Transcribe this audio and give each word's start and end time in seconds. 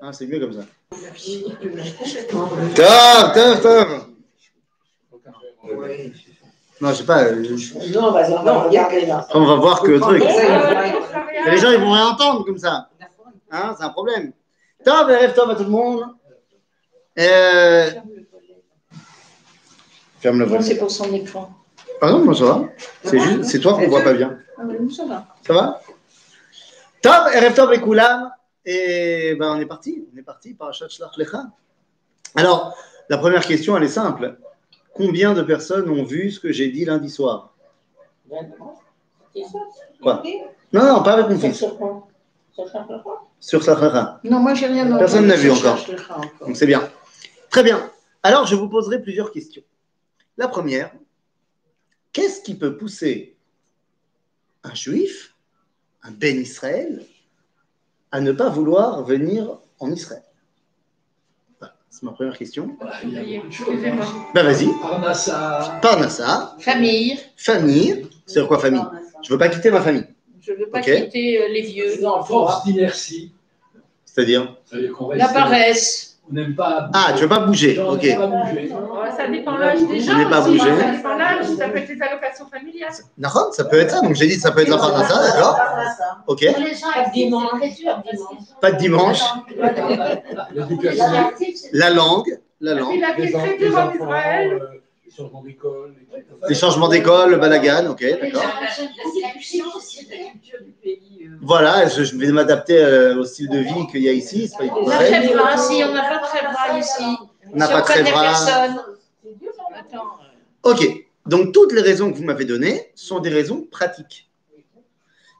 Ah, 0.00 0.12
c'est 0.12 0.26
mieux 0.26 0.38
comme 0.40 0.52
ça. 0.52 0.64
Tov, 2.74 3.32
tov, 3.34 3.62
tov. 3.62 4.06
Non, 6.80 6.90
je 6.90 6.94
sais 6.94 7.04
pas. 7.06 7.24
euh, 7.24 7.56
Non, 7.94 8.10
vas-y, 8.12 8.32
on 8.34 8.42
va 8.42 8.62
regarder 8.64 9.06
là. 9.06 9.26
On 9.32 9.44
va 9.46 9.54
voir 9.56 9.80
que 9.82 9.90
le 9.92 10.00
truc. 10.00 10.22
Les 10.22 11.58
gens, 11.58 11.70
ils 11.70 11.80
vont 11.80 11.92
rien 11.92 12.08
entendre 12.08 12.44
comme 12.44 12.58
ça. 12.58 12.90
Hein, 13.50 13.74
c'est 13.78 13.84
un 13.84 13.90
problème. 13.90 14.32
Tov, 14.84 15.06
rêve 15.06 15.34
Tov 15.34 15.50
à 15.50 15.54
tout 15.54 15.64
le 15.64 15.70
monde. 15.70 16.04
Euh, 17.18 17.90
Ferme 20.20 20.38
le 20.40 20.44
volet. 20.44 20.62
c'est 20.62 20.76
pour 20.76 20.90
son 20.90 21.12
écran. 21.14 21.50
Ah 22.02 22.10
non, 22.10 22.24
moi 22.24 22.34
ça 22.34 22.44
va. 22.44 22.64
C'est 23.04 23.18
juste, 23.18 23.44
c'est 23.44 23.58
toi 23.60 23.72
qu'on 23.74 23.88
voit 23.88 24.02
pas 24.02 24.12
bien. 24.12 24.38
Ah 24.58 24.62
ça 24.94 25.04
va. 25.06 25.26
Ça 25.46 25.54
va? 25.54 25.80
Erev 27.10 27.54
Tov 27.54 27.72
et 27.72 27.80
Koulam. 27.80 28.30
Et 28.64 29.36
ben 29.38 29.56
on 29.56 29.60
est 29.60 29.66
parti. 29.66 30.04
On 30.12 30.18
est 30.18 30.22
parti 30.22 30.54
par 30.54 30.74
Shlach 30.74 31.16
Lecha. 31.16 31.44
Alors, 32.34 32.76
la 33.08 33.18
première 33.18 33.46
question, 33.46 33.76
elle 33.76 33.84
est 33.84 33.88
simple. 33.88 34.38
Combien 34.92 35.34
de 35.34 35.42
personnes 35.42 35.88
ont 35.88 36.04
vu 36.04 36.30
ce 36.30 36.40
que 36.40 36.50
j'ai 36.50 36.68
dit 36.68 36.84
lundi 36.84 37.10
soir? 37.10 37.54
Quoi? 40.02 40.22
Non, 40.72 40.84
non, 40.84 41.02
pas 41.02 41.12
avec 41.12 41.28
mon 41.28 41.38
fils. 41.38 41.64
Sur 43.38 43.62
Shlach 43.62 43.80
Lecha? 43.80 44.20
Non, 44.24 44.40
moi, 44.40 44.54
j'ai 44.54 44.66
rien. 44.66 44.96
Personne 44.96 45.26
n'a 45.26 45.36
vu 45.36 45.50
encore. 45.50 45.78
Donc 46.40 46.56
c'est 46.56 46.66
bien. 46.66 46.90
Très 47.50 47.62
bien. 47.62 47.90
Alors, 48.22 48.46
je 48.46 48.56
vous 48.56 48.68
poserai 48.68 49.00
plusieurs 49.00 49.30
questions. 49.30 49.62
La 50.36 50.48
première, 50.48 50.90
qu'est-ce 52.12 52.42
qui 52.42 52.56
peut 52.56 52.76
pousser 52.76 53.36
un 54.64 54.74
juif, 54.74 55.35
un 56.06 56.10
Ben 56.12 56.40
Israël, 56.40 57.02
à 58.12 58.20
ne 58.20 58.32
pas 58.32 58.48
vouloir 58.48 59.02
venir 59.04 59.58
en 59.80 59.90
Israël 59.90 60.22
Voilà, 61.58 61.74
C'est 61.90 62.02
ma 62.04 62.12
première 62.12 62.36
question. 62.38 62.76
Ben 64.34 64.42
vas-y. 64.44 64.68
Parnassa, 64.80 65.78
Parnassa, 65.82 66.56
Famille. 66.60 67.18
famille. 67.36 68.06
C'est 68.26 68.46
quoi 68.46 68.58
famille? 68.58 68.84
Je 69.22 69.32
veux 69.32 69.38
pas 69.38 69.48
quitter 69.48 69.70
ma 69.70 69.80
famille. 69.80 70.06
Je 70.40 70.52
ne 70.52 70.58
veux 70.58 70.68
pas 70.68 70.80
quitter 70.80 71.42
euh, 71.42 71.48
les 71.48 71.62
vieux. 71.62 71.96
force 72.26 72.64
d'inertie. 72.64 73.32
C'est-à-dire? 74.04 74.56
La 74.72 75.26
reste- 75.26 75.34
paresse. 75.34 76.18
On 76.28 76.34
n'aime 76.34 76.54
pas. 76.56 76.90
Ah, 76.92 77.12
tu 77.14 77.22
veux 77.22 77.28
pas 77.28 77.40
bouger. 77.40 77.78
On 77.80 77.90
Ok. 77.90 78.00
pas 78.16 78.26
bouger. 78.26 78.72
Ça 79.16 79.28
dépend 79.28 79.56
l'âge 79.56 79.86
des 79.86 80.00
gens. 80.00 80.28
Pas 80.28 80.40
bougé. 80.40 80.60
Ça 81.46 81.56
ça 81.56 81.68
peut 81.68 81.78
être 81.78 81.88
les 81.88 82.02
allocations 82.02 82.46
familiales. 82.46 82.92
D'accord, 83.18 83.52
ça 83.54 83.64
peut 83.64 83.78
être 83.78 83.90
ça. 83.90 84.00
Donc 84.00 84.14
j'ai 84.14 84.26
dit 84.26 84.34
ça 84.34 84.50
peut 84.52 84.60
être 84.60 84.68
la 84.68 84.78
Parnassa, 84.78 85.22
d'accord? 85.22 85.58
Ok. 86.26 86.44
Pas 86.44 87.02
de 87.02 87.12
dimanche. 87.12 87.50
très. 87.60 88.60
Pas 88.60 88.70
de 88.70 88.76
dimanche. 88.78 89.20
La 91.72 91.90
langue. 91.90 92.38
La 92.60 92.74
langue. 92.74 93.00
la 93.00 93.12
vie 93.12 93.22
est 93.22 93.26
Les 93.26 93.36
en- 93.36 93.38
très 93.40 93.56
les 93.58 93.68
dure 93.68 93.76
en 93.76 93.80
enfants, 93.86 93.94
Israël. 93.94 94.62
les 95.04 95.10
changements 95.12 95.42
d'école. 95.42 95.94
les 96.48 96.54
ça. 96.54 96.60
Changements 96.60 96.88
d'école, 96.88 97.30
le 97.30 97.36
balagan, 97.36 97.86
ok, 97.90 98.00
d'accord. 98.20 98.42
Euh. 98.42 98.84
Voilà, 101.42 101.86
je, 101.88 102.02
je 102.04 102.16
vais 102.16 102.32
m'adapter 102.32 102.78
euh, 102.78 103.18
au 103.18 103.24
style 103.24 103.48
de 103.50 103.58
vie 103.58 103.86
qu'il 103.90 104.02
y 104.02 104.08
a 104.08 104.12
ici. 104.12 104.48
C'est 104.48 104.56
pas 104.68 104.74
trèvra, 104.86 105.56
si 105.56 105.82
on 105.84 105.92
n'a 105.92 106.02
pas 106.02 106.18
de 106.18 106.22
trèvra 106.24 106.78
ici. 106.78 107.04
On 107.52 107.56
n'a 107.58 107.66
Si 107.66 107.72
pas. 107.72 107.82
C'est 109.22 109.38
dur, 109.38 109.52
hein. 109.92 110.00
Ok, 110.62 111.05
donc 111.26 111.52
toutes 111.52 111.72
les 111.72 111.80
raisons 111.80 112.12
que 112.12 112.16
vous 112.16 112.24
m'avez 112.24 112.44
données 112.44 112.92
sont 112.94 113.20
des 113.20 113.30
raisons 113.30 113.62
pratiques. 113.62 114.30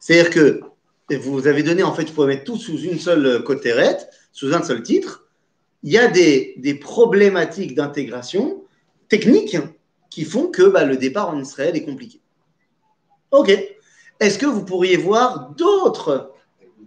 C'est-à-dire 0.00 0.30
que 0.30 0.60
vous 1.14 1.46
avez 1.46 1.62
donné, 1.62 1.82
en 1.82 1.92
fait, 1.94 2.04
vous 2.04 2.14
pouvez 2.14 2.28
mettre 2.28 2.44
tout 2.44 2.56
sous 2.56 2.78
une 2.78 2.98
seule 2.98 3.42
cotérette, 3.44 4.08
sous 4.32 4.54
un 4.54 4.62
seul 4.62 4.82
titre. 4.82 5.28
Il 5.82 5.92
y 5.92 5.98
a 5.98 6.08
des, 6.08 6.78
problématiques 6.80 7.74
d'intégration 7.74 8.64
techniques 9.08 9.56
qui 10.10 10.24
font 10.24 10.48
que 10.48 10.62
bah, 10.62 10.84
le 10.84 10.96
départ 10.96 11.28
en 11.28 11.40
Israël 11.40 11.76
est 11.76 11.84
compliqué. 11.84 12.20
Ok. 13.30 13.50
Est-ce 14.18 14.38
que 14.38 14.46
vous 14.46 14.64
pourriez 14.64 14.96
voir 14.96 15.50
d'autres 15.56 16.32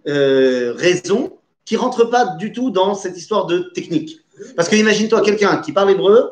euh, 0.08 0.74
raisons 0.76 1.38
qui 1.64 1.76
ne 1.76 1.80
rentrent 1.80 2.10
pas 2.10 2.26
du 2.38 2.52
tout 2.52 2.72
dans 2.72 2.96
cette 2.96 3.18
histoire 3.18 3.46
de 3.46 3.72
technique? 3.74 4.22
Parce 4.56 4.68
que 4.68 4.76
imagine-toi 4.76 5.22
quelqu'un 5.22 5.58
qui 5.58 5.72
parle 5.72 5.92
hébreu, 5.92 6.32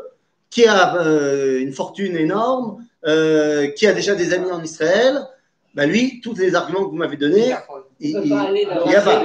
qui 0.50 0.66
a 0.66 0.96
euh, 0.98 1.60
une 1.60 1.72
fortune 1.74 2.16
énorme, 2.18 2.86
euh, 3.06 3.68
qui 3.72 3.86
a 3.88 3.94
déjà 3.94 4.16
des 4.16 4.34
amis 4.34 4.52
en 4.52 4.62
Israël, 4.64 5.20
bah 5.76 5.86
lui, 5.86 6.22
tous 6.22 6.34
les 6.36 6.56
arguments 6.56 6.86
que 6.86 6.90
vous 6.90 6.96
m'avez 6.96 7.18
donnés, 7.18 7.54
il, 8.00 8.12
il- 8.24 8.32
il 8.86 8.92
y 8.92 8.96
a 8.96 9.02
pas. 9.02 9.24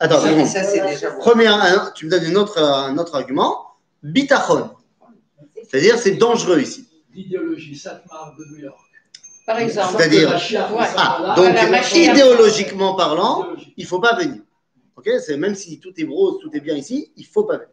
Attends, 0.00 0.20
un- 1.62 1.90
tu 1.94 2.06
me 2.06 2.10
donnes 2.10 2.24
une 2.24 2.36
autre, 2.36 2.58
un 2.60 2.96
autre 2.98 3.14
argument. 3.14 3.66
Bitachon. 4.02 4.70
C'est-à-dire, 5.68 5.98
c'est 5.98 6.12
dangereux 6.16 6.60
ici. 6.60 6.88
L'idéologie 7.14 7.76
Satmar 7.76 8.34
de 8.38 8.44
New 8.52 8.64
York. 8.64 8.76
Par 9.46 9.58
exemple. 9.58 9.94
C'est-à-dire- 9.98 10.30
Ouais. 10.72 10.86
Ah, 10.96 11.34
donc, 11.36 11.46
idéologiquement 12.10 12.94
parlant, 12.94 13.46
il 13.76 13.84
ne 13.84 13.88
faut 13.88 14.00
pas 14.00 14.14
venir. 14.16 14.42
Ok 14.96 15.08
C'est 15.24 15.36
Même 15.36 15.54
si 15.54 15.78
tout 15.80 15.92
est 15.96 16.04
rose, 16.04 16.38
tout 16.42 16.50
est 16.54 16.60
bien 16.60 16.74
ici, 16.74 17.12
il 17.16 17.22
ne 17.22 17.28
faut 17.32 17.44
pas 17.44 17.54
venir. 17.58 17.68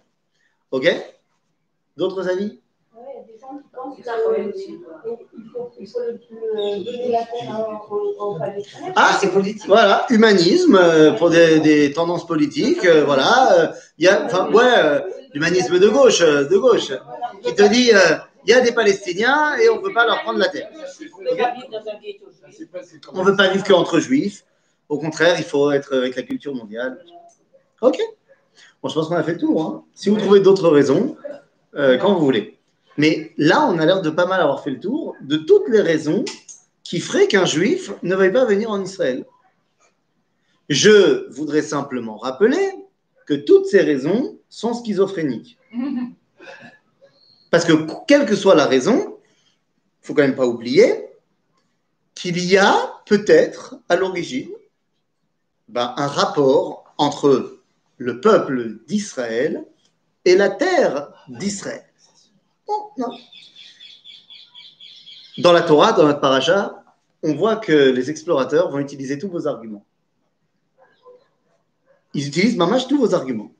Ok? 0.71 0.87
D'autres 1.97 2.27
avis 2.29 2.57
il 2.93 3.17
y 3.17 3.19
a 3.19 3.23
des 3.33 3.39
gens 3.39 3.57
qui 3.57 3.69
pensent 3.73 3.95
qu'il 3.95 4.03
faut, 4.05 5.71
il 5.79 5.87
faut 5.87 5.99
le, 5.99 6.11
le- 6.11 6.83
donner 6.83 7.11
la 7.11 7.23
terre. 7.25 8.93
Ah, 8.95 9.17
c'est 9.19 9.31
politique. 9.31 9.65
Voilà, 9.67 10.05
humanisme 10.09 10.75
euh, 10.75 11.11
pour 11.13 11.29
des, 11.29 11.59
des 11.59 11.91
tendances 11.93 12.25
politiques. 12.27 12.85
euh, 12.85 13.03
voilà, 13.05 13.53
euh, 13.59 13.67
il 13.97 14.05
y 14.05 14.07
a, 14.07 14.25
enfin, 14.25 14.49
ouais, 14.51 14.63
euh, 14.77 14.99
l'humanisme 15.33 15.79
de 15.79 15.87
gauche, 15.89 16.21
euh, 16.21 16.47
de 16.47 16.57
gauche, 16.57 16.91
qui 17.43 17.53
te 17.55 17.63
dit, 17.63 17.91
euh, 17.93 18.17
il 18.45 18.51
y 18.51 18.53
a 18.53 18.61
des 18.61 18.71
Palestiniens 18.71 19.55
et 19.57 19.69
on 19.69 19.75
ne 19.77 19.81
peut 19.81 19.93
pas 19.93 20.05
leur 20.05 20.21
prendre 20.21 20.39
la 20.39 20.47
terre. 20.49 20.69
On 23.13 23.19
ne 23.19 23.23
veut 23.25 23.35
pas 23.35 23.47
vivre 23.49 23.63
qu'entre 23.63 23.99
juifs. 23.99 24.45
Au 24.89 24.97
contraire, 24.99 25.35
il 25.37 25.45
faut 25.45 25.71
être 25.71 25.95
avec 25.95 26.15
la 26.15 26.23
culture 26.23 26.53
mondiale. 26.53 27.03
Ok? 27.81 27.99
Bon, 28.81 28.89
je 28.89 28.95
pense 28.95 29.07
qu'on 29.07 29.15
a 29.15 29.23
fait 29.23 29.33
le 29.33 29.39
tour. 29.39 29.61
hein. 29.63 29.83
Si 29.93 30.09
vous 30.09 30.17
trouvez 30.17 30.39
d'autres 30.39 30.69
raisons, 30.69 31.15
euh, 31.75 31.97
quand 31.97 32.13
vous 32.15 32.25
voulez. 32.25 32.57
Mais 32.97 33.31
là, 33.37 33.67
on 33.69 33.77
a 33.79 33.85
l'air 33.85 34.01
de 34.01 34.09
pas 34.09 34.25
mal 34.25 34.41
avoir 34.41 34.63
fait 34.63 34.71
le 34.71 34.79
tour 34.79 35.15
de 35.21 35.37
toutes 35.37 35.69
les 35.69 35.81
raisons 35.81 36.25
qui 36.83 36.99
feraient 36.99 37.27
qu'un 37.27 37.45
juif 37.45 37.91
ne 38.03 38.15
veuille 38.15 38.33
pas 38.33 38.45
venir 38.45 38.69
en 38.71 38.81
Israël. 38.81 39.25
Je 40.67 41.29
voudrais 41.31 41.61
simplement 41.61 42.17
rappeler 42.17 42.71
que 43.25 43.33
toutes 43.33 43.65
ces 43.67 43.81
raisons 43.81 44.37
sont 44.49 44.73
schizophréniques. 44.73 45.57
Parce 47.49 47.65
que 47.65 47.73
quelle 48.07 48.25
que 48.25 48.35
soit 48.35 48.55
la 48.55 48.65
raison, 48.65 49.17
il 50.03 50.07
faut 50.07 50.13
quand 50.13 50.21
même 50.23 50.35
pas 50.35 50.47
oublier 50.47 51.07
qu'il 52.15 52.43
y 52.43 52.57
a 52.57 52.93
peut-être 53.05 53.75
à 53.89 53.95
l'origine 53.95 54.49
ben, 55.69 55.93
un 55.97 56.07
rapport 56.07 56.93
entre 56.97 57.59
le 58.01 58.19
peuple 58.19 58.79
d'Israël 58.87 59.63
et 60.25 60.35
la 60.35 60.49
terre 60.49 61.11
d'Israël. 61.27 61.85
Bon, 62.65 62.73
non. 62.97 63.15
Dans 65.37 65.51
la 65.51 65.61
Torah, 65.61 65.93
dans 65.93 66.07
notre 66.07 66.19
paracha, 66.19 66.83
on 67.21 67.35
voit 67.35 67.57
que 67.57 67.91
les 67.91 68.09
explorateurs 68.09 68.71
vont 68.71 68.79
utiliser 68.79 69.19
tous 69.19 69.29
vos 69.29 69.45
arguments. 69.47 69.85
Ils 72.15 72.27
utilisent 72.27 72.57
mamash 72.57 72.87
tous 72.87 72.97
vos 72.97 73.13
arguments. 73.13 73.51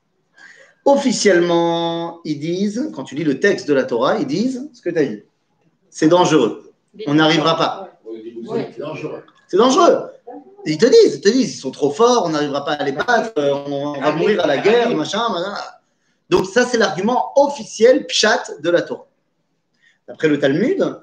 Officiellement, 0.85 2.19
ils 2.25 2.39
disent, 2.39 2.89
quand 2.95 3.03
tu 3.03 3.13
lis 3.13 3.23
le 3.23 3.39
texte 3.39 3.67
de 3.67 3.75
la 3.75 3.83
Torah, 3.83 4.17
ils 4.17 4.25
disent 4.25 4.71
ce 4.73 4.81
que 4.81 4.89
tu 4.89 4.97
as 4.97 5.05
dit. 5.05 5.21
C'est 5.91 6.07
dangereux. 6.07 6.73
On 7.05 7.13
n'arrivera 7.13 7.55
pas. 7.55 7.99
C'est 9.47 9.57
dangereux. 9.57 10.09
Ils 10.65 10.77
te 10.77 10.85
disent, 10.85 11.15
ils 11.15 11.21
te 11.21 11.29
disent, 11.29 11.55
ils 11.55 11.59
sont 11.59 11.71
trop 11.71 11.91
forts, 11.91 12.23
on 12.25 12.29
n'arrivera 12.29 12.63
pas 12.63 12.73
à 12.73 12.83
les 12.83 12.91
battre, 12.91 13.31
euh, 13.37 13.53
on 13.67 13.99
va 13.99 14.11
mourir 14.11 14.43
à 14.43 14.47
la 14.47 14.57
guerre, 14.57 14.95
machin, 14.95 15.27
machin. 15.29 15.55
Donc 16.29 16.45
ça, 16.45 16.65
c'est 16.65 16.77
l'argument 16.77 17.31
officiel, 17.35 18.05
pshat, 18.05 18.43
de 18.61 18.69
la 18.69 18.81
Torah. 18.81 19.07
D'après 20.07 20.27
le 20.27 20.39
Talmud, 20.39 21.01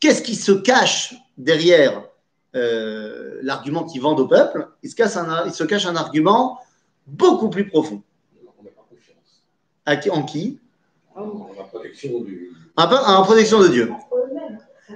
qu'est-ce 0.00 0.22
qui 0.22 0.34
se 0.34 0.52
cache 0.52 1.14
derrière 1.38 2.02
euh, 2.54 3.38
l'argument 3.42 3.84
qu'ils 3.84 4.00
vendent 4.02 4.20
au 4.20 4.26
peuple? 4.28 4.68
Il 4.82 4.90
se, 4.90 4.94
cache 4.96 5.16
un, 5.16 5.46
il 5.46 5.52
se 5.52 5.64
cache 5.64 5.86
un 5.86 5.96
argument 5.96 6.60
beaucoup 7.06 7.48
plus 7.48 7.68
profond. 7.68 8.02
On 8.58 8.62
n'a 8.62 8.70
pas 8.70 8.84
confiance. 8.88 9.42
À 9.86 9.96
qui- 9.96 10.10
en 10.10 10.22
qui? 10.22 10.58
En 11.14 11.48
la 11.56 11.64
protection 11.64 12.20
du. 12.20 12.52
en, 12.76 12.82
en 12.84 13.22
protection 13.22 13.60
de 13.60 13.68
Dieu. 13.68 13.90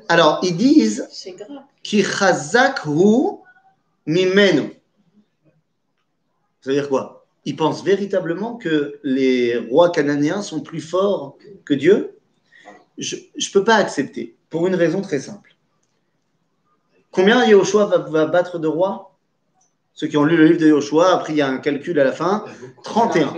Alors, 0.09 0.41
ils 0.43 0.57
disent 0.57 1.09
C'est 1.11 1.33
grave. 1.33 1.63
Ki 1.83 2.03
chazak 2.03 2.87
mimenu. 4.07 4.81
C'est-à-dire 6.61 6.89
quoi? 6.89 7.27
Ils 7.45 7.57
pensent 7.57 7.83
véritablement 7.83 8.57
que 8.57 9.01
les 9.03 9.57
rois 9.57 9.91
cananéens 9.91 10.43
sont 10.43 10.61
plus 10.61 10.81
forts 10.81 11.39
que 11.65 11.75
Dieu? 11.75 12.19
Je 12.99 13.17
ne 13.17 13.53
peux 13.53 13.65
pas 13.65 13.77
accepter, 13.77 14.37
pour 14.51 14.67
une 14.67 14.75
raison 14.75 15.01
très 15.01 15.21
simple. 15.21 15.57
Combien 17.11 17.45
Yahushua 17.47 17.87
va, 17.87 18.27
battre 18.27 18.59
de 18.59 18.69
rois? 18.69 19.17
Ceux 19.95 20.07
qui 20.07 20.17
ont 20.17 20.25
lu 20.25 20.37
le 20.37 20.47
livre 20.47 20.61
de 20.61 20.67
Yahushua, 20.67 21.15
après 21.15 21.33
il 21.33 21.37
y 21.37 21.43
a 21.43 21.49
un 21.49 21.59
calcul 21.59 21.99
à 21.99 22.05
la 22.05 22.13
fin. 22.13 22.45
31. 22.85 23.35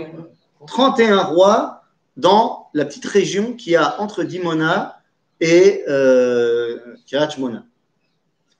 31 0.67 1.23
rois 1.23 1.83
dans 2.17 2.69
la 2.73 2.85
petite 2.85 3.05
région 3.05 3.53
qui 3.53 3.75
a 3.75 3.99
entre 4.01 4.23
Dimona 4.23 5.01
et 5.39 5.83
euh. 5.87 6.79
C'est 7.05 7.17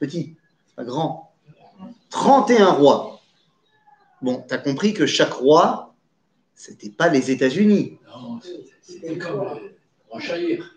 petit, 0.03 0.35
pas 0.75 0.83
grand. 0.83 1.33
31 2.09 2.71
rois. 2.71 3.21
Bon, 4.21 4.43
tu 4.47 4.53
as 4.53 4.57
compris 4.57 4.93
que 4.93 5.05
chaque 5.05 5.33
roi, 5.33 5.93
c'était 6.55 6.89
pas 6.89 7.09
les 7.09 7.31
États-Unis. 7.31 7.97
Non, 8.07 8.39
c'était- 8.81 9.17
comme 9.17 9.59
Rochaïr. 10.09 10.75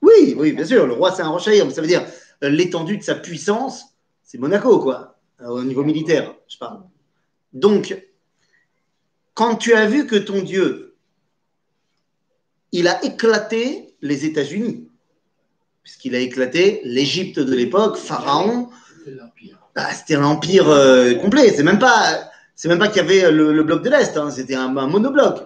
Oui, 0.00 0.34
oui, 0.38 0.52
bien 0.52 0.64
sûr, 0.64 0.86
le 0.86 0.92
roi 0.94 1.12
c'est 1.12 1.22
un 1.22 1.28
rochaïr, 1.28 1.66
mais 1.66 1.72
ça 1.74 1.80
veut 1.80 1.88
dire 1.88 2.06
euh, 2.44 2.48
l'étendue 2.48 2.96
de 2.98 3.02
sa 3.02 3.16
puissance, 3.16 3.84
c'est 4.22 4.38
Monaco, 4.38 4.78
quoi, 4.78 5.18
euh, 5.40 5.48
au 5.48 5.64
niveau 5.64 5.82
militaire, 5.82 6.34
je 6.46 6.56
parle. 6.56 6.82
Donc, 7.52 8.00
quand 9.34 9.56
tu 9.56 9.74
as 9.74 9.86
vu 9.86 10.06
que 10.06 10.16
ton 10.16 10.40
Dieu, 10.42 10.96
il 12.72 12.86
a 12.86 13.04
éclaté 13.04 13.94
les 14.00 14.24
États-Unis, 14.24 14.88
puisqu'il 15.88 16.14
a 16.14 16.18
éclaté 16.18 16.82
l'Égypte 16.84 17.40
de 17.40 17.54
l'époque, 17.54 17.96
Pharaon, 17.96 18.68
C'était 18.98 19.12
l'Empire. 19.12 19.58
bah, 19.74 19.90
c'était 19.94 20.16
un 20.16 20.24
empire 20.24 20.68
euh, 20.68 21.14
complet. 21.14 21.50
C'est 21.56 21.62
même 21.62 21.78
pas, 21.78 22.28
c'est 22.54 22.68
même 22.68 22.78
pas 22.78 22.88
qu'il 22.88 22.98
y 22.98 23.00
avait 23.00 23.32
le, 23.32 23.54
le 23.54 23.62
bloc 23.62 23.82
de 23.82 23.88
l'Est, 23.88 24.14
hein, 24.18 24.30
c'était 24.30 24.54
un, 24.54 24.76
un 24.76 24.86
monobloc. 24.86 25.38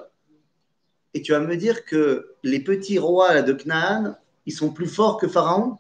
Et 1.15 1.23
tu 1.23 1.31
vas 1.31 1.39
me 1.39 1.57
dire 1.57 1.85
que 1.85 2.35
les 2.43 2.59
petits 2.59 2.99
rois 2.99 3.35
là, 3.35 3.43
de 3.43 3.53
Canaan, 3.53 4.17
ils 4.45 4.53
sont 4.53 4.71
plus 4.71 4.89
forts 4.89 5.17
que 5.17 5.29
Pharaon? 5.29 5.79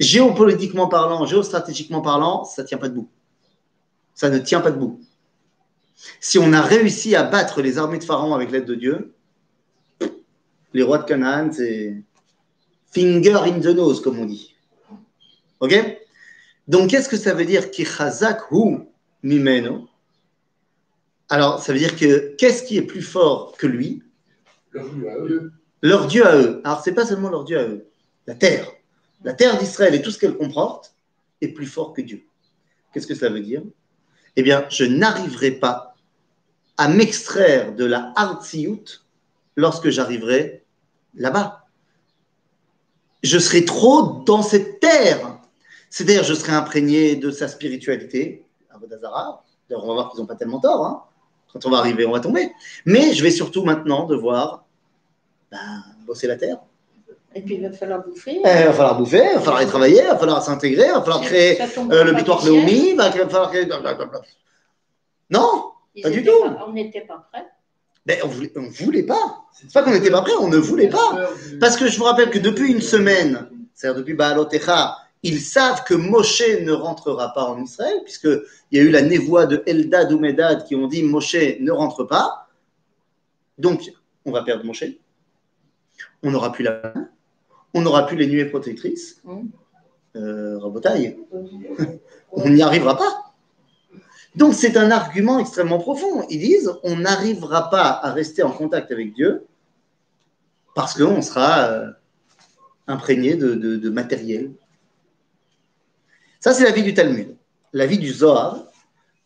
Géopolitiquement 0.00 0.88
parlant, 0.88 1.24
géostratégiquement 1.24 2.00
parlant, 2.00 2.42
ça 2.42 2.64
tient 2.64 2.78
pas 2.78 2.88
debout. 2.88 3.08
Ça 4.16 4.30
ne 4.30 4.38
tient 4.38 4.62
pas 4.62 4.72
debout. 4.72 5.00
Si 6.18 6.40
on 6.40 6.52
a 6.52 6.60
réussi 6.60 7.14
à 7.14 7.22
battre 7.22 7.62
les 7.62 7.78
armées 7.78 7.98
de 7.98 8.04
Pharaon 8.04 8.34
avec 8.34 8.50
l'aide 8.50 8.64
de 8.66 8.74
Dieu, 8.74 9.14
les 10.72 10.82
rois 10.82 10.98
de 10.98 11.04
Canaan, 11.04 11.50
c'est 11.52 12.02
finger 12.94 13.40
in 13.44 13.60
the 13.60 13.74
nose, 13.74 14.00
comme 14.00 14.18
on 14.18 14.24
dit. 14.24 14.54
Ok? 15.60 15.74
Donc, 16.68 16.90
qu'est-ce 16.90 17.08
que 17.08 17.16
ça 17.16 17.34
veut 17.34 17.44
dire 17.44 17.64
hu 18.50 18.78
mimeno? 19.22 19.88
Alors, 21.28 21.60
ça 21.60 21.72
veut 21.72 21.78
dire 21.78 21.96
que 21.96 22.34
qu'est-ce 22.36 22.62
qui 22.62 22.76
est 22.76 22.82
plus 22.82 23.02
fort 23.02 23.56
que 23.58 23.66
lui? 23.66 24.02
Leur 24.72 24.88
Dieu 24.88 25.08
à 25.08 25.16
eux. 25.18 25.52
Leur 25.82 26.06
Dieu 26.06 26.26
à 26.26 26.36
eux. 26.36 26.60
Alors, 26.64 26.82
c'est 26.82 26.94
pas 26.94 27.06
seulement 27.06 27.30
leur 27.30 27.44
Dieu 27.44 27.58
à 27.58 27.64
eux. 27.64 27.86
La 28.26 28.34
terre. 28.34 28.70
La 29.22 29.34
terre 29.34 29.58
d'Israël 29.58 29.94
et 29.94 30.02
tout 30.02 30.10
ce 30.10 30.18
qu'elle 30.18 30.36
comporte 30.36 30.94
est 31.40 31.48
plus 31.48 31.66
fort 31.66 31.92
que 31.92 32.02
Dieu. 32.02 32.24
Qu'est-ce 32.92 33.06
que 33.06 33.14
cela 33.14 33.30
veut 33.30 33.40
dire? 33.40 33.62
Eh 34.36 34.42
bien, 34.42 34.66
je 34.68 34.84
n'arriverai 34.84 35.52
pas 35.52 35.94
à 36.76 36.88
m'extraire 36.88 37.74
de 37.74 37.84
la 37.84 38.12
Hartziout 38.16 39.04
lorsque 39.56 39.90
j'arriverai 39.90 40.64
là-bas. 41.14 41.63
Je 43.24 43.38
serai 43.38 43.64
trop 43.64 44.22
dans 44.26 44.42
cette 44.42 44.80
terre. 44.80 45.38
C'est-à-dire, 45.90 46.24
je 46.24 46.34
serai 46.34 46.52
imprégné 46.52 47.16
de 47.16 47.30
sa 47.30 47.48
spiritualité, 47.48 48.44
Avodazara. 48.70 49.42
D'ailleurs, 49.68 49.84
on 49.84 49.88
va 49.88 49.94
voir 49.94 50.10
qu'ils 50.10 50.20
n'ont 50.20 50.26
pas 50.26 50.34
tellement 50.34 50.60
tort. 50.60 50.84
hein. 50.84 51.02
Quand 51.52 51.64
on 51.66 51.70
va 51.70 51.78
arriver, 51.78 52.04
on 52.04 52.12
va 52.12 52.20
tomber. 52.20 52.52
Mais 52.84 53.14
je 53.14 53.22
vais 53.22 53.30
surtout 53.30 53.62
maintenant 53.64 54.04
devoir 54.06 54.64
ben, 55.50 55.84
bosser 56.06 56.26
la 56.26 56.36
terre. 56.36 56.58
Et 57.36 57.42
puis 57.42 57.54
il 57.56 57.62
va 57.62 57.72
falloir 57.72 58.02
bouffer. 58.04 58.36
Eh, 58.44 58.60
il 58.60 58.66
va 58.66 58.72
falloir 58.72 58.96
bouffer, 58.98 59.24
il 59.32 59.34
va 59.36 59.40
falloir 59.40 59.62
y 59.62 59.66
travailler, 59.66 60.02
il 60.02 60.06
va 60.08 60.16
falloir 60.18 60.42
s'intégrer, 60.42 60.86
il 60.86 60.92
va 60.92 61.00
falloir 61.00 61.20
créer 61.20 61.60
euh, 61.60 62.04
le 62.04 62.12
butoir. 62.12 62.44
Léomi, 62.44 62.90
il 62.90 62.96
va 62.96 63.10
falloir 63.10 63.50
créer. 63.50 63.66
Non, 65.30 65.72
Ils 65.94 66.02
pas 66.02 66.10
du 66.10 66.22
tout. 66.24 66.42
pas- 66.44 66.64
on 66.68 66.72
n'était 66.72 67.00
pas 67.00 67.26
prêts. 67.32 67.46
Ben, 68.06 68.18
on 68.24 68.28
voulait, 68.28 68.52
on 68.56 68.68
voulait 68.68 69.02
pas. 69.02 69.44
C'est 69.52 69.72
pas 69.72 69.82
qu'on 69.82 69.92
n'était 69.92 70.10
pas 70.10 70.22
prêt, 70.22 70.32
on 70.38 70.48
ne 70.48 70.58
voulait 70.58 70.88
pas. 70.88 71.30
Parce 71.60 71.76
que 71.76 71.88
je 71.88 71.96
vous 71.96 72.04
rappelle 72.04 72.30
que 72.30 72.38
depuis 72.38 72.70
une 72.70 72.82
semaine, 72.82 73.48
c'est-à-dire 73.74 73.98
depuis 73.98 74.14
Baalotecha, 74.14 74.96
ils 75.22 75.40
savent 75.40 75.84
que 75.84 75.94
Moshe 75.94 76.42
ne 76.60 76.72
rentrera 76.72 77.32
pas 77.32 77.44
en 77.44 77.62
Israël, 77.62 78.00
puisqu'il 78.04 78.42
y 78.72 78.78
a 78.78 78.82
eu 78.82 78.90
la 78.90 79.00
névoie 79.00 79.46
de 79.46 79.62
Eldad 79.66 80.12
ou 80.12 80.18
Medad 80.18 80.64
qui 80.64 80.74
ont 80.76 80.86
dit 80.86 81.02
Moshe 81.02 81.36
ne 81.60 81.70
rentre 81.70 82.04
pas. 82.04 82.48
Donc, 83.56 83.90
on 84.26 84.32
va 84.32 84.42
perdre 84.42 84.64
Moshe. 84.64 84.84
On 86.22 86.30
n'aura 86.30 86.52
plus 86.52 86.64
la 86.64 86.82
main. 86.94 87.08
On 87.72 87.80
n'aura 87.80 88.06
plus 88.06 88.16
les 88.16 88.26
nuées 88.26 88.44
protectrices. 88.44 89.20
Mm. 89.24 89.46
Euh, 90.16 90.58
Rabotaille. 90.58 91.16
on 92.32 92.48
n'y 92.50 92.62
arrivera 92.62 92.96
pas. 92.96 93.23
Donc, 94.34 94.54
c'est 94.54 94.76
un 94.76 94.90
argument 94.90 95.38
extrêmement 95.38 95.78
profond. 95.78 96.26
Ils 96.28 96.40
disent 96.40 96.72
on 96.82 96.96
n'arrivera 96.96 97.70
pas 97.70 97.88
à 98.02 98.12
rester 98.12 98.42
en 98.42 98.50
contact 98.50 98.90
avec 98.90 99.14
Dieu 99.14 99.44
parce 100.74 100.94
qu'on 100.94 101.22
sera 101.22 101.68
euh, 101.68 101.90
imprégné 102.88 103.36
de, 103.36 103.88
matériel. 103.90 104.50
Ça, 106.40 106.52
c'est 106.52 106.64
l'avis 106.64 106.82
du 106.82 106.94
Talmud. 106.94 107.36
L'avis 107.72 107.98
du 107.98 108.10
Zohar 108.10 108.66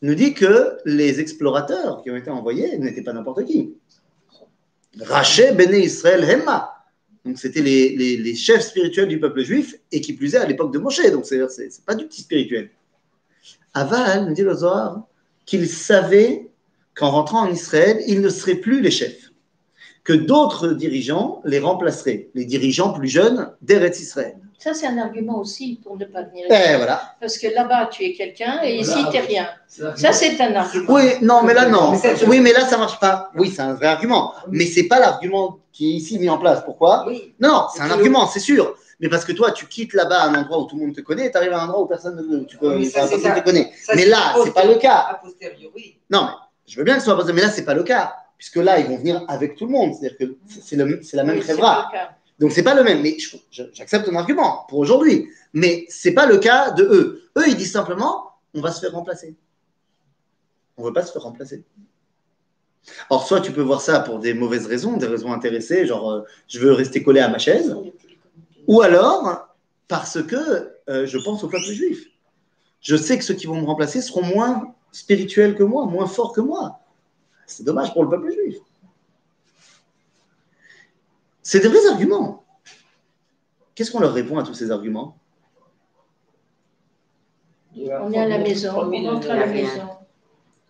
nous 0.02 0.14
dit 0.14 0.34
que 0.34 0.78
les 0.84 1.20
explorateurs 1.20 2.02
qui 2.02 2.10
ont 2.10 2.16
été 2.16 2.30
envoyés 2.30 2.78
n'étaient 2.78 3.02
pas 3.02 3.12
n'importe 3.12 3.44
qui. 3.46 3.74
Raché 5.00 5.52
Bene 5.52 5.74
Israël 5.74 6.22
Hemma. 6.24 6.74
Donc, 7.24 7.38
c'était 7.38 7.62
les, 7.62 7.96
les- 7.96 8.34
chefs 8.34 8.62
spirituels 8.62 9.08
du 9.08 9.18
peuple 9.18 9.42
juif 9.42 9.74
et 9.90 10.00
qui 10.00 10.12
plus 10.12 10.34
est 10.34 10.38
à 10.38 10.46
l'époque 10.46 10.72
de 10.72 10.78
Moshe. 10.78 11.10
Donc, 11.10 11.26
c'est 11.26 11.84
pas 11.84 11.94
du 11.94 12.06
petit 12.06 12.22
spirituel. 12.22 12.70
Aval 13.74 14.26
nous 14.26 14.34
dit 14.34 14.42
le 14.42 14.54
Zohar 14.54 15.02
qu'ils 15.46 15.68
savaient 15.68 16.48
qu'en 16.94 17.10
rentrant 17.10 17.40
en 17.40 17.50
Israël, 17.50 18.02
ils 18.06 18.20
ne 18.20 18.28
seraient 18.28 18.56
plus 18.56 18.80
les 18.80 18.90
chefs 18.90 19.30
que 20.04 20.12
d'autres 20.12 20.68
dirigeants 20.68 21.42
les 21.44 21.58
remplaceraient, 21.58 22.28
les 22.34 22.44
dirigeants 22.44 22.92
plus 22.92 23.08
jeunes 23.08 23.52
d'Eretz 23.60 24.00
Israël. 24.00 24.36
Ça, 24.58 24.74
c'est 24.74 24.86
un 24.86 24.98
argument 24.98 25.38
aussi 25.38 25.78
pour 25.84 25.96
ne 25.96 26.04
pas 26.04 26.22
venir. 26.22 26.46
Et 26.46 26.76
voilà. 26.76 27.14
Parce 27.20 27.38
que 27.38 27.46
là-bas, 27.46 27.86
tu 27.92 28.02
es 28.04 28.12
quelqu'un 28.12 28.60
et 28.64 28.78
ici, 28.78 28.98
tu 29.10 29.16
n'es 29.16 29.20
rien. 29.20 29.48
Ça, 29.68 30.12
c'est 30.12 30.40
un 30.40 30.54
argument. 30.56 30.94
Oui, 30.94 31.12
non, 31.22 31.42
mais 31.44 31.54
là, 31.54 31.68
non. 31.68 31.92
Oui, 32.26 32.40
mais 32.40 32.52
là, 32.52 32.66
ça 32.66 32.76
marche 32.76 32.98
pas. 32.98 33.30
Oui, 33.36 33.52
c'est 33.54 33.62
un 33.62 33.74
vrai 33.74 33.86
argument. 33.86 34.32
Mais 34.48 34.66
c'est 34.66 34.88
pas 34.88 34.98
l'argument 34.98 35.60
qui 35.72 35.92
est 35.92 35.94
ici 35.94 36.18
mis 36.18 36.28
en 36.28 36.38
place. 36.38 36.64
Pourquoi? 36.64 37.04
Oui. 37.06 37.34
Non, 37.38 37.66
c'est 37.72 37.82
un 37.82 37.90
argument, 37.90 38.26
c'est 38.26 38.40
sûr. 38.40 38.74
Mais 39.00 39.08
parce 39.08 39.24
que 39.24 39.32
toi, 39.32 39.52
tu 39.52 39.66
quittes 39.66 39.94
là-bas 39.94 40.24
un 40.24 40.34
endroit 40.34 40.58
où 40.60 40.66
tout 40.66 40.76
le 40.76 40.86
monde 40.86 40.94
te 40.94 41.00
connaît 41.00 41.26
et 41.26 41.30
tu 41.30 41.36
arrives 41.36 41.52
à 41.52 41.62
un 41.62 41.66
endroit 41.66 41.82
où 41.82 41.86
personne 41.86 42.16
ne 42.16 42.44
tu 42.44 42.56
Oui, 42.60 42.86
ça, 42.86 43.00
personne 43.00 43.20
ça. 43.20 43.40
te 43.40 43.44
connaît. 43.44 43.72
Ça, 43.80 43.94
Mais 43.94 44.06
là, 44.06 44.34
a 44.34 44.44
c'est 44.44 44.52
pas 44.52 44.64
le 44.64 44.74
cas. 44.74 45.20
Non, 46.10 46.24
mais 46.24 46.30
je 46.66 46.76
veux 46.76 46.84
bien 46.84 46.94
que 46.94 47.00
ce 47.00 47.06
soit 47.06 47.24
ça, 47.26 47.32
mais 47.32 47.42
là, 47.42 47.50
c'est 47.50 47.64
pas 47.64 47.74
le 47.74 47.84
cas. 47.84 48.14
Puisque 48.36 48.56
là, 48.56 48.78
ils 48.80 48.86
vont 48.86 48.96
venir 48.96 49.24
avec 49.28 49.56
tout 49.56 49.66
le 49.66 49.72
monde. 49.72 49.94
C'est-à-dire 49.94 50.18
que 50.18 50.34
c'est 50.60 50.76
la 50.76 50.84
même 51.24 51.38
Oui, 51.38 51.44
le 51.48 51.56
cas. 51.56 51.88
Donc 52.38 52.52
c'est 52.52 52.62
pas 52.62 52.74
le 52.74 52.84
même, 52.84 53.02
mais 53.02 53.16
j'accepte 53.50 54.06
ton 54.06 54.14
argument 54.16 54.64
pour 54.68 54.78
aujourd'hui. 54.78 55.28
Mais 55.52 55.86
c'est 55.88 56.12
pas 56.12 56.26
le 56.26 56.38
cas 56.38 56.70
de 56.70 56.84
eux. 56.84 57.22
Eux, 57.36 57.48
ils 57.48 57.56
disent 57.56 57.72
simplement, 57.72 58.30
on 58.54 58.60
va 58.60 58.70
se 58.70 58.80
faire 58.80 58.92
remplacer. 58.92 59.34
On 60.76 60.84
veut 60.84 60.92
pas 60.92 61.04
se 61.04 61.12
faire 61.12 61.22
remplacer. 61.22 61.64
Or, 63.10 63.26
soit 63.26 63.40
tu 63.40 63.52
peux 63.52 63.60
voir 63.62 63.80
ça 63.80 64.00
pour 64.00 64.18
des 64.18 64.34
mauvaises 64.34 64.66
raisons, 64.66 64.96
des 64.96 65.06
raisons 65.06 65.32
intéressées, 65.32 65.84
genre 65.86 66.10
euh, 66.10 66.22
je 66.46 66.58
veux 66.60 66.72
rester 66.72 67.02
collé 67.02 67.20
à 67.20 67.28
ma 67.28 67.38
chaise, 67.38 67.76
ou 68.68 68.82
alors 68.82 69.48
parce 69.88 70.22
que 70.22 70.72
euh, 70.88 71.06
je 71.06 71.18
pense 71.18 71.42
au 71.42 71.48
peuple 71.48 71.64
juif. 71.64 72.06
Je 72.80 72.94
sais 72.94 73.18
que 73.18 73.24
ceux 73.24 73.34
qui 73.34 73.46
vont 73.46 73.60
me 73.60 73.66
remplacer 73.66 74.00
seront 74.00 74.22
moins 74.22 74.74
spirituels 74.92 75.56
que 75.56 75.64
moi, 75.64 75.86
moins 75.86 76.06
forts 76.06 76.32
que 76.32 76.40
moi. 76.40 76.78
C'est 77.46 77.64
dommage 77.64 77.92
pour 77.92 78.04
le 78.04 78.10
peuple 78.10 78.30
juif. 78.30 78.58
C'est 81.42 81.60
des 81.60 81.68
vrais 81.68 81.86
arguments. 81.88 82.44
Qu'est-ce 83.74 83.90
qu'on 83.90 84.00
leur 84.00 84.12
répond 84.12 84.38
à 84.38 84.42
tous 84.42 84.54
ces 84.54 84.70
arguments? 84.70 85.16
On 87.74 88.12
est 88.12 88.18
à 88.18 88.28
la 88.28 88.38
maison, 88.38 88.70
on 88.74 89.10
rentre 89.10 89.30
à 89.30 89.36
la 89.36 89.46
maison. 89.46 89.88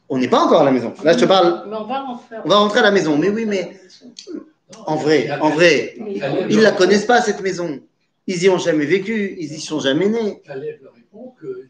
On 0.09 0.19
n'est 0.19 0.29
pas 0.29 0.45
encore 0.45 0.61
à 0.61 0.65
la 0.65 0.71
maison. 0.71 0.95
Là, 1.03 1.13
je 1.15 1.19
te 1.19 1.25
parle. 1.25 1.65
Mais 1.69 1.77
on 1.77 1.85
va 1.85 2.01
rentrer. 2.01 2.37
On 2.45 2.49
va 2.49 2.57
rentrer 2.57 2.79
à 2.81 2.83
la 2.83 2.91
maison. 2.91 3.17
Mais 3.19 3.29
oui, 3.29 3.45
mais 3.45 3.81
en 4.87 4.97
vrai, 4.97 5.31
en 5.41 5.51
vrai, 5.51 5.97
ils 6.49 6.61
la 6.61 6.73
connaissent 6.73 7.07
pas 7.07 7.21
cette 7.21 7.41
maison. 7.41 7.81
Ils 8.31 8.43
y 8.45 8.49
ont 8.51 8.59
jamais 8.59 8.85
vécu. 8.85 9.37
Ils 9.39 9.53
y 9.55 9.61
sont 9.61 9.81
jamais 9.81 10.07
nés. 10.09 10.43
Caleb 10.43 10.83
leur 10.83 10.93
répond 10.95 11.35
que 11.41 11.69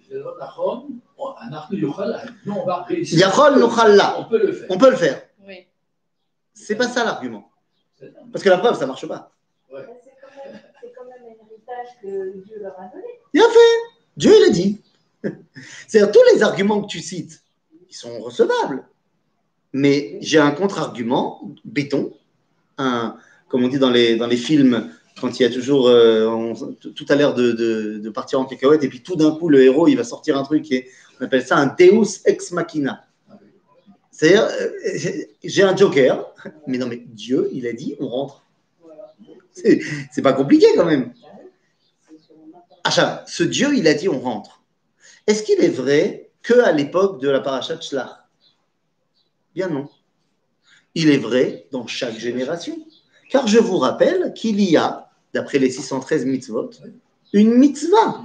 on 2.46 2.64
va 2.66 2.82
réussir. 2.82 3.18
Yachol 3.20 3.60
nuchalla. 3.62 4.18
On 4.20 4.24
peut 4.24 4.44
le 4.44 4.52
faire. 4.52 4.66
On 4.70 4.76
peut 4.78 4.90
le 4.90 4.96
faire. 4.96 5.22
Oui. 5.46 5.66
C'est 6.52 6.74
pas 6.76 6.88
ça 6.88 7.04
l'argument. 7.04 7.50
Parce 8.32 8.42
que 8.44 8.48
la 8.48 8.58
preuve, 8.58 8.76
ça 8.76 8.86
marche 8.86 9.06
pas. 9.06 9.30
C'est 9.70 9.76
quand, 9.76 9.82
même- 9.82 10.60
c'est 10.82 10.92
quand 10.96 11.04
même 11.04 11.22
un 11.22 11.30
héritage 11.30 11.88
que 12.02 12.44
Dieu 12.44 12.56
leur 12.60 12.78
a 12.78 12.86
donné. 12.92 13.06
Il 13.34 13.40
a 13.40 13.48
fait. 13.48 13.94
Dieu, 14.16 14.32
il 14.36 14.44
a 14.44 14.50
dit. 14.50 14.80
C'est-à-dire, 15.86 16.12
tous 16.12 16.34
les 16.34 16.42
arguments 16.42 16.82
que 16.82 16.88
tu 16.88 17.00
cites, 17.00 17.42
ils 17.88 17.94
sont 17.94 18.18
recevables. 18.20 18.84
Mais 19.72 20.18
j'ai 20.22 20.38
un 20.38 20.50
contre-argument, 20.50 21.54
béton, 21.64 22.12
un, 22.78 23.16
comme 23.48 23.64
on 23.64 23.68
dit 23.68 23.78
dans 23.78 23.90
les, 23.90 24.16
dans 24.16 24.26
les 24.26 24.36
films, 24.36 24.90
quand 25.20 25.38
il 25.38 25.42
y 25.42 25.46
a 25.46 25.50
toujours 25.50 25.88
euh, 25.88 26.54
tout 26.94 27.06
a 27.08 27.14
l'air 27.14 27.34
de, 27.34 28.10
partir 28.10 28.40
en 28.40 28.44
cacahuète, 28.44 28.84
et 28.84 28.88
puis 28.88 29.02
tout 29.02 29.16
d'un 29.16 29.32
coup, 29.32 29.48
le 29.48 29.62
héros, 29.62 29.88
il 29.88 29.96
va 29.96 30.04
sortir 30.04 30.36
un 30.36 30.42
truc, 30.42 30.66
on 31.20 31.24
appelle 31.24 31.46
ça 31.46 31.56
un 31.56 31.66
Deus 31.66 32.20
ex 32.24 32.52
machina. 32.52 33.04
C'est-à-dire, 34.10 34.48
euh, 34.60 35.10
j'ai 35.44 35.62
un 35.62 35.76
joker, 35.76 36.34
mais 36.66 36.78
non, 36.78 36.86
mais 36.86 37.02
Dieu, 37.06 37.48
il 37.52 37.66
a 37.66 37.72
dit, 37.72 37.96
on 38.00 38.08
rentre. 38.08 38.44
C'est 39.54 40.22
pas 40.22 40.32
compliqué 40.32 40.66
quand 40.76 40.84
même. 40.84 41.12
Achat, 42.84 43.24
ce 43.26 43.42
Dieu, 43.42 43.76
il 43.76 43.86
a 43.86 43.94
dit, 43.94 44.08
on 44.08 44.20
rentre. 44.20 44.62
Est-ce 45.26 45.42
qu'il 45.42 45.62
est 45.62 45.68
vrai 45.68 46.30
que 46.42 46.58
à 46.60 46.72
l'époque 46.72 47.20
de 47.20 47.28
la 47.28 47.40
paracha 47.40 47.78
Bien 49.54 49.68
non. 49.68 49.88
Il 50.94 51.10
est 51.10 51.18
vrai 51.18 51.66
dans 51.70 51.86
chaque 51.86 52.18
génération. 52.18 52.76
Car 53.28 53.46
je 53.46 53.58
vous 53.58 53.78
rappelle 53.78 54.32
qu'il 54.34 54.60
y 54.60 54.76
a, 54.76 55.07
d'après 55.34 55.58
les 55.58 55.70
613 55.70 56.26
mitzvot, 56.26 56.70
une 57.32 57.54
mitzvah 57.54 58.22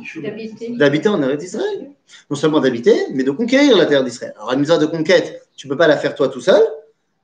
d'habiter 0.69 1.09
en 1.09 1.21
Eretz 1.21 1.43
Israël. 1.43 1.91
Non 2.29 2.35
seulement 2.35 2.59
d'habiter, 2.59 2.95
mais 3.11 3.23
de 3.23 3.31
conquérir 3.31 3.77
la 3.77 3.85
terre 3.85 4.03
d'Israël. 4.03 4.33
Alors, 4.37 4.53
une 4.53 4.59
mitzvah 4.59 4.77
de 4.77 4.85
conquête, 4.85 5.47
tu 5.55 5.67
ne 5.67 5.71
peux 5.71 5.77
pas 5.77 5.87
la 5.87 5.97
faire 5.97 6.15
toi 6.15 6.29
tout 6.29 6.41
seul, 6.41 6.61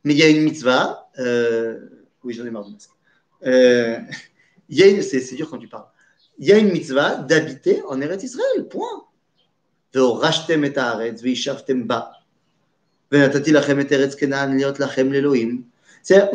mais 0.03 0.13
il 0.13 0.19
y 0.19 0.23
a 0.23 0.29
une 0.29 0.43
mitzvah. 0.43 1.09
Euh, 1.19 1.79
oui, 2.23 2.33
j'en 2.33 2.45
ai 2.45 2.49
marre 2.49 2.65
du 2.65 2.73
masque. 2.73 2.89
Euh, 3.45 3.99
c'est 5.01 5.35
dur 5.35 5.49
quand 5.49 5.57
tu 5.57 5.67
parles. 5.67 5.87
Il 6.37 6.47
y 6.47 6.51
a 6.51 6.57
une 6.57 6.71
mitzvah 6.71 7.15
d'habiter 7.15 7.81
en 7.87 7.99
Eretz 8.01 8.23
Israël, 8.23 8.67
point. 8.69 9.05
On 9.93 10.21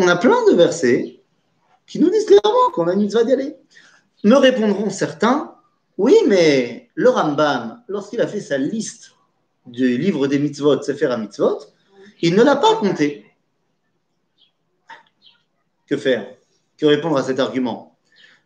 a 0.09 0.17
plein 0.17 0.51
de 0.51 0.55
versets 0.55 1.21
qui 1.87 1.99
nous 1.99 2.11
disent 2.11 2.27
clairement 2.27 2.71
qu'on 2.73 2.89
a 2.89 2.95
une 2.95 3.01
mitzvah 3.01 3.25
d'y 3.25 3.33
aller. 3.33 3.57
Me 4.25 4.37
répondront 4.37 4.91
certains, 4.91 5.55
oui, 5.99 6.15
mais 6.27 6.91
le 6.95 7.11
Rambam, 7.11 7.83
lorsqu'il 7.89 8.21
a 8.21 8.27
fait 8.27 8.41
sa 8.41 8.59
liste 8.59 9.13
du 9.67 9.99
livre 9.99 10.27
des 10.27 10.39
mitzvot, 10.39 10.83
Sefer 10.83 11.07
HaMitzvot, 11.07 11.61
il 12.21 12.35
ne 12.35 12.43
l'a 12.43 12.57
pas 12.57 12.77
compté. 12.77 13.27
Que 15.87 15.97
faire? 15.97 16.27
Que 16.79 16.87
répondre 16.87 17.17
à 17.17 17.23
cet 17.23 17.39
argument? 17.39 17.97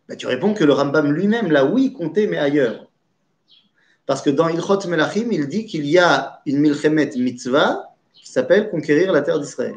Ben, 0.07 0.17
Tu 0.17 0.27
réponds 0.27 0.53
que 0.53 0.63
le 0.63 0.73
Rambam 0.73 1.11
lui-même 1.11 1.51
l'a, 1.51 1.65
oui, 1.65 1.93
compté, 1.93 2.27
mais 2.27 2.37
ailleurs. 2.37 2.87
Parce 4.05 4.21
que 4.21 4.29
dans 4.29 4.49
Ilchot 4.49 4.87
Melachim, 4.87 5.27
il 5.31 5.47
dit 5.47 5.65
qu'il 5.65 5.85
y 5.85 5.97
a 5.97 6.41
une 6.45 6.59
milchemet 6.59 7.11
mitzvah 7.15 7.95
qui 8.13 8.27
s'appelle 8.27 8.69
conquérir 8.69 9.11
la 9.13 9.21
terre 9.21 9.39
d'Israël. 9.39 9.75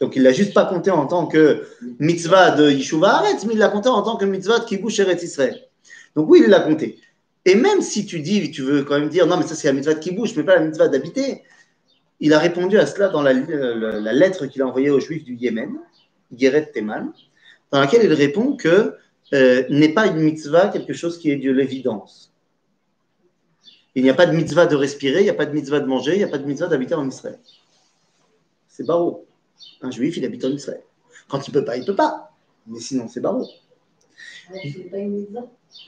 Donc 0.00 0.14
il 0.16 0.22
l'a 0.22 0.32
juste 0.32 0.54
pas 0.54 0.64
compté 0.64 0.90
en 0.90 1.06
tant 1.06 1.26
que 1.26 1.66
mitzvah 1.98 2.52
de 2.52 2.70
Yishuva 2.70 3.16
Haaretz, 3.16 3.44
mais 3.46 3.54
il 3.54 3.58
l'a 3.58 3.68
compté 3.68 3.88
en 3.88 4.02
tant 4.02 4.16
que 4.16 4.24
mitzvah 4.24 4.60
de 4.60 4.64
Kibush 4.64 5.00
Eretz 5.00 5.22
Israël. 5.22 5.60
Donc 6.14 6.28
oui, 6.30 6.40
il 6.44 6.50
l'a 6.50 6.60
compté. 6.60 6.98
Et 7.44 7.54
même 7.54 7.80
si 7.82 8.06
tu 8.06 8.20
dis, 8.20 8.50
tu 8.50 8.62
veux 8.62 8.84
quand 8.84 8.98
même 8.98 9.08
dire, 9.08 9.26
non, 9.26 9.36
mais 9.36 9.46
ça 9.46 9.54
c'est 9.54 9.68
la 9.68 9.74
mitzvah 9.74 9.94
de 9.94 9.98
Kibush, 10.00 10.36
mais 10.36 10.44
pas 10.44 10.56
la 10.56 10.62
mitzvah 10.64 10.88
d'habiter, 10.88 11.42
il 12.20 12.32
a 12.32 12.38
répondu 12.38 12.78
à 12.78 12.86
cela 12.86 13.08
dans 13.08 13.22
la, 13.22 13.32
la- 13.32 14.00
la 14.00 14.12
lettre 14.12 14.46
qu'il 14.46 14.62
a 14.62 14.66
envoyée 14.66 14.90
aux 14.90 15.00
Juifs 15.00 15.24
du 15.24 15.34
Yémen, 15.34 15.78
Geret 16.36 16.70
Teman, 16.72 17.12
dans 17.70 17.80
laquelle 17.80 18.04
il 18.04 18.12
répond 18.12 18.56
que 18.56 18.94
euh, 19.34 19.64
n'est 19.68 19.92
pas 19.92 20.06
une 20.06 20.20
mitzvah 20.20 20.68
quelque 20.68 20.92
chose 20.92 21.18
qui 21.18 21.30
est 21.30 21.36
de 21.36 21.50
l'évidence. 21.50 22.32
Il 23.94 24.02
n'y 24.02 24.10
a 24.10 24.14
pas 24.14 24.26
de 24.26 24.34
mitzvah 24.34 24.66
de 24.66 24.76
respirer, 24.76 25.20
il 25.20 25.24
n'y 25.24 25.30
a 25.30 25.34
pas 25.34 25.46
de 25.46 25.52
mitzvah 25.52 25.80
de 25.80 25.86
manger, 25.86 26.12
il 26.12 26.18
n'y 26.18 26.24
a 26.24 26.28
pas 26.28 26.38
de 26.38 26.46
mitzvah 26.46 26.66
d'habiter 26.66 26.94
en 26.94 27.06
Israël. 27.08 27.38
C'est 28.68 28.86
barreau. 28.86 29.27
Un 29.82 29.90
juif, 29.90 30.16
il 30.16 30.24
habite 30.24 30.44
en 30.44 30.50
Israël. 30.50 30.82
Quand 31.28 31.46
il 31.46 31.52
peut 31.52 31.64
pas, 31.64 31.76
il 31.76 31.84
peut 31.84 31.94
pas. 31.94 32.32
Mais 32.66 32.80
sinon, 32.80 33.08
c'est 33.08 33.20
barreau. 33.20 33.46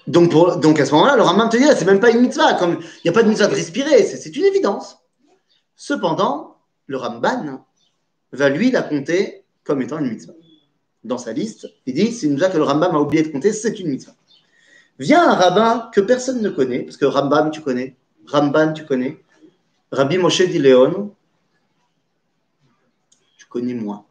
Donc, 0.06 0.30
pour- 0.30 0.56
donc 0.58 0.78
à 0.80 0.86
ce 0.86 0.92
moment-là, 0.92 1.16
le 1.16 1.22
Rambam 1.22 1.48
te 1.48 1.56
dit, 1.56 1.64
ah, 1.68 1.74
c'est 1.74 1.84
même 1.84 2.00
pas 2.00 2.10
une 2.10 2.20
mitzvah. 2.20 2.54
Comme 2.54 2.78
il 2.80 3.00
n'y 3.04 3.10
a 3.10 3.12
pas 3.12 3.22
de 3.22 3.28
mitzvah 3.28 3.46
de 3.46 3.54
respirer, 3.54 4.04
c'est 4.04 4.36
une 4.36 4.44
évidence. 4.44 4.98
Cependant, 5.76 6.56
le 6.86 6.96
Ramban 6.96 7.64
va 8.32 8.48
lui 8.48 8.70
la 8.70 8.82
compter 8.82 9.44
comme 9.64 9.82
étant 9.82 9.98
une 9.98 10.10
mitzvah. 10.10 10.34
Dans 11.04 11.18
sa 11.18 11.32
liste, 11.32 11.68
il 11.86 11.94
dit, 11.94 12.12
c'est 12.12 12.26
une 12.26 12.32
mitzvah 12.32 12.50
que 12.50 12.58
le 12.58 12.64
Rambam 12.64 12.94
a 12.94 13.00
oublié 13.00 13.22
de 13.22 13.28
compter, 13.28 13.52
c'est 13.52 13.78
une 13.80 13.88
mitzvah. 13.88 14.14
Vient 14.98 15.26
un 15.30 15.34
rabbin 15.34 15.90
que 15.94 16.02
personne 16.02 16.42
ne 16.42 16.50
connaît, 16.50 16.80
parce 16.80 16.98
que 16.98 17.06
Rambam, 17.06 17.50
tu 17.50 17.62
connais, 17.62 17.96
Ramban, 18.26 18.74
tu 18.74 18.84
connais, 18.84 19.18
Rabbi 19.90 20.18
Moshe 20.18 20.42
Dileon, 20.42 21.14
connais 23.50 23.74
moins. 23.74 24.06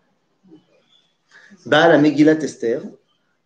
Baal 1.65 1.91
à 1.91 1.97
Megillat 1.97 2.43
Esther, 2.43 2.83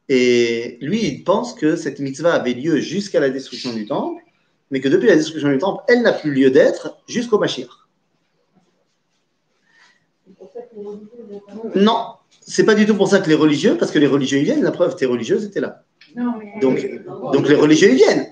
et 0.09 0.77
lui, 0.81 1.05
il 1.05 1.23
pense 1.23 1.53
que 1.53 1.77
cette 1.77 1.99
mitzvah 1.99 2.33
avait 2.33 2.53
lieu 2.53 2.79
jusqu'à 2.79 3.21
la 3.21 3.29
destruction 3.29 3.71
du 3.73 3.85
temple, 3.85 4.21
mais 4.69 4.81
que 4.81 4.89
depuis 4.89 5.07
la 5.07 5.15
destruction 5.15 5.49
du 5.49 5.57
temple, 5.57 5.83
elle 5.87 6.01
n'a 6.01 6.11
plus 6.11 6.33
lieu 6.33 6.51
d'être 6.51 6.97
jusqu'au 7.07 7.39
Mashiach. 7.39 7.69
Non, 11.75 12.15
c'est 12.41 12.65
pas 12.65 12.75
du 12.75 12.85
tout 12.85 12.95
pour 12.95 13.07
ça 13.07 13.19
que 13.19 13.29
les 13.29 13.35
religieux, 13.35 13.77
parce 13.77 13.91
que 13.91 13.99
les 13.99 14.07
religieux 14.07 14.39
y 14.39 14.43
viennent, 14.43 14.63
la 14.63 14.71
preuve, 14.71 14.95
t'es 14.95 15.05
religieuse, 15.05 15.49
t'es 15.51 15.61
là. 15.61 15.83
Non, 16.15 16.37
mais. 16.37 16.59
Donc, 16.59 16.85
donc 17.31 17.47
les 17.47 17.55
religieux 17.55 17.91
y 17.91 17.95
viennent. 17.95 18.27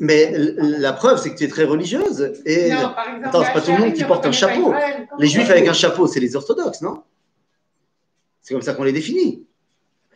Mais 0.00 0.32
la 0.58 0.92
preuve, 0.92 1.20
c'est 1.20 1.30
que 1.30 1.36
tu 1.36 1.44
es 1.44 1.48
très 1.48 1.64
religieuse. 1.64 2.32
Et 2.44 2.70
Non, 2.70 2.94
par 2.94 3.08
exemple, 3.08 3.24
Attends, 3.24 3.44
c'est 3.44 3.52
pas 3.52 3.60
tout 3.60 3.72
le 3.72 3.78
monde 3.78 3.92
qui 3.94 4.04
porte 4.04 4.26
un 4.26 4.32
chapeau. 4.32 4.68
Israël. 4.68 5.08
les 5.18 5.26
juifs 5.26 5.50
avec 5.50 5.66
un 5.66 5.72
chapeau, 5.72 6.06
c'est 6.06 6.20
les 6.20 6.36
orthodoxes, 6.36 6.82
non? 6.82 7.02
C'est 8.40 8.54
comme 8.54 8.62
ça 8.62 8.74
qu'on 8.74 8.84
les 8.84 8.92
définit. 8.92 9.44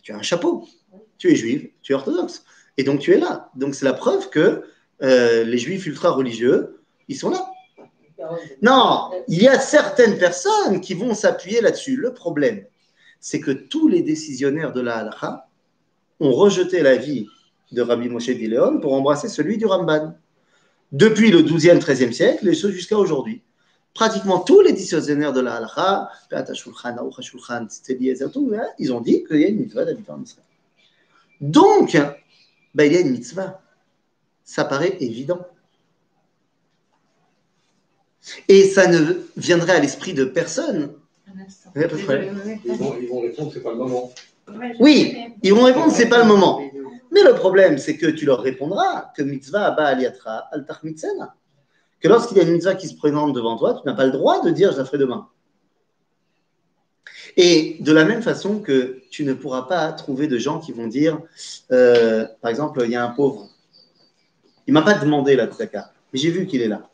Tu 0.03 0.13
as 0.13 0.17
un 0.17 0.23
chapeau, 0.23 0.67
tu 1.19 1.31
es 1.31 1.37
juif, 1.37 1.67
tu 1.83 1.93
es 1.93 1.95
orthodoxe. 1.95 2.45
Et 2.77 2.85
donc 2.85 3.01
tu 3.01 3.13
es 3.13 3.19
là. 3.19 3.51
Donc 3.55 3.75
c'est 3.75 3.85
la 3.85 3.93
preuve 3.93 4.31
que 4.31 4.65
euh, 5.03 5.45
les 5.45 5.59
juifs 5.59 5.87
ultra-religieux, 5.87 6.81
ils 7.09 7.17
sont 7.17 7.31
là. 7.31 7.47
Non, 8.63 9.11
il 9.29 9.43
y 9.43 9.49
a 9.49 9.59
certaines 9.59 10.17
personnes 10.17 10.81
qui 10.81 10.95
vont 10.95 11.13
s'appuyer 11.15 11.61
là-dessus. 11.61 11.97
Le 11.97 12.15
problème, 12.15 12.65
c'est 13.21 13.41
que 13.41 13.51
tous 13.51 13.89
les 13.89 14.03
décisionnaires 14.03 14.73
de 14.73 14.81
la 14.81 14.99
halakha 14.99 15.49
ont 16.21 16.33
rejeté 16.33 16.83
l'avis 16.83 17.27
de 17.73 17.83
Rabbi 17.83 18.09
Moshe 18.09 18.31
Dileon 18.31 18.79
pour 18.81 18.95
embrasser 18.95 19.29
celui 19.29 19.59
du 19.59 19.67
Ramban. 19.67 20.15
Depuis 20.93 21.31
le 21.31 21.43
12e, 21.43 21.81
13e 21.81 22.13
siècle 22.13 22.49
et 22.49 22.55
ce 22.55 22.71
jusqu'à 22.71 22.99
aujourd'hui. 22.99 23.43
Pratiquement 23.95 24.39
tous 24.41 24.61
les 24.61 24.73
décisionnaires 24.73 25.33
de 25.33 25.41
la 25.41 25.57
halakha, 25.57 26.11
hein, 26.33 26.45
ils 28.79 28.93
ont 28.93 29.01
dit 29.01 29.25
qu'il 29.25 29.41
y 29.41 29.45
a 29.45 29.49
une 29.49 29.59
mitzvah 29.59 29.85
d'habiter 29.85 30.11
en 30.11 30.23
Israël. 30.23 30.47
Donc, 31.41 31.99
ben, 32.75 32.85
il 32.85 32.93
y 32.93 32.97
a 32.97 33.01
une 33.01 33.11
mitzvah. 33.11 33.61
Ça 34.45 34.65
paraît 34.65 34.97
évident. 35.01 35.41
Et 38.49 38.65
ça 38.65 38.87
ne 38.87 39.27
viendrait 39.37 39.73
à 39.73 39.81
l'esprit 39.81 40.15
de 40.15 40.25
personne. 40.25 40.93
Ils 42.65 42.73
vont, 42.77 42.97
ils 43.01 43.09
vont 43.09 43.21
répondre, 43.21 43.51
c'est 43.53 43.61
pas 43.63 43.73
le 43.73 43.79
moment. 43.79 44.13
Oui, 44.81 45.17
ils 45.43 45.55
vont 45.55 45.65
répondre, 45.65 45.93
c'est 45.93 46.09
pas 46.09 46.19
le 46.19 46.27
moment. 46.29 46.61
Mais 47.13 47.23
le 47.23 47.35
problème, 47.35 47.77
c'est 47.77 47.99
que 47.99 48.07
tu 48.07 48.25
leur 48.25 48.41
répondras 48.41 49.13
que 49.15 49.23
mitzvah 49.23 49.67
abba 49.67 49.85
aliatra 49.85 50.49
al. 50.51 50.67
Que 52.01 52.09
lorsqu'il 52.09 52.39
y 52.39 52.41
a 52.41 52.45
une 52.45 52.53
mitzvah 52.53 52.75
qui 52.75 52.89
se 52.89 52.97
présente 52.97 53.35
devant 53.35 53.57
toi, 53.57 53.75
tu 53.75 53.87
n'as 53.87 53.95
pas 53.95 54.07
le 54.07 54.13
droit 54.13 54.43
de 54.43 54.51
dire 54.51 54.73
je 54.73 54.79
la 54.79 54.87
ferai 54.87 54.99
demain. 54.99 55.29
Et 57.37 57.77
de 57.81 57.93
la 57.93 58.05
même 58.05 58.23
façon 58.23 58.61
que 58.61 59.03
tu 59.11 59.25
ne 59.25 59.35
pourras 59.35 59.63
pas 59.63 59.93
trouver 59.93 60.27
de 60.27 60.39
gens 60.39 60.59
qui 60.59 60.73
vont 60.73 60.87
dire, 60.87 61.21
euh, 61.71 62.27
par 62.41 62.51
exemple, 62.51 62.81
il 62.85 62.91
y 62.91 62.97
a 62.97 63.05
un 63.05 63.11
pauvre, 63.11 63.49
il 64.67 64.73
m'a 64.73 64.83
pas 64.83 64.95
demandé 64.95 65.37
la 65.37 65.47
tzaka, 65.47 65.93
mais 66.13 66.19
j'ai 66.19 66.31
vu 66.31 66.47
qu'il 66.47 66.63
est 66.63 66.69
là. 66.69 66.89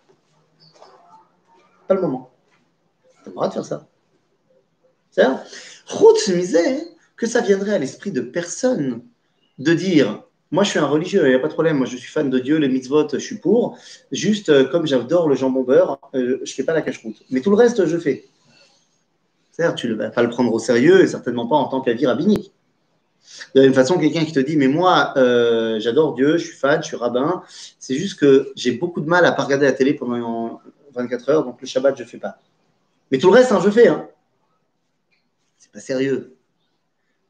Pas 1.86 1.94
le 1.94 2.00
moment. 2.00 2.30
Tu 3.24 3.30
droit 3.30 3.48
de 3.48 3.52
faire 3.54 3.64
ça. 3.64 3.86
C'est-à-dire, 5.10 5.40
que 7.16 7.26
ça 7.26 7.40
viendrait 7.40 7.74
à 7.74 7.78
l'esprit 7.78 8.12
de 8.12 8.20
personne 8.20 9.02
de 9.58 9.74
dire 9.74 10.22
moi 10.50 10.64
je 10.64 10.70
suis 10.70 10.78
un 10.78 10.86
religieux, 10.86 11.22
il 11.26 11.28
n'y 11.28 11.34
a 11.34 11.38
pas 11.38 11.48
de 11.48 11.52
problème, 11.52 11.76
moi 11.78 11.86
je 11.86 11.96
suis 11.96 12.10
fan 12.10 12.30
de 12.30 12.38
Dieu, 12.38 12.56
les 12.56 12.68
mitzvot, 12.68 13.08
je 13.12 13.18
suis 13.18 13.38
pour, 13.38 13.76
juste 14.12 14.48
euh, 14.48 14.64
comme 14.64 14.86
j'adore 14.86 15.28
le 15.28 15.34
jambon 15.34 15.62
beurre, 15.62 15.98
euh, 16.14 16.38
je 16.42 16.50
ne 16.50 16.54
fais 16.54 16.62
pas 16.62 16.72
la 16.72 16.82
cache-route. 16.82 17.22
Mais 17.30 17.40
tout 17.40 17.50
le 17.50 17.56
reste, 17.56 17.84
je 17.86 17.98
fais. 17.98 18.24
C'est-à-dire, 19.50 19.74
tu 19.74 19.88
ne 19.88 19.94
vas 19.94 20.10
pas 20.10 20.22
le 20.22 20.30
prendre 20.30 20.52
au 20.52 20.58
sérieux 20.58 21.02
et 21.02 21.06
certainement 21.06 21.46
pas 21.46 21.56
en 21.56 21.68
tant 21.68 21.80
qu'avis 21.80 22.06
rabbinique. 22.06 22.52
De 23.54 23.60
la 23.60 23.66
même 23.66 23.74
façon, 23.74 23.98
quelqu'un 23.98 24.24
qui 24.24 24.32
te 24.32 24.40
dit 24.40 24.56
mais 24.56 24.68
moi 24.68 25.12
euh, 25.16 25.78
j'adore 25.80 26.14
Dieu, 26.14 26.38
je 26.38 26.46
suis 26.46 26.56
fan, 26.56 26.82
je 26.82 26.88
suis 26.88 26.96
rabbin, 26.96 27.42
c'est 27.78 27.94
juste 27.94 28.18
que 28.18 28.52
j'ai 28.56 28.72
beaucoup 28.72 29.00
de 29.00 29.08
mal 29.08 29.26
à 29.26 29.32
ne 29.32 29.36
pas 29.36 29.44
regarder 29.44 29.66
la 29.66 29.72
télé 29.72 29.92
pendant 29.92 30.60
24 30.94 31.28
heures, 31.28 31.44
donc 31.44 31.60
le 31.60 31.66
Shabbat 31.66 31.96
je 31.96 32.04
ne 32.04 32.08
fais 32.08 32.18
pas. 32.18 32.38
Mais 33.10 33.18
tout 33.18 33.28
le 33.30 33.34
reste, 33.34 33.52
hein, 33.52 33.60
je 33.62 33.70
fais. 33.70 33.88
Hein. 33.88 34.08
C'est 35.58 35.72
pas 35.72 35.80
sérieux. 35.80 36.37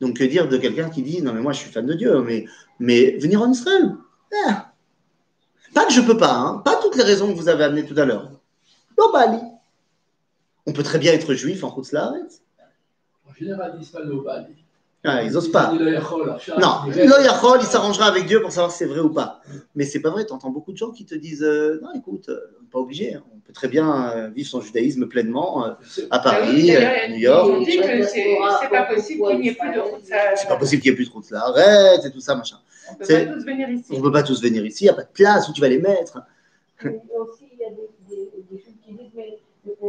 Donc, 0.01 0.17
que 0.17 0.25
dire 0.25 0.49
de 0.49 0.57
quelqu'un 0.57 0.91
qui 0.91 1.03
dit 1.03 1.23
Non, 1.23 1.33
mais 1.33 1.41
moi, 1.41 1.53
je 1.53 1.59
suis 1.59 1.71
fan 1.71 1.87
de 1.87 1.95
Dieu, 1.95 2.23
mais, 2.79 3.19
venir 3.19 3.43
en 3.43 3.51
Israël 3.51 3.95
eh. 4.33 4.53
Pas 5.75 5.87
que 5.87 5.93
je 5.93 6.01
peux 6.01 6.17
pas, 6.17 6.35
hein. 6.35 6.63
pas 6.65 6.77
toutes 6.81 6.97
les 6.97 7.03
raisons 7.03 7.33
que 7.33 7.39
vous 7.39 7.49
avez 7.49 7.65
amenées 7.65 7.85
tout 7.85 7.99
à 7.99 8.05
l'heure. 8.05 8.31
Non, 8.97 9.13
Bali. 9.13 9.39
On 10.67 10.73
peut 10.73 10.83
très 10.83 10.99
bien 10.99 11.13
être 11.13 11.35
juif 11.35 11.65
en 11.65 11.71
Khutzlaaretz. 11.71 12.43
En 13.29 13.33
général, 13.35 13.73
ils 13.75 13.81
disent 13.81 13.91
pas 13.91 14.03
Bali. 14.03 14.55
Ah, 15.05 15.23
ils 15.23 15.31
n'osent 15.33 15.53
pas. 15.53 15.73
Non, 15.73 16.81
le 16.89 17.25
Yachol, 17.25 17.59
il 17.61 17.67
s'arrangera 17.67 18.07
avec 18.07 18.27
Dieu 18.27 18.41
pour 18.43 18.51
savoir 18.51 18.73
si 18.73 18.79
c'est 18.79 18.87
vrai 18.87 18.99
ou 18.99 19.11
pas. 19.11 19.41
Mais 19.77 19.85
c'est 19.85 20.01
pas 20.01 20.11
vrai, 20.11 20.27
tu 20.27 20.33
entends 20.33 20.51
beaucoup 20.51 20.73
de 20.73 20.77
gens 20.77 20.91
qui 20.91 21.07
te 21.07 21.15
disent 21.15 21.45
euh, 21.45 21.81
Non, 21.83 21.91
écoute, 21.95 22.29
euh, 22.29 22.41
pas 22.73 22.81
obligé, 22.81 23.15
hein. 23.15 23.23
on 23.33 23.39
peut 23.39 23.53
très 23.53 23.69
bien 23.69 24.11
euh, 24.11 24.29
vivre 24.29 24.49
son 24.49 24.61
judaïsme 24.61 25.07
pleinement 25.07 25.65
à 26.11 26.19
Paris, 26.19 26.75
ah 26.75 27.05
à 27.05 27.09
New 27.09 27.19
York. 27.19 27.49
On 27.49 27.63
dit 27.63 27.77
que 27.79 28.03
c'est 28.03 28.37
pas 28.71 28.83
possible 28.93 29.29
qu'il 29.29 29.41
n'y 29.41 29.49
ait 29.49 29.55
plus 29.55 29.73
de 29.73 29.79
route. 29.79 30.03
C'est 30.35 30.49
pas 30.49 30.57
possible 30.57 30.83
qu'il 30.83 30.91
n'y 30.91 30.95
ait 30.95 30.97
plus 30.97 31.09
de 31.09 31.13
route 31.13 31.31
là, 31.31 31.45
arrête 31.47 32.05
et 32.05 32.11
tout 32.11 32.21
ça, 32.21 32.35
machin. 32.35 32.57
On 32.91 33.05
ne 33.05 33.07
peut 33.07 33.15
pas 33.15 33.33
tous 33.33 33.45
venir 33.45 33.71
ici. 33.71 33.85
On 33.93 33.97
ne 33.99 34.03
peut 34.03 34.13
pas 34.13 34.23
tous 34.23 34.43
venir 34.43 34.67
ici, 34.67 34.85
il 34.85 34.87
n'y 34.87 34.91
a 34.91 34.95
pas 34.95 35.05
de 35.05 35.13
place 35.13 35.49
où 35.49 35.53
tu 35.53 35.61
vas 35.61 35.69
les 35.69 35.79
mettre. 35.79 36.19
Aussi, 36.85 37.48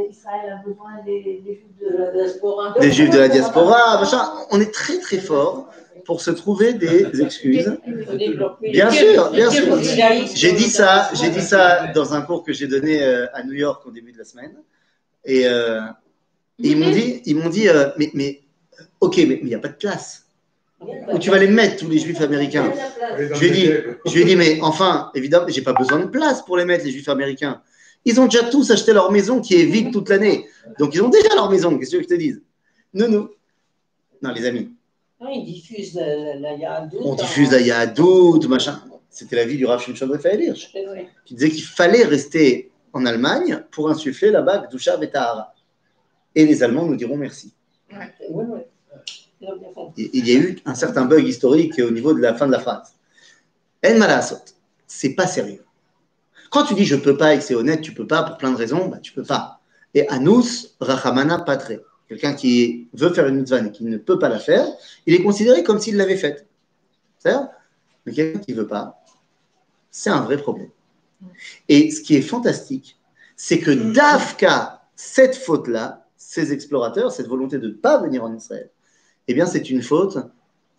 Israël 0.09 0.59
a 0.59 0.67
besoin 0.67 1.03
des, 1.05 1.41
des 1.45 1.55
juifs 1.55 1.79
de 1.81 1.97
la 1.97 2.11
diaspora. 2.11 2.75
Des 2.79 2.91
juifs 2.91 3.09
de 3.09 3.19
la 3.19 3.29
diaspora, 3.29 3.99
machin. 3.99 4.21
On 4.51 4.59
est 4.59 4.73
très 4.73 4.99
très 4.99 5.17
fort 5.17 5.69
pour 6.05 6.21
se 6.21 6.31
trouver 6.31 6.73
des 6.73 7.21
excuses. 7.21 7.77
Bien 8.61 8.89
sûr, 8.89 9.31
bien 9.31 9.49
sûr. 9.49 9.77
J'ai 10.33 10.53
dit 10.53 10.69
ça, 10.69 11.09
j'ai 11.13 11.29
dit 11.29 11.41
ça 11.41 11.87
dans 11.93 12.13
un 12.13 12.21
cours 12.21 12.43
que 12.43 12.53
j'ai 12.53 12.67
donné 12.67 13.03
euh, 13.03 13.27
à 13.33 13.43
New 13.43 13.53
York 13.53 13.85
au 13.85 13.91
début 13.91 14.11
de 14.11 14.17
la 14.17 14.23
semaine. 14.23 14.55
Et, 15.25 15.45
euh, 15.45 15.81
et 16.63 16.69
ils 16.69 16.77
m'ont 16.77 16.89
dit, 16.89 17.21
ils 17.25 17.35
m'ont 17.35 17.49
dit, 17.49 17.69
euh, 17.69 17.89
mais, 17.97 18.09
mais 18.13 18.41
ok, 19.01 19.17
mais 19.17 19.39
il 19.41 19.45
n'y 19.45 19.55
a 19.55 19.59
pas 19.59 19.67
de 19.67 19.73
place. 19.75 20.25
Où 21.11 21.19
tu 21.19 21.29
vas 21.29 21.37
les 21.37 21.47
mettre 21.47 21.75
tous 21.75 21.89
les 21.89 21.99
juifs 21.99 22.21
américains? 22.21 22.71
Je 23.17 23.39
lui 23.39 23.47
ai 23.47 23.51
dit, 23.51 23.71
je 24.05 24.13
lui 24.13 24.21
ai 24.21 24.25
dit, 24.25 24.35
mais 24.37 24.59
enfin, 24.61 25.11
évidemment, 25.13 25.45
j'ai 25.49 25.61
pas 25.61 25.73
besoin 25.73 25.99
de 25.99 26.05
place 26.05 26.41
pour 26.41 26.55
les 26.55 26.63
mettre, 26.65 26.85
les 26.85 26.91
juifs 26.91 27.09
américains. 27.09 27.61
Ils 28.05 28.19
ont 28.19 28.25
déjà 28.25 28.43
tous 28.45 28.71
acheté 28.71 28.93
leur 28.93 29.11
maison 29.11 29.41
qui 29.41 29.55
est 29.55 29.65
vide 29.65 29.91
toute 29.91 30.09
l'année. 30.09 30.45
Donc 30.79 30.95
ils 30.95 31.01
ont 31.01 31.09
déjà 31.09 31.33
leur 31.35 31.49
maison, 31.49 31.77
qu'est-ce 31.77 31.97
que 31.97 32.01
je 32.03 32.07
te 32.07 32.13
dise? 32.13 32.41
Non, 32.93 33.07
non. 33.09 33.29
Non, 34.21 34.31
les 34.33 34.45
amis, 34.45 34.69
ils 35.31 35.45
diffusent 35.45 35.95
la, 35.95 36.35
la 36.35 36.53
Yahadout 36.53 36.97
on 37.03 37.11
en- 37.11 37.15
diffuse 37.15 37.53
à 37.53 37.59
Yahadout, 37.61 38.39
machin. 38.47 38.81
C'était 39.09 39.35
la 39.37 39.45
vie 39.45 39.57
du 39.57 39.65
Rav 39.65 39.81
Shimshon 39.81 40.07
Raphaël 40.09 40.41
Hirsch, 40.41 40.71
qui 41.25 41.33
disait 41.35 41.49
qu'il 41.49 41.63
fallait 41.63 42.03
rester 42.03 42.69
en 42.93 43.05
Allemagne 43.05 43.63
pour 43.71 43.89
insuffler 43.89 44.29
là-bas 44.31 44.67
Gdusha 44.67 44.97
Vetahara. 44.97 45.53
Et 46.35 46.45
les 46.45 46.61
Allemands 46.63 46.85
nous 46.85 46.95
diront 46.95 47.17
merci. 47.17 47.51
Il 49.97 50.27
y 50.27 50.31
a 50.31 50.39
eu 50.39 50.59
un 50.65 50.75
certain 50.75 51.05
bug 51.05 51.25
historique 51.27 51.79
au 51.79 51.91
niveau 51.91 52.13
de 52.13 52.19
la 52.21 52.33
fin 52.35 52.45
de 52.47 52.51
la 52.51 52.59
phrase. 52.59 52.93
En 53.85 53.97
malasot, 53.97 54.35
c'est 54.85 55.15
pas 55.15 55.27
sérieux. 55.27 55.63
Quand 56.49 56.63
tu 56.65 56.73
dis 56.73 56.85
je 56.85 56.95
peux 56.95 57.17
pas 57.17 57.33
et 57.33 57.37
que 57.37 57.43
c'est 57.43 57.55
honnête, 57.55 57.81
tu 57.81 57.93
peux 57.93 58.07
pas 58.07 58.23
pour 58.23 58.37
plein 58.37 58.51
de 58.51 58.57
raisons, 58.57 58.87
bah 58.87 58.99
tu 58.99 59.13
peux 59.13 59.23
pas. 59.23 59.59
Et 59.93 60.07
anus 60.09 60.75
rachamana 60.79 61.39
patre, 61.39 61.73
quelqu'un 62.07 62.33
qui 62.33 62.87
veut 62.93 63.13
faire 63.13 63.27
une 63.27 63.37
mitzvah 63.37 63.59
et 63.59 63.71
qui 63.71 63.83
ne 63.85 63.97
peut 63.97 64.19
pas 64.19 64.29
la 64.29 64.39
faire, 64.39 64.65
il 65.05 65.13
est 65.13 65.23
considéré 65.23 65.63
comme 65.63 65.79
s'il 65.79 65.95
l'avait 65.97 66.17
faite. 66.17 66.47
C'est 67.19 67.31
ça 67.31 67.51
Mais 68.05 68.13
quelqu'un 68.13 68.39
qui 68.39 68.53
veut 68.53 68.67
pas, 68.67 69.03
c'est 69.91 70.09
un 70.09 70.21
vrai 70.21 70.37
problème. 70.37 70.69
Et 71.67 71.91
ce 71.91 72.01
qui 72.01 72.15
est 72.15 72.21
fantastique, 72.21 72.97
c'est 73.35 73.59
que 73.59 73.71
d'Afka, 73.71 74.83
cette 74.95 75.35
faute-là, 75.35 76.05
ces 76.17 76.51
explorateurs, 76.51 77.11
cette 77.11 77.27
volonté 77.27 77.57
de 77.57 77.67
ne 77.67 77.73
pas 77.73 78.01
venir 78.01 78.23
en 78.23 78.35
Israël, 78.35 78.69
eh 79.27 79.33
bien, 79.33 79.45
c'est 79.45 79.69
une 79.69 79.81
faute 79.81 80.17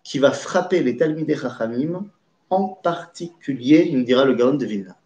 qui 0.03 0.19
va 0.19 0.33
frapper 0.33 0.83
les 0.83 0.97
Talmidei 0.97 1.37
Chachamim, 1.37 2.07
en 2.51 2.69
particulier, 2.69 3.91
nous 3.93 4.03
dira 4.03 4.25
le 4.25 4.35
Gaon 4.35 4.55
de 4.55 4.67
Vilna. 4.67 5.00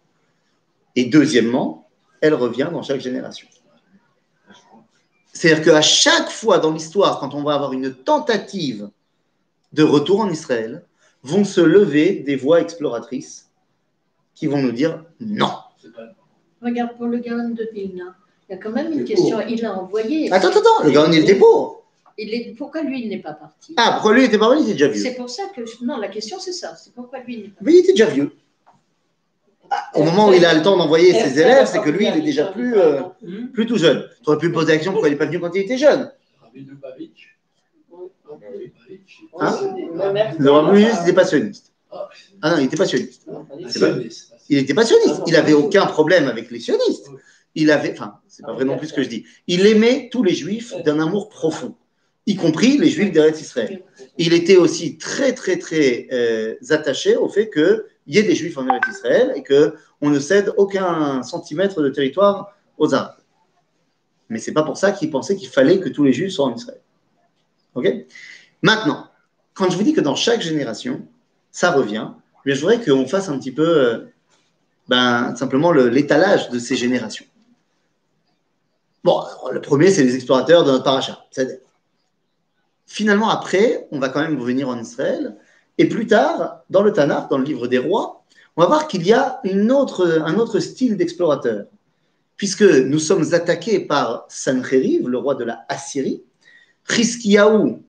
Et 0.97 1.07
deuxièmement, 1.07 1.89
elle 2.21 2.35
revient 2.35 2.69
dans 2.73 2.83
chaque 2.83 3.01
génération. 3.01 3.49
C'est-à-dire 5.33 5.65
qu'à 5.65 5.83
chaque 5.83 6.31
fois 6.31 6.59
dans 6.59 6.73
l'histoire, 6.73 7.19
quand 7.19 7.35
on 7.35 7.43
va 7.43 7.55
avoir 7.55 7.73
une 7.73 7.93
tentative 7.93 8.89
de 9.73 9.83
retour 9.83 10.21
en 10.21 10.31
Israël, 10.31 10.85
vont 11.23 11.45
se 11.45 11.61
lever 11.61 12.21
des 12.21 12.37
voix 12.37 12.61
exploratrices 12.61 13.51
qui 14.35 14.47
vont 14.47 14.63
nous 14.63 14.73
dire 14.73 15.05
non. 15.21 15.53
Regarde, 16.63 16.97
pour 16.97 17.07
le 17.07 17.19
Gaon 17.19 17.51
de 17.51 17.69
Vilna, 17.73 18.15
il 18.49 18.53
y 18.53 18.55
a 18.55 18.59
quand 18.59 18.71
même 18.71 18.93
une 18.93 19.05
question. 19.05 19.41
Il 19.49 19.65
a 19.65 19.75
envoyé. 19.75 20.33
Attends, 20.33 20.49
attends, 20.49 20.61
attends, 20.61 20.85
le 20.85 20.91
Gaon, 20.93 21.11
il 21.13 21.19
était 21.19 21.35
pour. 21.35 21.85
Il 22.17 22.33
est... 22.33 22.55
Pourquoi 22.57 22.83
lui, 22.83 23.03
il 23.03 23.09
n'est 23.09 23.21
pas 23.21 23.33
parti? 23.33 23.75
Ah, 23.77 23.93
pourquoi 23.95 24.15
lui, 24.15 24.23
il 24.23 24.27
était 24.27 24.39
pas 24.39 24.49
venu, 24.51 24.61
il 24.61 24.65
était 24.65 24.75
déjà 24.75 24.89
vieux. 24.89 25.03
C'est 25.03 25.17
pour 25.17 25.29
ça 25.29 25.45
que. 25.55 25.63
Non, 25.85 25.97
la 25.97 26.09
question, 26.09 26.39
c'est 26.39 26.53
ça. 26.53 26.77
C'est 26.77 26.95
pourquoi 26.95 27.19
lui, 27.21 27.35
il 27.35 27.43
n'est 27.43 27.49
pas 27.49 27.61
Mais 27.63 27.73
il 27.73 27.79
était 27.79 27.93
déjà 27.93 28.07
vieux. 28.07 28.33
Ah, 29.71 29.91
au 29.95 30.03
moment 30.03 30.29
où 30.29 30.33
il 30.33 30.45
a 30.45 30.55
le 30.55 30.63
temps 30.63 30.77
d'envoyer 30.77 31.13
ses 31.13 31.41
élèves, 31.41 31.67
c'est 31.67 31.81
que 31.81 31.91
lui, 31.91 32.07
il 32.07 32.17
est 32.17 32.23
déjà 32.23 32.47
plus, 32.47 32.77
euh, 32.77 33.03
plus 33.53 33.67
tout 33.67 33.79
jeune. 33.79 34.05
Tu 34.23 34.31
aurais 34.31 34.39
pu 34.39 34.53
poser 34.53 34.73
la 34.73 34.77
question 34.77 34.93
pourquoi 34.93 35.09
il 35.09 35.13
n'est 35.13 35.19
pas 35.19 35.27
venu 35.27 35.41
quand 35.41 35.55
il 35.55 35.63
était 35.63 35.79
jeune. 35.79 36.03
Hein 36.03 36.11
Rabbi 36.43 36.61
Lubavitch, 36.61 37.35
il 40.75 41.03
était 41.03 41.13
passionniste. 41.13 41.73
Ah, 41.91 42.09
Ah 42.43 42.51
non, 42.51 42.59
il 42.59 42.65
était 42.67 42.77
passionniste. 42.77 43.27
Non, 43.27 43.45
pas. 43.45 43.55
Il 44.49 44.59
était 44.59 44.75
passionniste. 44.75 45.23
Il 45.27 45.33
n'avait 45.33 45.53
aucun 45.53 45.87
problème 45.87 46.29
avec 46.29 46.51
les 46.51 46.61
sionistes. 46.61 47.11
Il 47.55 47.71
avait, 47.71 47.93
enfin, 47.93 48.19
c'est 48.29 48.45
pas 48.45 48.53
vrai 48.53 48.65
non 48.65 48.77
plus 48.77 48.89
ce 48.89 48.93
que 48.93 49.03
je 49.03 49.09
dis. 49.09 49.25
Il 49.47 49.67
aimait 49.67 50.09
tous 50.11 50.23
les 50.25 50.35
juifs 50.35 50.75
d'un 50.85 50.99
amour 51.01 51.29
profond, 51.29 51.77
y 52.27 52.35
compris 52.35 52.79
les 52.79 52.91
juifs 52.91 53.13
d'Eretz 53.13 53.41
Israël. 53.41 53.83
Il 54.19 54.33
était 54.33 54.57
aussi 54.57 54.99
très, 54.99 55.33
très, 55.33 55.57
très 55.57 56.09
euh, 56.13 56.55
attaché 56.71 57.17
au 57.17 57.29
fait 57.29 57.49
qu'il 58.05 58.15
y 58.15 58.19
ait 58.19 58.23
des 58.23 58.35
juifs 58.35 58.57
en 58.59 58.67
Israël 58.91 59.33
et 59.35 59.43
qu'on 59.43 60.11
ne 60.11 60.19
cède 60.19 60.53
aucun 60.57 61.23
centimètre 61.23 61.83
de 61.83 61.89
territoire 61.89 62.55
aux 62.79 62.95
Arabes. 62.95 63.17
Mais 64.29 64.39
c'est 64.39 64.53
pas 64.53 64.63
pour 64.63 64.77
ça 64.77 64.93
qu'il 64.93 65.11
pensait 65.11 65.37
qu'il 65.37 65.49
fallait 65.49 65.81
que 65.81 65.89
tous 65.89 66.05
les 66.05 66.13
juifs 66.13 66.33
soient 66.33 66.47
en 66.47 66.55
Israël. 66.55 66.81
Ok? 67.75 67.89
Maintenant, 68.63 69.09
quand 69.53 69.71
je 69.71 69.77
vous 69.77 69.83
dis 69.83 69.93
que 69.93 70.01
dans 70.01 70.17
chaque 70.17 70.41
génération, 70.41 71.07
ça 71.51 71.71
revient, 71.73 72.09
je 72.45 72.59
voudrais 72.61 72.83
qu'on 72.83 73.07
fasse 73.07 73.29
un 73.29 73.39
petit 73.39 73.53
peu 73.53 73.67
euh, 73.67 74.07
ben, 74.89 75.35
simplement 75.37 75.73
le- 75.73 75.89
l'étalage 75.89 76.51
de 76.51 76.59
ces 76.59 76.77
générations. 76.77 77.27
Bon, 79.03 79.23
le 79.53 79.61
premier, 79.61 79.91
c'est 79.91 80.03
les 80.03 80.15
explorateurs 80.15 80.65
de 80.65 80.71
notre 80.73 80.85
paracha. 80.85 81.25
Finalement, 82.87 83.29
après, 83.29 83.87
on 83.91 83.99
va 83.99 84.09
quand 84.09 84.21
même 84.21 84.39
revenir 84.41 84.69
en 84.69 84.79
Israël. 84.79 85.37
Et 85.79 85.89
plus 85.89 86.07
tard, 86.07 86.61
dans 86.71 86.83
le 86.83 86.93
Tanakh, 86.93 87.29
dans 87.31 87.39
le 87.39 87.45
livre 87.45 87.67
des 87.67 87.79
rois, 87.79 88.25
on 88.57 88.63
va 88.63 88.69
voir 88.69 88.89
qu'il 88.89 89.07
y 89.07 89.13
a 89.13 89.41
un 89.45 89.71
autre 89.71 90.61
style 90.61 90.97
d'explorateur. 90.97 91.67
Puisque 92.37 92.63
nous 92.63 92.99
sommes 92.99 93.33
attaqués 93.33 93.81
par 93.81 94.27
Sancheriv, 94.29 95.09
le 95.09 95.19
roi 95.19 95.35
de 95.35 95.45
la 95.45 95.65
Assyrie, 95.69 96.23
Hiskiyahu 96.89 97.83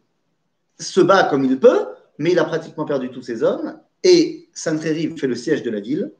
se 0.79 1.01
bat 1.01 1.23
comme 1.25 1.45
il 1.45 1.59
peut, 1.59 1.87
mais 2.17 2.31
il 2.31 2.39
a 2.39 2.45
pratiquement 2.45 2.85
perdu 2.85 3.09
tous 3.09 3.21
ses 3.21 3.43
hommes, 3.43 3.79
et 4.03 4.47
Sancheriv 4.53 5.17
fait 5.17 5.27
le 5.27 5.35
siège 5.35 5.63
de 5.63 5.69
la 5.69 5.79
ville. 5.79 6.11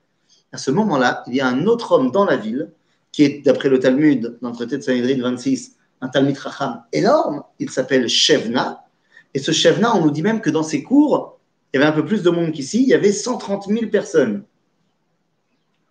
À 0.52 0.58
ce 0.58 0.72
moment-là, 0.72 1.24
il 1.28 1.36
y 1.36 1.42
a 1.42 1.48
un 1.48 1.66
autre 1.68 1.94
homme 1.94 2.12
dans 2.12 2.26
la 2.26 2.38
ville, 2.38 2.72
qui 3.12 3.24
est, 3.24 3.46
d'après 3.46 3.70
le 3.70 3.80
Talmud, 3.80 4.38
dans 4.42 4.50
le 4.50 4.56
traité 4.56 4.78
de 4.78 4.84
Sanhedrin 4.84 5.22
26, 5.22 5.76
un 6.02 6.10
Talmud 6.10 6.38
Racham 6.38 6.84
énorme, 6.92 7.44
il 7.60 7.70
s'appelle 7.70 8.10
Shevna, 8.10 8.86
et 9.34 9.40
ce 9.40 9.52
Shevna, 9.52 9.96
on 9.96 10.02
nous 10.02 10.12
dit 10.12 10.22
même 10.22 10.42
que 10.42 10.50
dans 10.50 10.64
ses 10.64 10.84
cours, 10.84 11.35
il 11.76 11.82
y 11.82 11.84
avait 11.84 11.92
un 11.92 11.96
peu 12.02 12.06
plus 12.06 12.24
de 12.24 12.30
monde 12.30 12.54
qu'ici, 12.54 12.84
il 12.84 12.88
y 12.88 12.94
avait 12.94 13.12
130 13.12 13.68
000 13.68 13.88
personnes. 13.92 14.46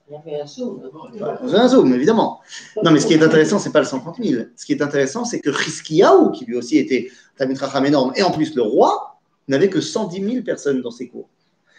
Il 0.09 0.15
y 0.15 0.17
avait 0.17 0.41
un 0.41 0.47
zoom. 0.47 0.81
Enfin, 1.15 1.37
c'est 1.47 1.55
un 1.57 1.69
zoom, 1.69 1.93
évidemment. 1.93 2.41
Non, 2.83 2.91
mais 2.91 3.01
ce 3.01 3.07
qui 3.07 3.13
est 3.13 3.23
intéressant, 3.23 3.59
c'est 3.59 3.71
pas 3.71 3.81
le 3.81 3.85
130 3.85 4.17
000. 4.23 4.45
Ce 4.57 4.65
qui 4.65 4.73
est 4.73 4.81
intéressant, 4.81 5.27
c'est 5.27 5.41
que 5.41 5.51
Hiskiyahu, 5.51 6.33
qui 6.33 6.47
lui 6.47 6.57
aussi 6.57 6.79
était 6.79 7.11
un 7.35 7.39
Talmud 7.41 7.59
Racham 7.59 7.85
énorme, 7.85 8.15
et 8.17 8.23
en 8.23 8.31
plus 8.31 8.55
le 8.55 8.63
roi, 8.63 9.19
n'avait 9.47 9.69
que 9.69 9.83
110 9.83 10.25
000 10.25 10.43
personnes 10.43 10.81
dans 10.81 10.91
ses 10.91 11.09
cours. 11.09 11.29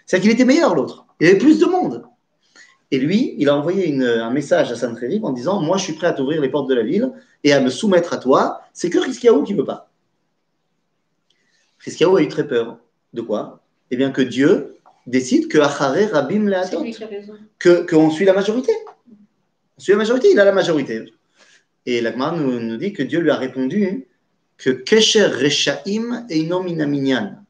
C'est-à-dire 0.06 0.30
qu'il 0.30 0.39
était 0.39 0.46
meilleur, 0.46 0.76
l'autre. 0.76 1.08
Il 1.20 1.28
avait 1.28 1.39
plus 1.39 1.58
de 1.58 1.65
monde. 1.65 2.04
Et 2.91 3.00
lui, 3.00 3.34
il 3.39 3.50
a 3.50 3.56
envoyé 3.58 3.88
une- 3.88 4.04
un 4.04 4.30
message 4.30 4.72
à 4.72 4.76
Sancheriv 4.76 5.26
en 5.26 5.32
disant 5.32 5.60
Moi, 5.63 5.78
je 5.78 5.84
suis 5.86 5.94
prêt 5.94 6.06
à 6.06 6.13
t'ouvrir 6.13 6.41
les 6.41 6.50
portes 6.50 6.70
de 6.70 6.76
la 6.76 6.84
ville 6.84 7.12
et 7.44 7.54
à 7.54 7.60
me 7.60 7.72
soumettre 7.72 8.13
à 8.13 8.18
toi. 8.18 8.62
C'est 8.72 8.91
que 8.91 9.00
Hiskiyahu 9.10 9.44
qui 9.44 9.54
ne 9.54 9.58
veut 9.60 9.65
pas. 9.65 9.89
Hiskiyahu 11.86 12.18
a 12.18 12.22
eu 12.22 12.28
très 12.28 12.48
peur. 12.48 12.78
De 13.13 13.22
quoi? 13.22 13.62
Eh 13.91 13.98
bien, 13.98 14.12
que 14.12 14.21
Dieu 14.21 14.78
décide 15.08 15.48
que 15.48 15.58
Acharé 15.58 16.06
Rabim 16.06 16.50
Leatot 16.50 16.84
que 17.60 17.86
qu'on 17.89 18.10
suit 18.10 18.26
la 18.26 18.34
majorité. 18.34 18.71
On 19.78 19.82
suit 19.82 19.91
la 19.91 20.00
majorité, 20.00 20.32
il 20.32 20.39
a 20.39 20.45
la 20.45 20.52
majorité. 20.52 21.13
Et 21.86 22.02
l'Agmar 22.02 22.36
nous, 22.36 22.60
nous 22.60 22.78
dit 22.78 22.93
que 22.93 23.04
Dieu 23.04 23.19
lui 23.19 23.30
a 23.30 23.36
répondu 23.36 24.08
que 24.58 24.69
Kesher 24.69 25.28
Reshaim 25.28 26.26
Einom 26.30 26.63
Minaminyan. 26.63 27.41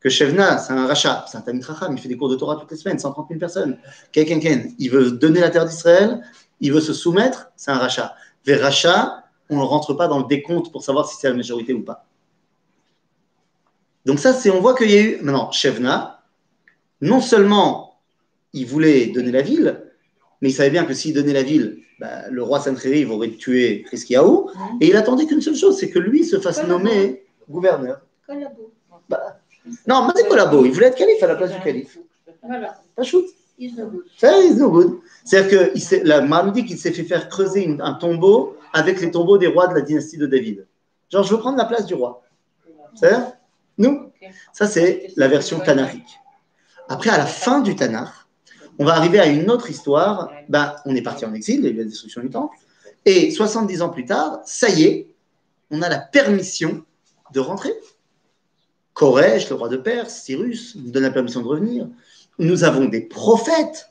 Que 0.00 0.10
Shevna, 0.10 0.58
c'est 0.58 0.72
un 0.72 0.86
rachat, 0.86 1.24
c'est 1.28 1.38
un 1.38 1.40
Tamit 1.40 1.62
il 1.92 1.98
fait 1.98 2.08
des 2.08 2.16
cours 2.16 2.28
de 2.28 2.36
Torah 2.36 2.56
toutes 2.56 2.70
les 2.70 2.76
semaines, 2.76 2.98
130 2.98 3.28
000 3.28 3.40
personnes. 3.40 3.78
Ken. 4.12 4.74
Il 4.78 4.90
veut 4.90 5.10
donner 5.12 5.40
la 5.40 5.50
terre 5.50 5.66
d'Israël, 5.66 6.20
il 6.60 6.72
veut 6.72 6.80
se 6.80 6.92
soumettre, 6.92 7.50
c'est 7.56 7.70
un 7.70 7.78
rachat. 7.78 8.14
Vers 8.44 8.60
rachat, 8.60 9.24
on 9.48 9.56
ne 9.56 9.62
rentre 9.62 9.94
pas 9.94 10.06
dans 10.06 10.18
le 10.18 10.26
décompte 10.26 10.70
pour 10.70 10.84
savoir 10.84 11.08
si 11.08 11.16
c'est 11.16 11.28
la 11.28 11.34
majorité 11.34 11.72
ou 11.72 11.82
pas. 11.82 12.06
Donc 14.06 14.20
ça, 14.20 14.32
c'est, 14.32 14.50
on 14.50 14.60
voit 14.60 14.74
qu'il 14.74 14.90
y 14.90 14.96
a 14.96 15.02
eu, 15.02 15.18
maintenant, 15.20 15.50
Shevna, 15.50 16.22
non 17.00 17.20
seulement 17.20 17.98
il 18.52 18.64
voulait 18.64 19.06
donner 19.08 19.32
la 19.32 19.42
ville, 19.42 19.82
mais 20.40 20.50
il 20.50 20.52
savait 20.52 20.70
bien 20.70 20.84
que 20.84 20.94
s'il 20.94 21.12
donnait 21.12 21.32
la 21.32 21.42
ville, 21.42 21.78
bah, 21.98 22.28
le 22.30 22.42
roi 22.42 22.60
Sancheriv 22.60 23.10
aurait 23.10 23.30
tué 23.30 23.84
Hiskiyahu, 23.92 24.46
et 24.80 24.88
il 24.88 24.96
attendait 24.96 25.26
qu'une 25.26 25.40
seule 25.40 25.56
chose, 25.56 25.76
c'est 25.78 25.90
que 25.90 25.98
lui 25.98 26.24
se 26.24 26.38
fasse 26.38 26.64
nommer 26.66 27.24
gouverneur. 27.50 28.00
Collabo. 28.26 28.72
Bah, 29.08 29.40
non, 29.86 30.06
mais 30.06 30.12
c'est 30.14 30.28
collabo. 30.28 30.64
Il 30.64 30.70
voulait 30.72 30.86
être 30.86 30.96
calife 30.96 31.22
à 31.22 31.26
la 31.26 31.34
place 31.34 31.52
du 31.52 31.60
calife. 31.60 31.98
Voilà. 32.42 32.80
Pas 32.94 33.02
shoot. 33.02 33.26
Is 33.58 33.72
no 33.72 33.86
good. 33.86 34.04
No. 34.90 35.00
C'est-à-dire 35.24 35.72
que 35.72 36.06
la 36.06 36.20
Marne 36.20 36.52
dit 36.52 36.64
qu'il 36.64 36.78
s'est 36.78 36.92
fait 36.92 37.02
faire 37.04 37.28
creuser 37.28 37.64
une- 37.64 37.80
un 37.80 37.94
tombeau 37.94 38.56
avec 38.72 39.00
les 39.00 39.10
tombeaux 39.10 39.38
des 39.38 39.46
rois 39.48 39.66
de 39.66 39.74
la 39.74 39.80
dynastie 39.80 40.18
de 40.18 40.26
David. 40.26 40.66
Genre, 41.10 41.24
je 41.24 41.34
veux 41.34 41.40
prendre 41.40 41.56
la 41.58 41.64
place 41.64 41.86
du 41.86 41.94
roi. 41.94 42.22
C'est-à-dire, 42.94 43.32
nous, 43.78 44.12
ça 44.52 44.66
c'est 44.66 45.12
la 45.16 45.28
version 45.28 45.60
tanarique. 45.60 46.18
Après, 46.88 47.10
à 47.10 47.18
la 47.18 47.26
fin 47.26 47.60
du 47.60 47.74
Tanakh, 47.74 48.12
on 48.78 48.84
va 48.84 48.94
arriver 48.94 49.18
à 49.18 49.26
une 49.26 49.50
autre 49.50 49.70
histoire. 49.70 50.30
Ben, 50.48 50.76
on 50.84 50.94
est 50.94 51.02
parti 51.02 51.24
en 51.24 51.34
exil, 51.34 51.60
il 51.60 51.64
y 51.64 51.68
a 51.68 51.70
eu 51.70 51.76
la 51.76 51.84
destruction 51.84 52.20
du 52.20 52.30
temple. 52.30 52.56
Et 53.04 53.30
70 53.30 53.82
ans 53.82 53.88
plus 53.88 54.04
tard, 54.04 54.40
ça 54.44 54.68
y 54.68 54.84
est, 54.84 55.08
on 55.70 55.82
a 55.82 55.88
la 55.88 55.98
permission 55.98 56.84
de 57.32 57.40
rentrer. 57.40 57.72
Koresh, 58.94 59.48
le 59.50 59.56
roi 59.56 59.68
de 59.68 59.76
Perse, 59.76 60.22
Cyrus, 60.22 60.76
nous 60.76 60.90
donne 60.90 61.02
la 61.02 61.10
permission 61.10 61.42
de 61.42 61.46
revenir. 61.46 61.88
Nous 62.38 62.64
avons 62.64 62.86
des 62.86 63.02
prophètes 63.02 63.90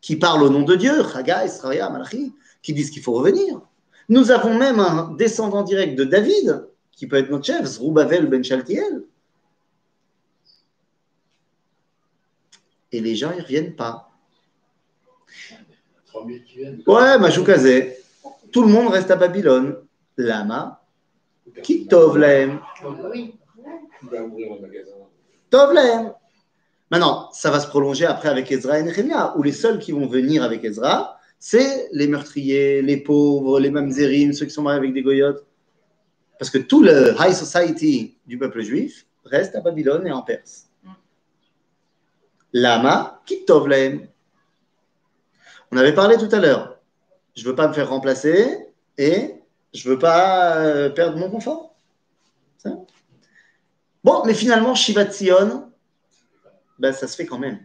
qui 0.00 0.16
parlent 0.16 0.42
au 0.42 0.50
nom 0.50 0.62
de 0.62 0.74
Dieu, 0.76 1.02
Sraya, 1.02 1.90
Malachi, 1.90 2.32
qui 2.62 2.72
disent 2.72 2.90
qu'il 2.90 3.02
faut 3.02 3.12
revenir. 3.12 3.60
Nous 4.08 4.30
avons 4.30 4.56
même 4.56 4.80
un 4.80 5.14
descendant 5.16 5.62
direct 5.62 5.98
de 5.98 6.04
David, 6.04 6.65
qui 6.96 7.06
peut 7.06 7.16
être 7.16 7.30
notre 7.30 7.44
chef, 7.44 7.64
Zroubavel 7.64 8.26
ben 8.26 8.42
Shaltiel. 8.42 9.04
Et 12.90 13.00
les 13.00 13.14
gens, 13.14 13.30
ils 13.32 13.38
ne 13.38 13.42
reviennent 13.42 13.76
pas. 13.76 14.10
3000 16.06 16.44
qui 16.44 16.56
viennent. 16.56 16.82
Ouais, 16.86 17.18
Majoukazé. 17.18 17.98
Tout 18.50 18.62
le 18.62 18.68
monde 18.68 18.88
reste 18.88 19.10
à 19.10 19.16
Babylone. 19.16 19.76
Lama, 20.16 20.82
qui 21.62 21.86
tov 21.86 22.16
lahem. 22.16 22.58
Oui. 23.12 23.34
Il 24.02 24.08
va 24.08 24.22
ouvrir 24.22 24.52
un 24.52 24.60
magasin. 24.60 24.92
Tov 25.50 25.74
lahem. 25.74 26.14
Maintenant, 26.90 27.30
ça 27.32 27.50
va 27.50 27.60
se 27.60 27.66
prolonger 27.66 28.06
après 28.06 28.30
avec 28.30 28.50
Ezra 28.50 28.78
et 28.78 28.82
Nehemia, 28.82 29.36
où 29.36 29.42
les 29.42 29.52
seuls 29.52 29.78
qui 29.78 29.92
vont 29.92 30.06
venir 30.06 30.42
avec 30.42 30.64
Ezra, 30.64 31.18
c'est 31.38 31.88
les 31.92 32.06
meurtriers, 32.06 32.80
les 32.80 32.96
pauvres, 32.96 33.60
les 33.60 33.70
mamzerim, 33.70 34.32
ceux 34.32 34.46
qui 34.46 34.52
sont 34.52 34.62
mariés 34.62 34.78
avec 34.78 34.94
des 34.94 35.02
goyotes. 35.02 35.44
Parce 36.38 36.50
que 36.50 36.58
tout 36.58 36.82
le 36.82 37.14
high 37.18 37.32
society 37.32 38.18
du 38.26 38.38
peuple 38.38 38.60
juif 38.62 39.06
reste 39.24 39.54
à 39.56 39.60
Babylone 39.60 40.06
et 40.06 40.12
en 40.12 40.22
Perse. 40.22 40.68
Lama, 42.52 43.22
qui 43.26 43.44
tov 43.44 43.68
lahem. 43.68 44.08
On 45.72 45.76
avait 45.76 45.94
parlé 45.94 46.16
tout 46.16 46.28
à 46.30 46.38
l'heure. 46.38 46.78
Je 47.34 47.42
ne 47.42 47.48
veux 47.48 47.54
pas 47.54 47.68
me 47.68 47.72
faire 47.72 47.88
remplacer 47.88 48.66
et 48.96 49.34
je 49.74 49.88
ne 49.88 49.94
veux 49.94 49.98
pas 49.98 50.58
euh, 50.58 50.90
perdre 50.90 51.18
mon 51.18 51.30
confort. 51.30 51.74
Bon, 54.02 54.22
mais 54.24 54.34
finalement, 54.34 54.74
Shiva 54.74 55.04
Tzion, 55.04 55.72
ben, 56.78 56.92
ça 56.92 57.08
se 57.08 57.16
fait 57.16 57.26
quand 57.26 57.38
même. 57.38 57.64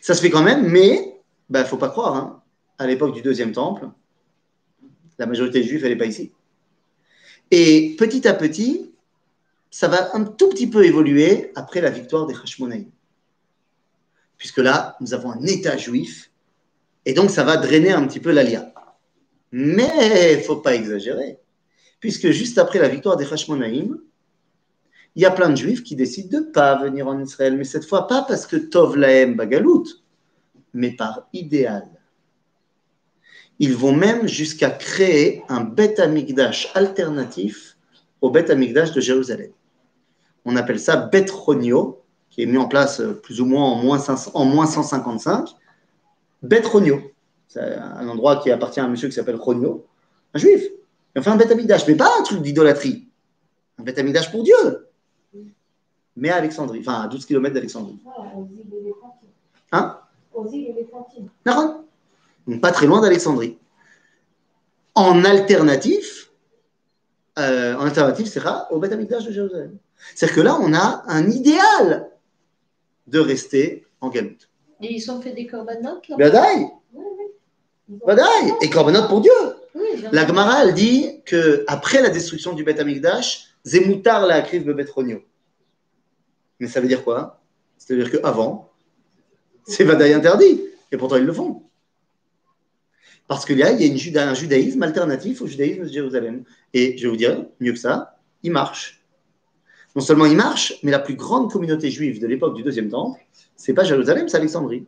Ça 0.00 0.14
se 0.14 0.20
fait 0.20 0.30
quand 0.30 0.42
même, 0.42 0.68
mais 0.68 0.96
il 0.96 1.22
ben, 1.48 1.62
ne 1.62 1.66
faut 1.66 1.78
pas 1.78 1.88
croire. 1.88 2.14
hein. 2.14 2.42
À 2.78 2.86
l'époque 2.86 3.14
du 3.14 3.22
deuxième 3.22 3.52
temple, 3.52 3.88
la 5.18 5.26
majorité 5.26 5.62
des 5.62 5.88
n'est 5.88 5.96
pas 5.96 6.04
ici. 6.04 6.32
Et 7.50 7.94
petit 7.98 8.26
à 8.26 8.34
petit, 8.34 8.90
ça 9.70 9.88
va 9.88 10.14
un 10.14 10.24
tout 10.24 10.48
petit 10.48 10.66
peu 10.66 10.84
évoluer 10.84 11.52
après 11.54 11.80
la 11.80 11.90
victoire 11.90 12.26
des 12.26 12.34
Hashmonaïm. 12.34 12.90
Puisque 14.36 14.58
là, 14.58 14.96
nous 15.00 15.14
avons 15.14 15.30
un 15.30 15.42
État 15.44 15.76
juif, 15.76 16.30
et 17.04 17.14
donc 17.14 17.30
ça 17.30 17.44
va 17.44 17.56
drainer 17.56 17.92
un 17.92 18.06
petit 18.06 18.20
peu 18.20 18.32
l'Alia. 18.32 18.72
Mais 19.52 20.32
il 20.32 20.38
ne 20.38 20.42
faut 20.42 20.56
pas 20.56 20.74
exagérer, 20.74 21.38
puisque 22.00 22.30
juste 22.30 22.58
après 22.58 22.78
la 22.78 22.88
victoire 22.88 23.16
des 23.16 23.32
Hashmonaïm, 23.32 23.98
il 25.14 25.22
y 25.22 25.24
a 25.24 25.30
plein 25.30 25.48
de 25.48 25.56
juifs 25.56 25.82
qui 25.82 25.96
décident 25.96 26.40
de 26.40 26.46
ne 26.46 26.50
pas 26.50 26.76
venir 26.82 27.06
en 27.06 27.18
Israël, 27.22 27.56
mais 27.56 27.64
cette 27.64 27.86
fois 27.86 28.06
pas 28.06 28.22
parce 28.22 28.46
que 28.46 28.56
Tov 28.56 28.96
Lahem 28.96 29.34
Bagalout, 29.34 29.86
mais 30.74 30.90
par 30.90 31.26
idéal. 31.32 31.88
Ils 33.58 33.74
vont 33.74 33.92
même 33.92 34.28
jusqu'à 34.28 34.70
créer 34.70 35.42
un 35.48 35.62
Beth 35.62 35.98
Amikdash 35.98 36.70
alternatif 36.74 37.76
au 38.20 38.30
Beth 38.30 38.50
Amikdash 38.50 38.92
de 38.92 39.00
Jérusalem. 39.00 39.50
On 40.44 40.56
appelle 40.56 40.78
ça 40.78 40.96
Beth 40.96 41.30
Ronio, 41.30 42.02
qui 42.30 42.42
est 42.42 42.46
mis 42.46 42.58
en 42.58 42.68
place 42.68 43.02
plus 43.22 43.40
ou 43.40 43.46
moins 43.46 43.64
en 43.64 43.76
moins, 43.76 43.98
500 43.98 44.32
en 44.34 44.44
moins 44.44 44.66
155. 44.66 45.48
Beth 46.42 46.66
Ronio, 46.66 47.00
c'est 47.48 47.60
un 47.60 48.08
endroit 48.08 48.36
qui 48.36 48.50
appartient 48.50 48.80
à 48.80 48.84
un 48.84 48.88
monsieur 48.88 49.08
qui 49.08 49.14
s'appelle 49.14 49.36
Ronio, 49.36 49.86
un 50.34 50.38
juif. 50.38 50.62
Il 51.14 51.18
a 51.18 51.22
fait 51.22 51.30
un 51.30 51.36
Beth 51.36 51.50
Amikdash, 51.50 51.86
mais 51.88 51.94
pas 51.94 52.10
un 52.18 52.22
truc 52.22 52.42
d'idolâtrie. 52.42 53.08
Un 53.78 53.84
Beth 53.84 53.98
Amikdash 53.98 54.30
pour 54.30 54.42
Dieu, 54.42 54.86
mais 56.16 56.30
à 56.30 56.36
Alexandrie, 56.36 56.80
enfin 56.80 57.02
à 57.02 57.08
12 57.08 57.24
km 57.26 57.54
d'Alexandrie. 57.54 57.98
Éléphantines. 58.72 59.28
Hein? 59.72 59.98
Aux 60.32 60.46
îles 60.50 60.68
éléphantines. 60.68 61.28
Pas 62.60 62.70
très 62.72 62.86
loin 62.86 63.00
d'Alexandrie. 63.00 63.58
En 64.94 65.24
alternatif, 65.24 66.30
euh, 67.38 67.74
en 67.74 67.86
alternative, 67.86 68.26
c'est 68.26 68.40
au 68.70 68.78
Beth 68.78 68.92
Amikdash 68.92 69.24
de 69.24 69.32
Jérusalem. 69.32 69.76
C'est-à-dire 70.14 70.36
que 70.36 70.40
là, 70.42 70.58
on 70.60 70.72
a 70.72 71.02
un 71.06 71.28
idéal 71.30 72.10
de 73.06 73.18
rester 73.18 73.86
en 74.00 74.08
galoute. 74.08 74.48
Et 74.80 74.94
ils 74.94 75.10
ont 75.10 75.20
fait 75.20 75.32
des 75.32 75.46
corbanotes 75.46 76.08
là 76.08 76.16
Badaï, 76.16 76.68
Ils 76.94 76.98
ont- 77.94 78.06
Badaï, 78.06 78.52
et 78.62 78.70
Korbanot 78.70 79.08
pour 79.08 79.20
Dieu. 79.20 79.32
Oui, 79.74 80.04
La 80.12 80.26
Gemara, 80.26 80.64
elle 80.64 80.74
dit 80.74 81.22
que 81.24 81.64
après 81.66 82.00
la 82.02 82.10
destruction 82.10 82.52
du 82.52 82.64
Beth 82.64 82.78
Amikdash, 82.80 83.48
Zemoutar 83.64 84.26
la 84.26 84.42
bebet 84.42 84.86
Ronio. 84.94 85.22
Mais 86.60 86.68
ça 86.68 86.80
veut 86.80 86.88
dire 86.88 87.02
quoi? 87.04 87.40
C'est-à-dire 87.76 88.10
qu'avant, 88.10 88.70
c'est 89.66 89.84
Vadaï 89.84 90.12
interdit, 90.14 90.62
et 90.92 90.96
pourtant 90.96 91.16
ils 91.16 91.24
le 91.24 91.32
font. 91.32 91.62
Parce 93.28 93.44
qu'il 93.44 93.58
y 93.58 93.62
a, 93.62 93.72
il 93.72 94.12
y 94.12 94.18
a 94.18 94.28
un 94.28 94.34
judaïsme 94.34 94.82
alternatif 94.82 95.42
au 95.42 95.46
judaïsme 95.46 95.82
de 95.82 95.88
Jérusalem. 95.88 96.44
Et 96.72 96.96
je 96.96 97.04
vais 97.04 97.10
vous 97.10 97.16
dire, 97.16 97.44
mieux 97.60 97.72
que 97.72 97.78
ça, 97.78 98.18
il 98.42 98.52
marche. 98.52 99.04
Non 99.96 100.02
seulement 100.02 100.26
il 100.26 100.36
marche, 100.36 100.74
mais 100.82 100.90
la 100.90 100.98
plus 100.98 101.16
grande 101.16 101.50
communauté 101.50 101.90
juive 101.90 102.20
de 102.20 102.26
l'époque 102.26 102.54
du 102.54 102.62
deuxième 102.62 102.88
temple, 102.88 103.20
c'est 103.56 103.74
pas 103.74 103.82
Jérusalem, 103.82 104.28
c'est 104.28 104.36
Alexandrie. 104.36 104.86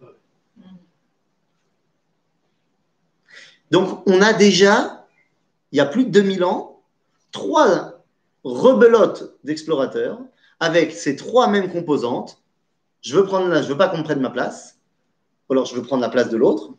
Donc, 3.70 4.02
on 4.06 4.20
a 4.22 4.32
déjà, 4.32 5.06
il 5.72 5.78
y 5.78 5.80
a 5.80 5.86
plus 5.86 6.04
de 6.04 6.10
2000 6.10 6.44
ans, 6.44 6.82
trois 7.32 8.04
rebelotes 8.44 9.36
d'explorateurs 9.44 10.20
avec 10.60 10.92
ces 10.92 11.16
trois 11.16 11.48
mêmes 11.48 11.70
composantes. 11.70 12.42
Je 13.02 13.16
veux 13.16 13.22
veux 13.22 13.76
pas 13.76 13.88
qu'on 13.88 14.02
prenne 14.02 14.20
ma 14.20 14.30
place, 14.30 14.78
ou 15.48 15.52
alors 15.52 15.66
je 15.66 15.74
veux 15.74 15.82
prendre 15.82 16.02
la 16.02 16.08
place 16.08 16.30
de 16.30 16.36
l'autre. 16.36 16.74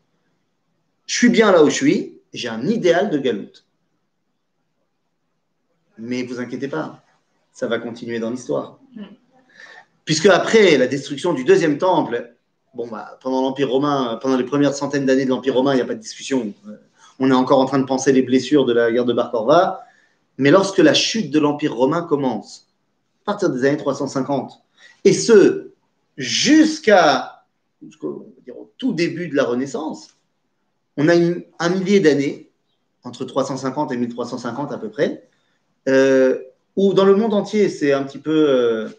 Je 1.09 1.17
suis 1.17 1.29
bien 1.29 1.51
là 1.51 1.63
où 1.63 1.71
je 1.71 1.75
suis, 1.75 2.19
j'ai 2.33 2.49
un 2.49 2.67
idéal 2.67 3.09
de 3.09 3.17
galoute. 3.17 3.65
Mais 5.97 6.21
vous 6.21 6.39
inquiétez 6.39 6.67
pas, 6.67 7.03
ça 7.51 7.65
va 7.65 7.79
continuer 7.79 8.19
dans 8.19 8.29
l'histoire. 8.29 8.77
Puisque 10.05 10.27
après 10.27 10.77
la 10.77 10.85
destruction 10.85 11.33
du 11.33 11.43
deuxième 11.43 11.79
temple, 11.79 12.35
bah, 12.75 13.17
pendant 13.23 13.41
l'Empire 13.41 13.71
romain, 13.71 14.19
pendant 14.21 14.37
les 14.37 14.43
premières 14.43 14.75
centaines 14.75 15.07
d'années 15.07 15.25
de 15.25 15.31
l'Empire 15.31 15.55
romain, 15.55 15.73
il 15.73 15.77
n'y 15.77 15.81
a 15.81 15.85
pas 15.85 15.95
de 15.95 15.99
discussion. 15.99 16.53
Euh, 16.67 16.77
On 17.17 17.31
est 17.31 17.33
encore 17.33 17.57
en 17.57 17.65
train 17.65 17.79
de 17.79 17.85
penser 17.85 18.11
les 18.11 18.21
blessures 18.21 18.65
de 18.65 18.73
la 18.73 18.91
guerre 18.91 19.05
de 19.05 19.13
Bar 19.13 19.31
Korva. 19.31 19.81
Mais 20.37 20.51
lorsque 20.51 20.77
la 20.77 20.93
chute 20.93 21.31
de 21.31 21.39
l'Empire 21.39 21.75
romain 21.75 22.03
commence, 22.03 22.67
à 23.23 23.31
partir 23.31 23.49
des 23.49 23.65
années 23.65 23.77
350, 23.77 24.61
et 25.05 25.13
ce, 25.13 25.71
jusqu'à 26.17 27.45
tout 28.77 28.93
début 28.93 29.27
de 29.27 29.35
la 29.35 29.45
Renaissance, 29.45 30.18
on 30.99 31.07
a 31.07 31.13
un 31.59 31.69
millier 31.69 32.01
d'années, 32.01 32.49
entre 33.05 33.23
350 33.23 33.93
et 33.93 33.97
1350 33.97 34.73
à 34.73 34.77
peu 34.77 34.89
près, 34.89 35.23
euh, 35.87 36.37
où 36.75 36.93
dans 36.93 37.05
le 37.05 37.15
monde 37.15 37.33
entier, 37.33 37.69
c'est 37.69 37.93
un 37.93 38.03
petit 38.03 38.17
peu... 38.17 38.49
euh, 38.49 38.89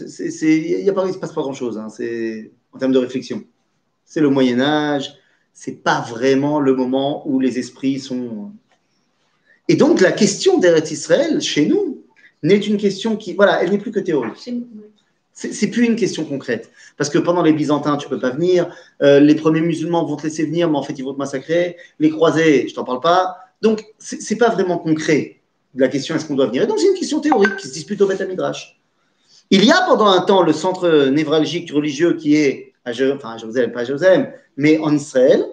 Il 0.00 0.06
ne 0.06 1.12
se 1.12 1.18
passe 1.18 1.32
pas 1.32 1.42
grand-chose, 1.42 1.78
hein, 1.78 1.88
en 2.72 2.78
termes 2.78 2.92
de 2.92 2.98
réflexion. 2.98 3.42
C'est 4.04 4.20
le 4.20 4.30
Moyen 4.30 4.60
Âge, 4.60 5.14
c'est 5.52 5.82
pas 5.82 6.00
vraiment 6.00 6.60
le 6.60 6.74
moment 6.74 7.28
où 7.28 7.40
les 7.40 7.58
esprits 7.58 7.98
sont... 7.98 8.52
Et 9.66 9.74
donc 9.74 10.00
la 10.00 10.12
question 10.12 10.58
d'Eretz 10.58 10.92
Israël, 10.92 11.40
chez 11.40 11.66
nous, 11.66 12.04
n'est 12.44 12.56
une 12.56 12.76
question 12.76 13.16
qui... 13.16 13.34
Voilà, 13.34 13.64
elle 13.64 13.70
n'est 13.70 13.78
plus 13.78 13.90
que 13.90 13.98
théorique. 13.98 14.48
C'est- 15.38 15.68
plus 15.68 15.84
une 15.84 15.94
question 15.94 16.24
concrète. 16.24 16.72
Parce 16.96 17.10
que 17.10 17.18
pendant 17.18 17.42
les 17.42 17.52
Byzantins, 17.52 17.96
tu 17.96 18.08
peux 18.08 18.18
pas 18.18 18.30
venir. 18.30 18.74
euh, 19.02 19.20
les 19.20 19.36
premiers 19.36 19.60
musulmans 19.60 20.04
vont 20.04 20.16
te 20.16 20.24
laisser 20.24 20.44
venir, 20.44 20.68
mais 20.68 20.76
en 20.76 20.82
fait, 20.82 20.94
ils 20.98 21.04
vont 21.04 21.14
te 21.14 21.18
massacrer. 21.18 21.76
Les 22.00 22.10
croisés, 22.10 22.66
je 22.68 22.74
t'en 22.74 22.82
parle 22.82 22.98
pas. 23.00 23.36
Donc, 23.62 23.84
c'est 23.98 24.36
pas 24.36 24.48
vraiment 24.48 24.78
concret. 24.78 25.40
La 25.76 25.86
question, 25.86 26.16
est-ce 26.16 26.26
qu'on 26.26 26.34
doit 26.34 26.46
venir? 26.46 26.64
Et 26.64 26.66
donc, 26.66 26.80
c'est 26.80 26.88
une 26.88 26.94
question 26.94 27.20
théorique 27.20 27.56
qui 27.56 27.68
se 27.68 27.72
dispute 27.72 28.00
au 28.00 28.08
Beth 28.08 28.20
Midrash. 28.28 28.80
Il 29.50 29.64
y 29.64 29.70
a 29.70 29.82
pendant 29.86 30.08
un 30.08 30.20
temps 30.22 30.42
le 30.42 30.52
centre 30.52 31.06
névralgique 31.06 31.70
religieux 31.70 32.14
qui 32.14 32.34
est 32.34 32.72
à 32.84 32.90
Jérusalem, 32.92 33.70
pas 33.72 33.80
à 33.80 33.84
Jérusalem, 33.84 34.32
mais 34.56 34.78
en 34.78 34.92
Israël, 34.92 35.44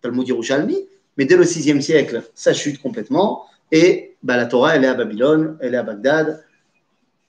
Talmud 0.00 0.26
Yerushalmi. 0.26 0.78
Mais 1.18 1.26
dès 1.26 1.36
le 1.36 1.44
VIe 1.44 1.82
siècle, 1.82 2.22
ça 2.34 2.54
chute 2.54 2.80
complètement. 2.80 3.44
Et 3.72 4.16
bah, 4.22 4.36
la 4.38 4.46
Torah, 4.46 4.76
elle 4.76 4.84
est 4.84 4.88
à 4.88 4.94
Babylone, 4.94 5.58
elle 5.60 5.74
est 5.74 5.78
à 5.78 5.82
Bagdad. 5.82 6.44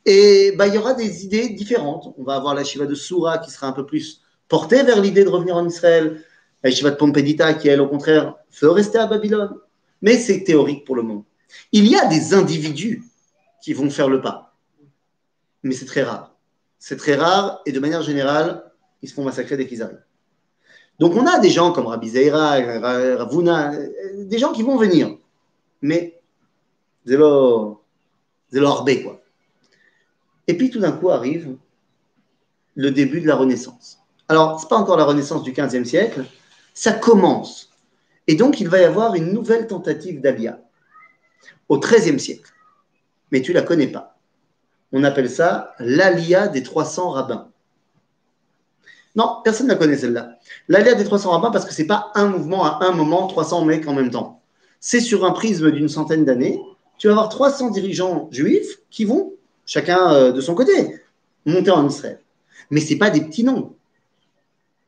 Et 0.06 0.54
bah, 0.54 0.68
il 0.68 0.76
y 0.76 0.78
aura 0.78 0.94
des 0.94 1.26
idées 1.26 1.50
différentes. 1.50 2.14
On 2.18 2.24
va 2.24 2.36
avoir 2.36 2.56
la 2.56 2.64
Shiva 2.64 2.86
de 2.86 2.96
Soura 2.96 3.38
qui 3.38 3.52
sera 3.52 3.68
un 3.68 3.72
peu 3.72 3.86
plus 3.86 4.22
portée 4.48 4.84
vers 4.84 5.02
l'idée 5.02 5.24
de 5.24 5.30
revenir 5.30 5.56
en 5.56 5.68
Israël. 5.68 6.24
La 6.64 6.72
Shiva 6.72 6.92
de 6.92 6.96
Pompédita 6.96 7.54
qui, 7.54 7.68
elle, 7.68 7.82
au 7.82 7.88
contraire, 7.88 8.36
veut 8.62 8.72
rester 8.72 8.98
à 8.98 9.08
Babylone. 9.08 9.56
Mais 10.02 10.18
c'est 10.18 10.44
théorique 10.44 10.86
pour 10.86 10.96
le 10.96 11.04
moment. 11.04 11.26
Il 11.72 11.88
y 11.88 11.96
a 11.96 12.06
des 12.06 12.34
individus 12.34 13.04
qui 13.62 13.74
vont 13.74 13.90
faire 13.90 14.10
le 14.10 14.22
pas. 14.22 14.56
Mais 15.64 15.74
c'est 15.74 15.86
très 15.86 16.04
rare. 16.04 16.36
C'est 16.78 16.98
très 16.98 17.16
rare 17.16 17.62
et 17.66 17.72
de 17.72 17.80
manière 17.80 18.02
générale, 18.02 18.72
ils 19.02 19.10
se 19.10 19.14
font 19.14 19.24
massacrer 19.24 19.58
dès 19.58 19.68
qu'ils 19.68 19.84
arrivent. 19.84 20.04
Donc 21.00 21.16
on 21.16 21.26
a 21.26 21.40
des 21.40 21.50
gens 21.50 21.72
comme 21.72 21.88
Rabbi 21.88 22.10
Zeira, 22.10 22.58
Ravuna, 23.18 23.74
des 24.18 24.38
gens 24.38 24.52
qui 24.52 24.64
vont 24.64 24.78
venir. 24.78 25.18
Mais 25.82 26.20
c'est 27.06 27.16
leur 27.16 27.82
quoi. 28.86 29.22
Et 30.50 30.58
puis 30.58 30.72
tout 30.72 30.80
d'un 30.80 30.92
coup 30.92 31.12
arrive 31.12 31.56
le 32.74 32.90
début 32.90 33.22
de 33.22 33.28
la 33.28 33.36
Renaissance. 33.36 34.00
Alors, 34.28 34.60
ce 34.60 34.66
n'est 34.66 34.70
pas 34.70 34.78
encore 34.78 34.98
la 34.98 35.04
Renaissance 35.04 35.44
du 35.44 35.52
XVe 35.52 35.84
siècle, 35.84 36.26
ça 36.74 36.92
commence. 36.92 37.70
Et 38.26 38.34
donc, 38.34 38.60
il 38.60 38.68
va 38.68 38.80
y 38.80 38.84
avoir 38.84 39.14
une 39.14 39.32
nouvelle 39.32 39.68
tentative 39.68 40.22
d'Alia 40.22 40.60
au 41.68 41.78
XIIIe 41.80 42.20
siècle. 42.20 42.52
Mais 43.32 43.44
tu 43.44 43.52
ne 43.52 43.58
la 43.58 43.62
connais 43.62 43.86
pas. 43.86 44.18
On 44.92 45.04
appelle 45.04 45.30
ça 45.30 45.76
l'Alia 45.78 46.48
des 46.48 46.64
300 46.64 47.12
rabbins. 47.12 47.52
Non, 49.16 49.42
personne 49.44 49.68
ne 49.68 49.74
la 49.74 49.78
connaît 49.78 49.98
celle-là. 49.98 50.40
L'Alia 50.68 50.96
des 50.96 51.04
300 51.04 51.30
rabbins 51.30 51.52
parce 51.52 51.66
que 51.66 51.76
ce 51.76 51.84
n'est 51.84 51.88
pas 51.88 52.12
un 52.16 52.26
mouvement 52.26 52.66
à 52.66 52.88
un 52.88 52.92
moment, 52.92 53.28
300 53.28 53.66
mecs 53.66 53.88
en 53.88 53.94
même 53.94 54.10
temps. 54.10 54.42
C'est 54.80 55.00
sur 55.00 55.26
un 55.26 55.32
prisme 55.32 55.70
d'une 55.70 55.90
centaine 55.90 56.26
d'années. 56.26 56.60
Tu 56.98 57.06
vas 57.06 57.14
avoir 57.14 57.30
300 57.30 57.70
dirigeants 57.70 58.30
juifs 58.32 58.80
qui 58.90 59.06
vont 59.06 59.34
chacun 59.69 60.12
euh, 60.12 60.32
de 60.32 60.41
son 60.41 60.55
côté, 60.55 60.99
monter 61.45 61.71
en 61.71 61.88
Israël. 61.88 62.19
Mais 62.71 62.82
ce 62.82 62.95
pas 62.95 63.10
des 63.10 63.21
petits 63.21 63.43
noms. 63.43 63.75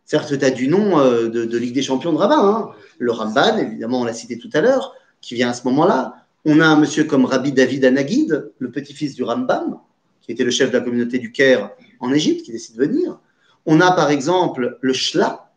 Certes, 0.05 0.37
tu 0.37 0.43
as 0.43 0.51
du 0.51 0.67
nom 0.67 0.99
euh, 0.99 1.29
de, 1.29 1.57
Ligue 1.57 1.73
des 1.73 1.83
champions 1.83 2.11
de 2.11 2.17
rabbin. 2.17 2.43
Hein. 2.43 2.71
Le 2.97 3.11
Ramban, 3.11 3.57
évidemment, 3.57 4.01
on 4.01 4.03
l'a 4.03 4.13
cité 4.13 4.37
tout 4.37 4.49
à 4.53 4.61
l'heure, 4.61 4.93
qui 5.21 5.35
vient 5.35 5.51
à 5.51 5.53
ce 5.53 5.63
moment-là. 5.65 6.15
On 6.43 6.59
a 6.59 6.65
un 6.65 6.75
monsieur 6.75 7.03
comme 7.03 7.25
Rabbi 7.25 7.51
David 7.51 7.85
Anagid, 7.85 8.51
le 8.57 8.71
petit-fils 8.71 9.15
du 9.15 9.23
Rambam, 9.23 9.77
qui 10.21 10.31
était 10.31 10.43
le 10.43 10.51
chef 10.51 10.71
de 10.71 10.77
la 10.77 10.83
communauté 10.83 11.19
du 11.19 11.31
Caire 11.31 11.69
en 11.99 12.11
Égypte, 12.11 12.43
qui 12.43 12.51
décide 12.51 12.75
de 12.75 12.85
venir. 12.85 13.19
On 13.67 13.79
a 13.79 13.91
par 13.91 14.09
exemple 14.09 14.79
le 14.81 14.93
Shla. 14.93 15.51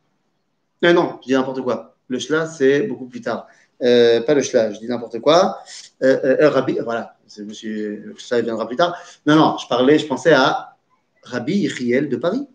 Non, 0.83 0.93
non, 0.93 1.19
je 1.23 1.29
dis 1.29 1.33
n'importe 1.33 1.63
quoi. 1.63 1.97
Le 2.09 2.19
Shla, 2.19 2.47
c'est 2.47 2.83
beaucoup 2.83 3.07
plus 3.07 3.23
tard. 3.23 3.47
Euh, 3.83 4.21
pas 4.23 4.35
le 4.35 4.43
Shla, 4.43 4.73
je 4.73 4.79
dis 4.79 4.87
n'importe 4.87 5.21
quoi. 5.21 5.59
Rabbi, 6.01 6.79
voilà, 6.83 7.17
monsieur, 7.39 8.15
ça 8.19 8.41
viendra 8.41 8.67
plus 8.67 8.77
tard. 8.77 8.97
Non, 9.27 9.37
non, 9.37 9.57
je 9.59 9.67
parlais, 9.67 9.99
je 9.99 10.07
pensais 10.07 10.33
à 10.33 10.77
Rabbi 11.23 11.59
Yriel 11.61 12.09
de 12.09 12.17
Paris. 12.17 12.47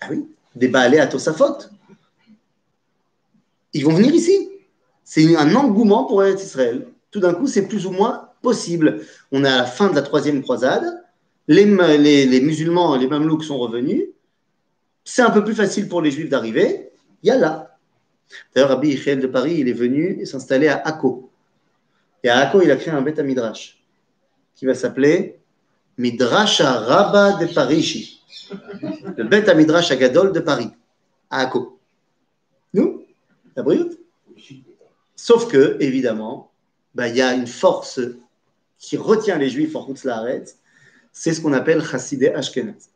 Ah 0.00 0.06
oui, 0.10 0.26
des 0.54 0.68
Baalés 0.68 0.98
à 0.98 1.06
Tosafot. 1.06 1.58
Ils 3.72 3.84
vont 3.84 3.94
venir 3.94 4.14
ici. 4.14 4.50
C'est 5.02 5.36
un 5.36 5.54
engouement 5.54 6.04
pour 6.04 6.24
être 6.24 6.42
Israël. 6.42 6.86
Tout 7.10 7.20
d'un 7.20 7.34
coup, 7.34 7.46
c'est 7.46 7.68
plus 7.68 7.86
ou 7.86 7.90
moins 7.90 8.30
possible. 8.42 9.02
On 9.32 9.44
est 9.44 9.48
à 9.48 9.58
la 9.58 9.64
fin 9.64 9.90
de 9.90 9.94
la 9.94 10.02
troisième 10.02 10.42
croisade. 10.42 11.02
Les, 11.48 11.64
les, 11.64 12.40
musulmans, 12.40 12.96
les 12.96 13.06
mamelouks 13.06 13.44
sont 13.44 13.58
revenus. 13.58 14.06
C'est 15.04 15.22
un 15.22 15.30
peu 15.30 15.44
plus 15.44 15.54
facile 15.54 15.88
pour 15.88 16.00
les 16.00 16.10
juifs 16.10 16.30
d'arriver. 16.30 16.90
Il 17.22 17.28
y 17.28 17.30
a 17.30 17.36
là. 17.36 17.63
D'ailleurs, 18.54 18.70
Rabbi 18.70 18.90
Yriel 18.90 19.20
de 19.20 19.26
Paris, 19.26 19.56
il 19.58 19.68
est 19.68 19.72
venu 19.72 20.24
s'installer 20.26 20.68
à 20.68 20.76
Akko. 20.86 21.30
Et 22.22 22.28
à 22.28 22.38
Akko, 22.38 22.62
il 22.62 22.70
a 22.70 22.76
créé 22.76 22.92
un 22.92 23.02
bêta 23.02 23.22
midrash 23.22 23.82
qui 24.54 24.66
va 24.66 24.74
s'appeler 24.74 25.40
Midrash 25.98 26.60
Rabba 26.60 27.34
de 27.34 27.52
Parishi. 27.52 28.22
Le 29.16 29.24
bêta 29.24 29.54
midrash 29.54 29.90
Agadol 29.90 30.32
de 30.32 30.40
Paris, 30.40 30.70
à 31.30 31.40
Akko. 31.40 31.78
Nous 32.72 33.04
La 33.56 33.62
brute 33.62 33.98
Sauf 35.16 35.48
que, 35.48 35.76
évidemment, 35.80 36.50
bah, 36.94 37.08
il 37.08 37.16
y 37.16 37.22
a 37.22 37.32
une 37.34 37.46
force 37.46 38.00
qui 38.78 38.96
retient 38.96 39.38
les 39.38 39.48
juifs 39.48 39.74
en 39.74 39.86
Laaretz, 40.04 40.58
c'est 41.12 41.32
ce 41.32 41.40
qu'on 41.40 41.52
appelle 41.52 41.82
Chassidé 41.82 42.28
Ashkenaz, 42.28 42.90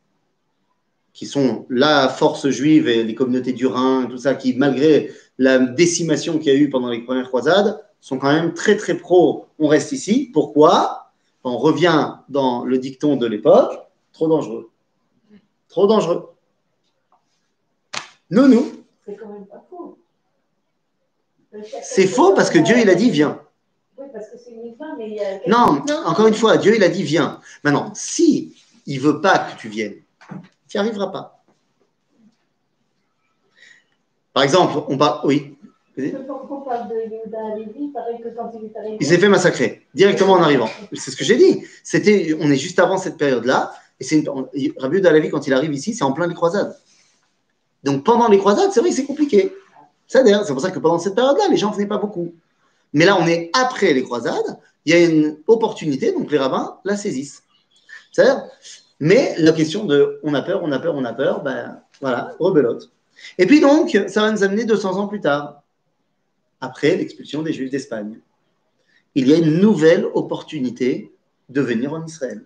qui 1.13 1.27
sont 1.27 1.67
la 1.69 2.09
force 2.09 2.49
juive 2.49 2.89
et 2.89 3.03
les 3.03 3.15
communautés 3.15 3.53
du 3.53 3.67
Rhin, 3.67 4.07
tout 4.11 4.19
ça, 4.19 4.35
qui, 4.35 4.55
malgré 4.55 5.11
la 5.39 5.59
décimation 5.59 6.39
qu'il 6.39 6.53
y 6.53 6.57
a 6.57 6.59
eu 6.59 6.71
pendant 6.71 6.89
les 6.89 7.01
premières 7.01 7.29
croisades, 7.29 7.83
sont 8.01 8.19
quand 8.19 8.33
même 8.33 8.55
très 8.55 8.77
très 8.77 8.95
pro. 8.95 9.47
On 9.59 9.69
reste 9.69 9.93
ici. 9.93 10.31
Pourquoi? 10.33 11.11
On 11.45 11.59
revient 11.59 12.15
dans 12.29 12.65
le 12.65 12.79
dicton 12.79 13.17
de 13.17 13.27
l'époque. 13.27 13.73
Trop 14.13 14.29
dangereux. 14.29 14.71
Trop 15.69 15.87
dangereux. 15.87 16.31
Nous, 18.31 18.47
nous. 18.47 18.73
C'est 19.07 19.17
quand 19.17 19.29
même 19.29 19.47
pas 19.47 19.65
faux. 19.71 19.99
C'est 21.83 22.07
faux 22.07 22.35
parce 22.35 22.51
que 22.51 22.59
Dieu, 22.59 22.77
il 22.79 22.91
a 22.91 22.95
dit 22.95 23.11
viens. 23.11 23.41
Oui, 23.97 24.07
parce 24.13 24.29
que 24.31 24.37
c'est 24.39 24.53
une 24.53 24.77
femme, 24.77 24.97
mais 24.99 25.09
il 25.09 25.15
y 25.15 25.21
a... 25.21 25.41
Non, 25.49 25.83
encore 26.05 26.27
une 26.27 26.35
fois, 26.35 26.57
Dieu, 26.57 26.77
il 26.77 26.85
a 26.85 26.89
dit 26.89 27.03
viens. 27.03 27.41
Maintenant, 27.65 27.91
si 27.95 28.55
il 28.87 29.01
veut 29.01 29.21
pas 29.21 29.39
que 29.39 29.59
tu 29.59 29.69
viennes, 29.69 29.97
tu 30.69 30.77
n'y 30.77 30.81
arriveras 30.81 31.09
pas. 31.09 31.43
Par 34.33 34.43
exemple, 34.43 34.85
on 34.89 34.97
parle. 34.97 35.21
Oui. 35.25 35.57
Il 35.97 36.13
s'est 39.07 39.19
fait 39.19 39.29
massacrer 39.29 39.87
directement 39.95 40.35
en 40.35 40.43
arrivant. 40.43 40.69
C'est 40.93 41.11
ce 41.11 41.17
que 41.17 41.25
j'ai 41.25 41.37
dit. 41.37 41.65
C'était, 41.83 42.37
on 42.39 42.49
est 42.51 42.57
juste 42.57 42.79
avant 42.79 42.99
cette 42.99 43.17
période-là. 43.17 43.73
Et 43.99 44.05
c'est 44.05 44.25
Rabbi 44.77 45.01
Dalavi, 45.01 45.29
quand 45.31 45.45
il 45.49 45.53
arrive 45.53 45.73
ici, 45.73 45.95
c'est 45.95 46.05
en 46.05 46.13
plein 46.13 46.29
les 46.29 46.35
croisades. 46.35 46.77
Donc 47.83 48.05
pendant 48.05 48.29
les 48.29 48.39
croisades, 48.39 48.71
c'est 48.73 48.79
vrai 48.79 48.91
que 48.91 48.97
c'est 48.97 49.07
compliqué. 49.07 49.53
C'est 50.07 50.23
pour 50.53 50.61
ça 50.61 50.71
que 50.71 50.79
pendant 50.79 51.01
cette 51.01 51.17
période-là, 51.17 51.49
les 51.51 51.57
gens 51.57 51.71
ne 51.71 51.75
venaient 51.75 51.89
pas 51.89 51.99
beaucoup. 51.99 52.33
Mais 52.93 53.05
là, 53.05 53.17
on 53.21 53.27
est 53.27 53.51
après 53.53 53.93
les 53.93 54.05
croisades. 54.05 54.59
Il 54.85 54.93
y 54.93 54.97
a 54.97 55.05
une 55.05 55.39
opportunité, 55.47 56.13
donc 56.13 56.31
les 56.31 56.39
rabbins 56.39 56.79
la 56.85 56.97
saisissent. 56.97 57.43
cest 58.13 58.31
mais 59.01 59.35
la 59.39 59.53
question 59.53 59.85
de 59.85 60.21
on 60.23 60.35
a 60.35 60.43
peur, 60.43 60.63
on 60.63 60.73
a 60.73 60.79
peur, 60.79 60.95
on 60.95 61.05
a 61.05 61.13
peur, 61.13 61.43
ben 61.43 61.81
voilà, 62.01 62.35
rebelote. 62.39 62.91
Et 63.39 63.47
puis 63.47 63.61
donc, 63.61 63.99
ça 64.09 64.23
va 64.23 64.33
nous 64.33 64.43
amener 64.43 64.65
200 64.65 64.97
ans 64.99 65.09
plus 65.09 65.21
tard 65.21 65.63
après 66.61 66.97
l'expulsion 66.97 67.43
des 67.43 67.53
Juifs 67.53 67.71
d'Espagne. 67.71 68.19
Il 69.15 69.29
y 69.29 69.35
a 69.35 69.37
une 69.37 69.59
nouvelle 69.61 70.05
opportunité 70.15 71.13
de 71.49 71.61
venir 71.61 71.93
en 71.93 72.05
Israël. 72.05 72.45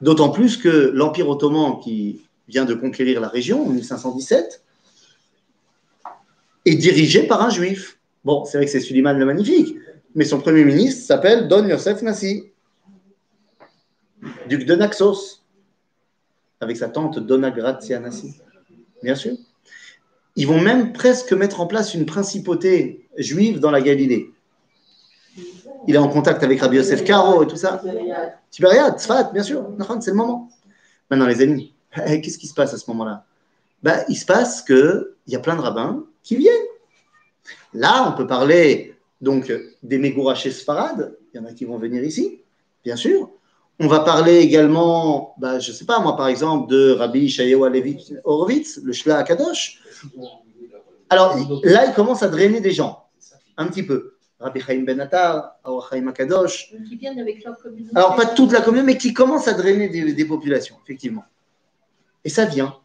D'autant 0.00 0.30
plus 0.30 0.56
que 0.56 0.68
l'Empire 0.94 1.28
ottoman, 1.28 1.80
qui 1.80 2.22
vient 2.48 2.64
de 2.64 2.74
conquérir 2.74 3.20
la 3.20 3.28
région 3.28 3.66
en 3.66 3.70
1517, 3.70 4.62
est 6.64 6.74
dirigé 6.76 7.26
par 7.26 7.42
un 7.42 7.50
juif. 7.50 7.98
Bon, 8.24 8.44
c'est 8.44 8.56
vrai 8.56 8.66
que 8.66 8.72
c'est 8.72 8.80
Suleiman 8.80 9.18
le 9.18 9.26
Magnifique, 9.26 9.76
mais 10.14 10.24
son 10.24 10.40
premier 10.40 10.64
ministre 10.64 11.04
s'appelle 11.04 11.48
Don 11.48 11.66
Yosef 11.66 12.02
Nassi, 12.02 12.50
duc 14.48 14.64
de 14.64 14.74
Naxos, 14.74 15.43
avec 16.60 16.76
sa 16.76 16.88
tante 16.88 17.18
Dona 17.18 17.50
Grazia 17.50 17.98
Nassi, 18.00 18.34
bien 19.02 19.14
sûr. 19.14 19.36
Ils 20.36 20.46
vont 20.46 20.60
même 20.60 20.92
presque 20.92 21.32
mettre 21.32 21.60
en 21.60 21.66
place 21.66 21.94
une 21.94 22.06
principauté 22.06 23.08
juive 23.16 23.60
dans 23.60 23.70
la 23.70 23.80
Galilée. 23.80 24.30
Il 25.86 25.94
est 25.94 25.98
en 25.98 26.08
contact 26.08 26.42
avec 26.42 26.60
Rabbi 26.60 26.76
Yosef 26.76 27.04
Caro 27.04 27.42
et 27.42 27.46
tout 27.46 27.56
ça. 27.56 27.80
Tibériade, 28.50 28.98
Tzfat, 28.98 29.30
bien 29.32 29.42
sûr. 29.42 29.68
C'est 30.00 30.10
le 30.10 30.16
moment. 30.16 30.48
Maintenant, 31.10 31.26
les 31.26 31.42
amis, 31.42 31.72
eh, 32.06 32.20
qu'est-ce 32.20 32.38
qui 32.38 32.46
se 32.46 32.54
passe 32.54 32.72
à 32.74 32.78
ce 32.78 32.90
moment-là? 32.90 33.24
Ben, 33.82 34.02
Il 34.08 34.16
se 34.16 34.24
passe 34.24 34.62
qu'il 34.62 35.04
y 35.26 35.36
a 35.36 35.40
plein 35.40 35.56
de 35.56 35.60
rabbins 35.60 36.04
qui 36.22 36.36
viennent. 36.36 36.54
Là, 37.74 38.08
on 38.08 38.16
peut 38.16 38.26
parler 38.26 38.96
donc 39.20 39.52
des 39.82 39.98
Mégourachés 39.98 40.50
Sfarad. 40.50 41.16
Il 41.32 41.36
y 41.38 41.40
en 41.40 41.46
a 41.46 41.52
qui 41.52 41.64
vont 41.64 41.76
venir 41.76 42.02
ici, 42.02 42.40
bien 42.82 42.96
sûr. 42.96 43.30
On 43.80 43.88
va 43.88 44.00
parler 44.00 44.38
également, 44.38 45.34
ben, 45.38 45.58
je 45.58 45.70
ne 45.70 45.76
sais 45.76 45.84
pas 45.84 45.98
moi, 45.98 46.16
par 46.16 46.28
exemple, 46.28 46.70
de 46.70 46.92
Rabbi 46.92 47.28
Shayewa 47.28 47.70
Horowitz, 48.24 48.80
le 48.84 48.92
Shla 48.92 49.18
Akadosh, 49.18 49.80
alors 51.10 51.36
là, 51.62 51.86
il 51.86 51.94
commence 51.94 52.22
à 52.22 52.28
drainer 52.28 52.60
des 52.60 52.72
gens, 52.72 53.04
un 53.56 53.66
petit 53.66 53.82
peu. 53.82 54.14
Rabbi 54.40 54.60
Chaim 54.60 54.82
Ben 54.84 55.00
Attar, 55.00 55.56
Chaim 55.88 56.06
Akadosh. 56.08 56.72
Qui 56.88 56.96
viennent 56.96 57.20
avec 57.20 57.44
leur 57.44 57.56
communauté. 57.58 57.96
Alors, 57.96 58.16
pas 58.16 58.26
toute 58.26 58.52
la 58.52 58.60
communauté, 58.60 58.92
mais 58.92 58.98
qui 58.98 59.14
commence 59.14 59.48
à 59.48 59.54
drainer 59.54 59.88
des, 59.88 60.24
populations, 60.24 60.76
effectivement. 60.84 61.24
Et 62.24 62.28
ça 62.28 62.44
vient. 62.44 62.76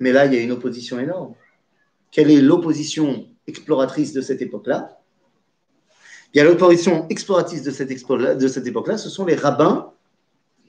Mais 0.00 0.12
là, 0.12 0.26
il 0.26 0.34
y 0.34 0.36
a 0.36 0.40
une 0.40 0.52
opposition 0.52 0.98
énorme. 0.98 1.34
Quelle 2.10 2.30
est 2.30 2.40
l'opposition 2.40 3.26
exploratrice 3.46 4.12
de 4.12 4.20
cette 4.20 4.42
époque-là? 4.42 5.01
Il 6.34 6.38
y 6.38 6.40
a 6.40 6.44
l'opposition 6.44 7.06
exploratrice 7.08 7.62
de 7.62 7.70
cette, 7.70 7.90
époque-là, 7.90 8.98
ce 8.98 9.10
sont 9.10 9.24
les 9.26 9.34
rabbins 9.34 9.92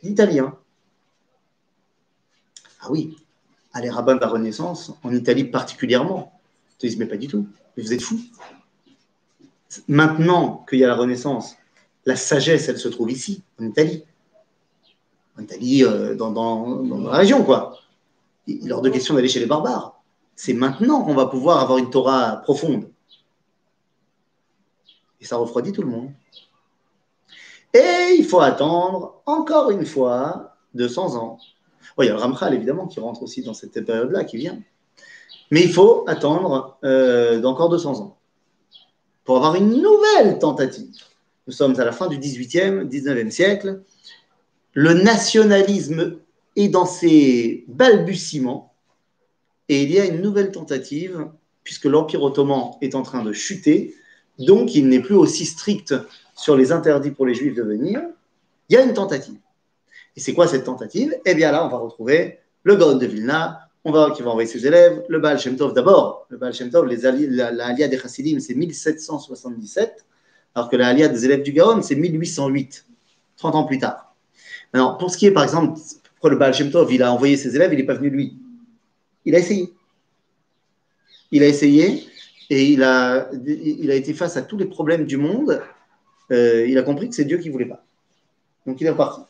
italiens. 0.02 0.58
Ah 2.82 2.88
oui, 2.90 3.16
à 3.72 3.80
les 3.82 3.90
rabbins 3.90 4.16
de 4.16 4.22
la 4.22 4.28
Renaissance, 4.28 4.92
en 5.04 5.14
Italie 5.14 5.46
particulièrement. 5.46 6.38
Ils 6.82 6.90
disent, 6.90 6.98
mais 7.00 7.06
pas 7.06 7.16
du 7.16 7.28
tout, 7.28 7.48
mais 7.78 7.84
vous 7.84 7.94
êtes 7.94 8.02
fous. 8.02 8.20
Maintenant 9.88 10.66
qu'il 10.70 10.80
y 10.80 10.84
a 10.84 10.88
la 10.88 10.96
Renaissance, 10.96 11.56
La 12.06 12.18
sagesse, 12.18 12.68
elle 12.68 12.78
se 12.78 12.90
trouve 12.90 13.10
ici, 13.12 13.42
en 13.62 13.66
Italie. 13.66 14.04
En 15.40 15.44
Italie, 15.44 15.86
euh, 15.86 16.16
dans, 16.16 16.32
dans- 16.32 16.84
dans 16.84 16.98
la 16.98 17.18
région, 17.18 17.46
quoi. 17.46 17.80
Il 18.46 18.68
est 18.68 18.72
hors 18.74 18.82
de 18.82 18.90
question 18.90 19.16
d'aller 19.16 19.30
chez 19.30 19.40
les 19.40 19.46
barbares. 19.46 20.04
C'est 20.36 20.52
maintenant 20.52 21.02
qu'on 21.04 21.14
va 21.16 21.28
pouvoir 21.28 21.62
avoir 21.62 21.78
une 21.78 21.90
Torah 21.90 22.42
profonde. 22.44 22.90
Et 25.24 25.26
ça 25.26 25.38
refroidit 25.38 25.72
tout 25.72 25.82
le 25.82 25.88
monde. 25.88 26.12
Et 27.74 28.16
il 28.20 28.26
faut 28.26 28.42
attendre, 28.42 29.22
encore 29.26 29.72
une 29.72 29.86
fois, 29.86 30.58
200 30.74 31.16
ans. 31.16 31.40
Bon, 31.96 32.04
il 32.04 32.08
y 32.08 32.10
a 32.10 32.14
le 32.14 32.20
Ramchal, 32.20 32.54
évidemment, 32.54 32.88
qui 32.88 33.00
rentre 33.00 33.24
aussi 33.24 33.42
dans 33.42 33.54
cette 33.54 33.80
période-là, 33.86 34.26
qui 34.26 34.36
vient. 34.36 34.62
Mais 35.50 35.62
il 35.62 35.72
faut 35.72 36.04
attendre 36.08 36.78
euh, 36.84 37.40
d'encore 37.40 37.70
200 37.70 38.02
ans 38.02 38.18
pour 39.24 39.38
avoir 39.38 39.56
une 39.56 39.82
nouvelle 39.82 40.40
tentative. 40.40 40.92
Nous 41.48 41.54
sommes 41.54 41.80
à 41.80 41.86
la 41.86 41.94
fin 41.94 42.08
du 42.08 42.18
18e, 42.18 42.90
19e 42.90 43.30
siècle. 43.30 43.82
Le 44.74 44.94
nationalisme 44.94 46.20
est 46.58 46.68
dans 46.68 46.86
ses 46.86 47.64
balbutiements 47.70 48.74
et 49.70 49.84
il 49.84 49.92
y 49.92 50.00
a 50.00 50.06
une 50.06 50.22
nouvelle 50.22 50.52
tentative 50.52 51.30
puisque 51.64 51.86
l'Empire 51.86 52.22
ottoman 52.22 52.72
est 52.82 52.96
en 52.96 53.04
train 53.04 53.24
de 53.24 53.32
chuter, 53.32 53.96
donc 54.40 54.76
il 54.76 54.88
n'est 54.88 55.02
plus 55.02 55.16
aussi 55.16 55.46
strict 55.46 55.94
sur 56.36 56.56
les 56.56 56.72
interdits 56.72 57.12
pour 57.12 57.26
les 57.26 57.36
juifs 57.36 57.56
de 57.56 57.64
venir. 57.64 58.02
Il 58.70 58.76
y 58.76 58.78
a 58.78 58.84
une 58.84 58.94
tentative. 58.94 59.38
Et 60.16 60.20
c'est 60.20 60.34
quoi 60.34 60.48
cette 60.48 60.64
tentative? 60.64 61.16
Eh 61.26 61.36
bien 61.36 61.52
là, 61.52 61.66
on 61.66 61.70
va 61.70 61.78
retrouver 61.78 62.40
le 62.64 62.76
Gaon 62.76 62.98
de 62.98 63.06
Vilna, 63.06 63.70
on 63.84 63.92
va, 63.92 64.12
qui 64.12 64.22
va 64.22 64.30
envoyer 64.32 64.48
ses 64.48 64.66
élèves, 64.66 65.04
le 65.10 65.20
Baal 65.20 65.40
Shem 65.40 65.56
Tov 65.58 65.74
d'abord. 65.74 66.26
Le 66.30 66.38
Baal 66.38 66.54
Shem 66.54 66.70
Tov, 66.70 66.88
les 66.88 66.98
la, 67.28 67.66
Aliyah 67.66 67.88
des 67.88 67.98
Chassidim, 67.98 68.40
c'est 68.40 68.54
1777, 68.54 70.06
alors 70.56 70.70
que 70.70 70.76
la 70.76 70.88
Aliyah 70.88 71.10
des 71.10 71.26
élèves 71.26 71.44
du 71.44 71.52
Gaon, 71.52 71.82
c'est 71.82 71.96
1808, 71.96 72.86
30 73.38 73.56
ans 73.56 73.64
plus 73.66 73.80
tard. 73.80 74.16
Alors, 74.72 74.98
pour 74.98 75.12
ce 75.12 75.18
qui 75.18 75.26
est, 75.26 75.32
par 75.32 75.44
exemple, 75.44 75.80
pourquoi 76.14 76.30
le 76.30 76.38
Baal 76.38 76.54
Shem 76.54 76.72
Tov, 76.72 76.92
il 76.94 77.04
a 77.04 77.12
envoyé 77.12 77.36
ses 77.36 77.56
élèves, 77.56 77.74
il 77.74 77.78
n'est 77.78 77.86
pas 77.86 77.96
venu 77.96 78.10
lui? 78.10 78.38
Il 79.26 79.36
a 79.36 79.40
essayé. 79.40 79.74
Il 81.32 81.44
a 81.44 81.48
essayé 81.48 82.08
et 82.54 82.66
il 82.72 82.84
a, 82.84 83.30
été 83.96 84.14
face 84.14 84.38
à 84.38 84.44
tous 84.44 84.58
les 84.58 84.66
problèmes 84.66 85.06
du 85.06 85.18
monde. 85.18 85.62
Euh, 86.32 86.68
il 86.68 86.78
a 86.78 86.84
compris 86.84 87.10
que 87.10 87.16
c'est 87.16 87.26
Dieu 87.26 87.38
qui 87.38 87.48
ne 87.48 87.54
voulait 87.54 87.66
pas. 87.66 87.84
Donc 88.68 88.80
il 88.80 88.88
est 88.88 88.92
reparti. 88.92 89.22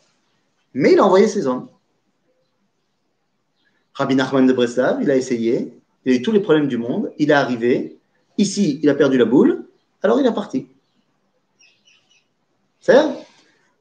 Mais 0.74 0.94
il 0.94 1.00
a 1.00 1.06
envoyé 1.06 1.28
ses 1.28 1.48
hommes. 1.48 1.68
Rabbi 3.94 4.16
Nachman 4.16 4.46
de 4.46 4.54
Breslav, 4.54 5.00
il 5.02 5.10
a 5.10 5.16
essayé, 5.16 5.74
il 6.04 6.14
a 6.14 6.16
eu 6.16 6.22
tous 6.22 6.32
les 6.32 6.40
problèmes 6.40 6.68
du 6.68 6.78
monde, 6.78 7.12
il 7.20 7.30
est 7.30 7.36
arrivé, 7.36 7.98
ici, 8.38 8.80
il 8.82 8.90
a 8.90 8.96
perdu 8.96 9.18
la 9.18 9.26
boule, 9.26 9.66
alors 10.02 10.20
il 10.20 10.26
est 10.26 10.34
parti. 10.34 10.68
C'est 12.82 12.96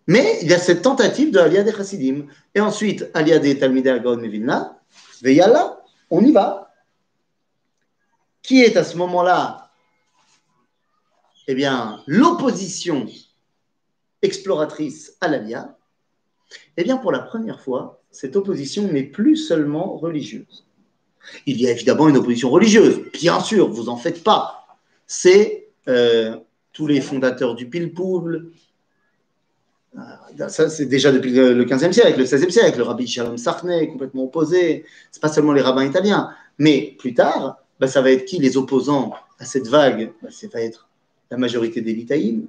Mais 0.07 0.39
il 0.43 0.49
y 0.49 0.55
a 0.55 0.59
cette 0.59 0.83
tentative 0.83 1.33
de 1.33 1.39
Aliyah 1.39 1.65
des 1.65 1.73
Chassidim. 1.73 2.27
Et 2.55 2.61
ensuite, 2.61 3.11
Aliyah 3.15 3.39
des 3.39 3.59
Talmidei 3.59 3.99
Gaon 4.01 4.19
Mevilna, 4.19 4.79
Veyala, 5.23 5.81
on 6.11 6.23
y 6.25 6.31
va. 6.31 6.72
Qui 8.43 8.63
est 8.63 8.77
à 8.77 8.85
ce 8.85 8.97
moment-là 8.97 9.71
Eh 11.47 11.55
bien, 11.55 12.03
l'opposition 12.07 13.07
exploratrice 14.21 15.17
à 15.21 15.29
l'Aliyah. 15.29 15.77
Eh 16.77 16.85
bien, 16.85 16.97
pour 16.97 17.13
la 17.13 17.21
première 17.21 17.61
fois, 17.61 18.03
cette 18.11 18.37
opposition 18.37 18.85
n'est 18.85 19.05
plus 19.05 19.37
seulement 19.37 19.97
religieuse. 19.97 20.67
Il 21.47 21.61
y 21.61 21.67
a 21.67 21.71
évidemment 21.71 22.09
une 22.09 22.17
opposition 22.17 22.51
religieuse, 22.51 23.01
bien 23.13 23.41
sûr, 23.41 23.71
vous 23.71 23.89
en 23.89 23.97
faites 23.97 24.25
pas. 24.25 24.67
C'est 25.07 25.69
euh, 25.89 26.37
tous 26.73 26.87
les 26.87 27.01
fondateurs 27.01 27.55
du 27.55 27.69
Pilpoul. 27.69 28.51
Euh, 29.97 30.49
Ça, 30.49 30.69
c'est 30.69 30.87
déjà 30.87 31.13
depuis 31.13 31.33
le 31.33 31.53
le 31.53 31.65
15e 31.65 31.93
siècle, 31.93 32.19
le 32.19 32.25
16e 32.25 32.51
siècle. 32.51 32.79
Le 32.79 32.85
rabbi 32.85 33.07
Shalom 33.07 33.39
Sarney, 33.39 33.89
complètement 33.89 34.25
opposé. 34.25 34.85
C'est 35.11 35.23
pas 35.23 35.29
seulement 35.29 35.53
les 35.53 35.63
rabbins 35.63 35.85
italiens. 35.85 36.31
Mais 36.59 36.97
plus 36.99 37.15
tard, 37.15 37.62
bah, 37.83 37.89
ça 37.89 38.01
va 38.01 38.13
être 38.13 38.27
qui 38.27 38.39
les 38.39 38.57
opposants 38.57 39.13
à 39.41 39.45
cette 39.45 39.67
vague? 39.67 40.13
Bah, 40.23 40.29
Ça 40.31 40.47
va 40.47 40.61
être 40.61 40.89
la 41.33 41.37
majorité 41.37 41.81
des 41.81 41.93
Litaïm. 41.93 42.47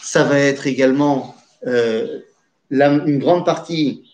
Ça 0.00 0.22
va 0.22 0.38
être 0.38 0.68
également 0.68 1.34
euh, 1.66 2.20
une 2.70 3.18
grande 3.18 3.44
partie 3.44 4.04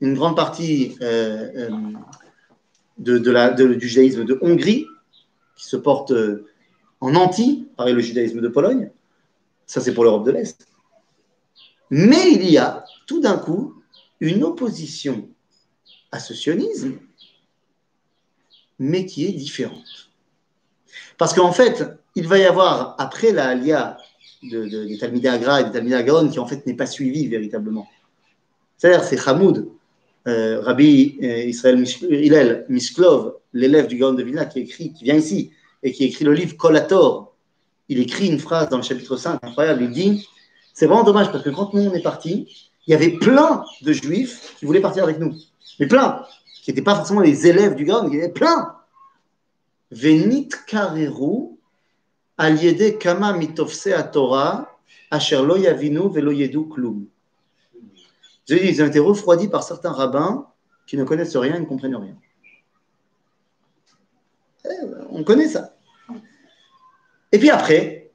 une 0.00 0.14
grande 0.14 0.34
partie 0.34 0.96
euh, 1.02 1.70
euh, 1.70 1.70
de, 2.98 3.74
du 3.74 3.88
judaïsme 3.88 4.24
de 4.24 4.36
Hongrie, 4.42 4.86
qui 5.56 5.66
se 5.66 5.76
porte 5.76 6.12
en 7.00 7.14
anti, 7.14 7.68
pareil 7.76 7.94
le 7.94 8.00
judaïsme 8.00 8.40
de 8.40 8.48
Pologne, 8.48 8.90
ça 9.66 9.80
c'est 9.80 9.94
pour 9.94 10.02
l'Europe 10.02 10.26
de 10.26 10.32
l'Est. 10.32 10.66
Mais 11.90 12.32
il 12.32 12.50
y 12.50 12.58
a 12.58 12.84
tout 13.06 13.20
d'un 13.20 13.38
coup 13.38 13.80
une 14.18 14.42
opposition 14.42 15.28
à 16.10 16.18
ce 16.18 16.34
sionisme, 16.34 16.98
mais 18.78 19.06
qui 19.06 19.26
est 19.26 19.32
différente. 19.32 20.10
Parce 21.18 21.32
qu'en 21.34 21.52
fait, 21.52 21.84
il 22.14 22.26
va 22.28 22.38
y 22.38 22.44
avoir, 22.44 22.94
après 22.98 23.32
la 23.32 23.48
Alia 23.48 23.96
de, 24.42 24.66
de- 24.66 24.84
des 24.84 24.98
Talmidei 24.98 25.28
Agra 25.28 25.60
et 25.60 25.64
des 25.64 25.70
Talmidei 25.72 26.04
Gaon, 26.04 26.28
qui 26.28 26.38
en 26.38 26.46
fait 26.46 26.66
n'est 26.66 26.74
pas 26.74 26.86
suivie 26.86 27.26
véritablement. 27.28 27.86
C'est-à-dire, 28.76 29.02
c'est 29.04 29.18
Hamoud, 29.28 29.68
euh, 30.28 30.60
Rabbi 30.60 31.18
euh, 31.22 31.44
Israël 31.44 31.82
Hillel 32.02 32.66
Misklov, 32.68 33.34
l'élève 33.52 33.86
du 33.86 33.96
Gaon 33.96 34.12
de 34.12 34.22
Vilna, 34.22 34.44
qui 34.44 34.60
écrit, 34.60 34.92
qui 34.92 35.04
vient 35.04 35.16
ici 35.16 35.50
et 35.82 35.92
qui 35.92 36.04
écrit 36.04 36.24
le 36.24 36.32
livre 36.34 36.56
Kolator. 36.56 37.34
Il 37.88 38.00
écrit 38.00 38.28
une 38.28 38.38
phrase 38.40 38.68
dans 38.68 38.76
le 38.78 38.82
chapitre 38.82 39.16
5 39.16 39.38
incroyable. 39.42 39.84
Il 39.84 39.90
dit 39.90 40.28
C'est 40.74 40.86
vraiment 40.86 41.04
dommage 41.04 41.30
parce 41.32 41.42
que 41.44 41.50
quand 41.50 41.72
nous 41.72 41.82
on 41.82 41.94
est 41.94 42.02
partis, 42.02 42.70
il 42.86 42.90
y 42.90 42.94
avait 42.94 43.10
plein 43.10 43.64
de 43.82 43.92
juifs 43.92 44.54
qui 44.58 44.64
voulaient 44.66 44.80
partir 44.80 45.04
avec 45.04 45.18
nous. 45.18 45.34
Mais 45.80 45.86
plein, 45.86 46.22
qui 46.66 46.72
n'étaient 46.72 46.82
pas 46.82 46.96
forcément 46.96 47.20
les 47.20 47.46
élèves 47.46 47.76
du 47.76 47.84
Gaon, 47.84 48.08
il 48.08 48.16
y 48.16 48.18
avait 48.18 48.32
plein. 48.32 48.74
Venit 49.92 50.48
kareru 50.66 51.56
al 52.36 52.60
yede 52.60 52.98
kama 52.98 53.34
mitofse 53.34 53.94
Torah 54.12 54.76
asher 55.08 55.42
lo 55.46 55.56
yavinu 55.56 56.10
velo 56.10 56.32
yedu 56.32 56.68
klum. 56.68 57.06
Ils 58.48 58.82
ont 58.82 58.86
été 58.86 58.98
refroidis 58.98 59.46
par 59.46 59.62
certains 59.62 59.92
rabbins 59.92 60.48
qui 60.88 60.96
ne 60.96 61.04
connaissent 61.04 61.36
rien 61.36 61.54
et 61.54 61.60
ne 61.60 61.66
comprennent 61.66 61.94
rien. 61.94 62.16
Eh, 64.64 64.68
On 65.10 65.22
connaît 65.22 65.46
ça. 65.46 65.76
Et 67.30 67.38
puis 67.38 67.50
après, 67.50 68.05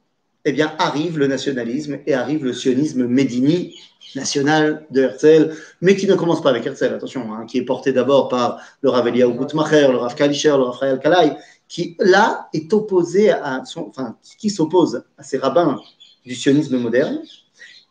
eh 0.44 0.52
bien, 0.52 0.74
arrive 0.78 1.18
le 1.18 1.26
nationalisme 1.26 2.00
et 2.06 2.14
arrive 2.14 2.44
le 2.44 2.52
sionisme 2.52 3.06
médini 3.06 3.76
national 4.14 4.86
de 4.90 5.02
Herzl, 5.02 5.54
mais 5.80 5.96
qui 5.96 6.06
ne 6.06 6.14
commence 6.14 6.42
pas 6.42 6.50
avec 6.50 6.66
Herzl, 6.66 6.92
attention, 6.94 7.32
hein, 7.32 7.46
qui 7.46 7.58
est 7.58 7.64
porté 7.64 7.92
d'abord 7.92 8.28
par 8.28 8.60
le 8.80 8.90
Rav 8.90 9.06
Eliyahu 9.08 9.34
Gutmacher, 9.34 9.88
le 9.88 9.96
Rav 9.96 10.14
Kalischer, 10.14 10.50
le 10.50 10.64
Rav 10.64 10.78
Rael 10.78 10.98
Kalai, 10.98 11.36
qui 11.68 11.96
là 11.98 12.48
est 12.52 12.72
opposé 12.72 13.30
à 13.30 13.64
son, 13.64 13.88
enfin, 13.88 14.16
qui 14.38 14.50
s'oppose 14.50 15.04
à 15.16 15.22
ces 15.22 15.38
rabbins 15.38 15.80
du 16.26 16.34
sionisme 16.34 16.76
moderne. 16.78 17.22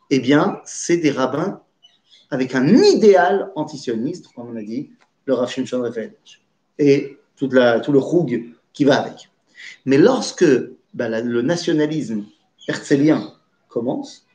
Eh 0.09 0.19
bien, 0.19 0.59
c'est 0.65 0.97
des 0.97 1.11
rabbins 1.11 1.61
avec 2.29 2.53
un 2.53 2.67
idéal 2.67 3.51
antisioniste, 3.55 4.27
comme 4.35 4.51
on 4.51 4.55
a 4.57 4.61
dit, 4.61 4.91
le 5.25 5.33
Rav 5.33 5.49
Shimshon 5.49 5.81
Raphaël, 5.81 6.13
et 6.77 7.17
tout 7.35 7.47
le 7.49 7.97
roug 7.97 8.53
qui 8.73 8.83
va 8.83 9.01
avec. 9.01 9.29
Mais 9.85 9.97
lorsque 9.97 10.45
la- 10.95 11.21
le 11.21 11.41
nationalisme 11.41 12.25
herzélien 12.71 13.33
commence, 13.69 14.25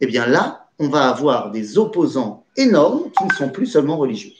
eh 0.00 0.06
bien 0.06 0.26
là, 0.26 0.68
on 0.78 0.88
va 0.88 1.08
avoir 1.08 1.50
des 1.50 1.78
opposants 1.78 2.44
énormes 2.56 3.10
qui 3.16 3.24
ne 3.24 3.32
sont 3.32 3.48
plus 3.50 3.66
seulement 3.66 3.96
religieux. 3.96 4.32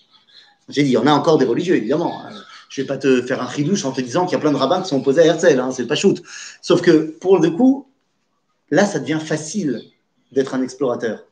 J'ai 0.69 0.83
dit, 0.83 0.91
il 0.91 0.93
y 0.93 0.99
en 0.99 1.07
a 1.07 1.13
encore 1.13 1.39
des 1.39 1.47
religieux, 1.47 1.77
évidemment. 1.77 2.23
hein. 2.23 2.31
Je 2.69 2.81
ne 2.81 2.85
vais 2.85 2.89
pas 2.89 2.99
te 2.99 3.23
faire 3.23 3.43
un 3.43 3.47
ridouche 3.47 3.85
en 3.85 3.93
te 3.93 4.01
disant 4.01 4.27
qu'il 4.27 4.33
y 4.33 4.37
a 4.37 4.41
plein 4.41 4.53
de 4.53 4.57
rabbins 4.57 4.83
qui 4.83 4.91
sont 4.91 4.99
opposés 4.99 5.23
à 5.23 5.27
Herzl, 5.27 5.59
hein, 5.59 5.71
c'est 5.73 5.87
pas 5.87 5.95
shoot. 5.95 6.23
Sauf 6.61 6.83
que, 6.83 7.17
pour 7.19 7.39
le 7.39 7.51
coup, 7.51 7.89
là, 8.71 8.85
ça 8.85 8.99
devient 8.99 9.21
facile 9.21 9.83
d'être 10.33 10.55
un 10.55 10.63
explorateur 10.63 11.25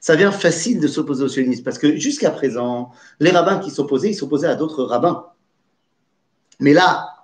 ça 0.00 0.14
devient 0.14 0.32
facile 0.32 0.80
de 0.80 0.86
s'opposer 0.86 1.24
au 1.24 1.28
sionisme 1.28 1.64
parce 1.64 1.78
que 1.78 1.96
jusqu'à 1.96 2.30
présent, 2.30 2.90
les 3.20 3.30
rabbins 3.30 3.58
qui 3.58 3.70
s'opposaient, 3.70 4.10
ils 4.10 4.14
s'opposaient 4.14 4.48
à 4.48 4.54
d'autres 4.54 4.84
rabbins. 4.84 5.26
Mais 6.60 6.72
là, 6.72 7.17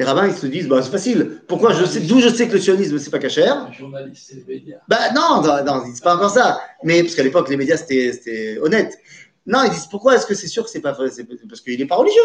les 0.00 0.06
rabbins, 0.06 0.28
ils 0.28 0.34
se 0.34 0.46
disent, 0.46 0.66
bah, 0.66 0.80
c'est 0.80 0.90
facile. 0.90 1.42
Pourquoi 1.46 1.74
je 1.74 1.84
sais, 1.84 2.00
d'où 2.00 2.20
je 2.20 2.30
sais 2.30 2.48
que 2.48 2.54
le 2.54 2.58
sionisme, 2.58 2.98
c'est 2.98 3.10
pas 3.10 3.18
cachère 3.18 3.70
journaliste, 3.70 4.28
c'est 4.30 4.36
le 4.36 4.44
média. 4.46 4.78
Bah 4.88 5.12
non, 5.14 5.42
non, 5.42 5.62
non, 5.62 5.82
ils 5.84 5.90
disent 5.90 6.00
pas 6.00 6.16
encore 6.16 6.30
ça. 6.30 6.58
Mais 6.82 7.02
parce 7.02 7.14
qu'à 7.14 7.22
l'époque, 7.22 7.50
les 7.50 7.58
médias, 7.58 7.76
c'était, 7.76 8.58
honnête. 8.62 8.98
Non, 9.46 9.62
ils 9.62 9.70
disent 9.70 9.88
pourquoi 9.88 10.14
est-ce 10.14 10.24
que 10.24 10.32
c'est 10.32 10.46
sûr 10.46 10.64
que 10.64 10.70
c'est 10.70 10.80
pas 10.80 10.92
vrai? 10.92 11.10
Parce 11.46 11.60
qu'il 11.60 11.78
n'est 11.78 11.86
pas 11.86 11.96
religieux. 11.96 12.22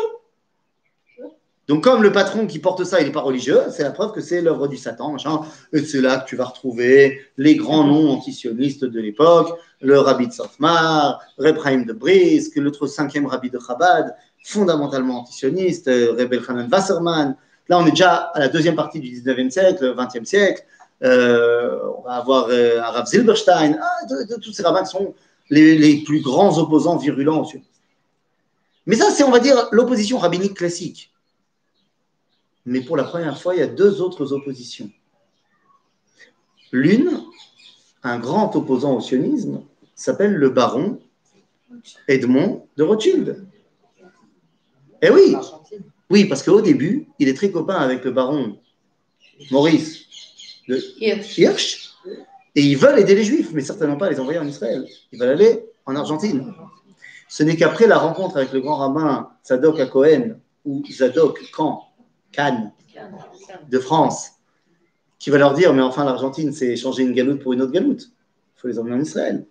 Donc, 1.67 1.83
comme 1.83 2.01
le 2.01 2.13
patron 2.13 2.47
qui 2.47 2.59
porte 2.59 2.85
ça, 2.85 3.01
il 3.01 3.07
n'est 3.07 3.11
pas 3.11 3.19
religieux, 3.19 3.59
c'est 3.71 3.83
la 3.83 3.91
preuve 3.91 4.13
que 4.13 4.21
c'est 4.21 4.39
l'œuvre 4.39 4.69
du 4.69 4.77
Satan, 4.77 5.11
machin. 5.11 5.41
Et 5.73 5.79
c'est 5.79 5.99
là 5.99 6.19
que 6.19 6.29
tu 6.29 6.37
vas 6.37 6.45
retrouver 6.45 7.19
les 7.35 7.55
grands 7.55 7.83
noms 7.83 8.11
antisionistes 8.11 8.85
de 8.85 9.01
l'époque, 9.01 9.49
le 9.81 9.99
rabbi 9.99 10.27
de 10.27 10.31
Safmar, 10.31 11.19
Reb 11.37 11.57
Chaim 11.61 11.81
de 11.81 11.91
Brisk, 11.91 12.55
l'autre 12.55 12.87
cinquième 12.87 13.25
rabbi 13.25 13.49
de 13.49 13.59
Chabad, 13.59 14.15
fondamentalement 14.45 15.19
antisioniste, 15.19 15.89
euh, 15.89 16.13
Reb 16.13 16.31
Elchanan 16.31 16.69
Wasserman. 16.71 17.35
Là, 17.67 17.79
on 17.79 17.85
est 17.87 17.91
déjà 17.91 18.15
à 18.33 18.39
la 18.39 18.49
deuxième 18.49 18.75
partie 18.75 18.99
du 18.99 19.09
19e 19.09 19.49
siècle, 19.49 19.95
20e 19.95 20.25
siècle. 20.25 20.63
euh, 21.03 21.79
on 21.97 22.01
va 22.03 22.13
avoir 22.13 22.47
euh, 22.49 22.79
Zilberstein, 23.05 23.77
ah, 23.81 24.05
tous 24.41 24.53
ces 24.53 24.63
rabbins 24.63 24.83
qui 24.83 24.91
sont 24.91 25.13
les, 25.49 25.77
les 25.77 26.03
plus 26.03 26.21
grands 26.21 26.57
opposants 26.57 26.97
virulents 26.97 27.41
au 27.41 27.45
sionisme. 27.45 27.69
Mais 28.85 28.95
ça, 28.95 29.09
c'est, 29.09 29.23
on 29.23 29.31
va 29.31 29.39
dire, 29.39 29.67
l'opposition 29.71 30.17
rabbinique 30.17 30.53
classique. 30.53 31.11
Mais 32.65 32.81
pour 32.81 32.97
la 32.97 33.03
première 33.03 33.39
fois, 33.39 33.55
il 33.55 33.59
y 33.59 33.63
a 33.63 33.67
deux 33.67 34.01
autres 34.01 34.31
oppositions. 34.33 34.89
L'une, 36.71 37.23
un 38.03 38.19
grand 38.19 38.55
opposant 38.55 38.95
au 38.95 39.01
sionisme, 39.01 39.63
s'appelle 39.95 40.33
le 40.33 40.49
baron 40.49 40.99
Edmond 42.07 42.67
de 42.77 42.83
Rothschild. 42.83 43.45
Eh 45.01 45.09
oui, 45.09 45.35
oui, 46.09 46.25
parce 46.25 46.43
qu'au 46.43 46.61
début, 46.61 47.07
il 47.19 47.27
est 47.27 47.33
très 47.33 47.51
copain 47.51 47.75
avec 47.75 48.03
le 48.03 48.11
baron 48.11 48.57
Maurice 49.51 50.05
de 50.67 50.79
Hirsch. 50.99 51.93
Et 52.55 52.61
ils 52.61 52.77
veulent 52.77 52.99
aider 52.99 53.15
les 53.15 53.23
Juifs, 53.23 53.51
mais 53.53 53.61
certainement 53.61 53.97
pas 53.97 54.09
les 54.09 54.19
envoyer 54.19 54.39
en 54.39 54.47
Israël. 54.47 54.85
Ils 55.11 55.19
veulent 55.19 55.29
aller 55.29 55.65
en 55.85 55.95
Argentine. 55.95 56.53
Ce 57.27 57.43
n'est 57.43 57.55
qu'après 57.55 57.87
la 57.87 57.97
rencontre 57.97 58.37
avec 58.37 58.53
le 58.53 58.61
grand 58.61 58.77
rabbin 58.77 59.29
Zadok 59.45 59.79
à 59.79 59.87
Cohen, 59.87 60.39
ou 60.63 60.83
Zadok 60.89 61.39
Khan, 61.51 61.81
Khan 62.31 62.71
de 63.69 63.79
France, 63.79 64.31
qui 65.19 65.29
va 65.31 65.37
leur 65.37 65.53
dire, 65.53 65.73
mais 65.73 65.81
enfin 65.81 66.05
l'Argentine, 66.05 66.53
c'est 66.53 66.67
échanger 66.67 67.03
une 67.03 67.13
galoute 67.13 67.41
pour 67.41 67.53
une 67.53 67.61
autre 67.61 67.71
galoute. 67.71 68.11
Il 68.57 68.61
faut 68.61 68.67
les 68.67 68.79
emmener 68.79 68.95
en 68.95 69.01
Israël. 69.01 69.45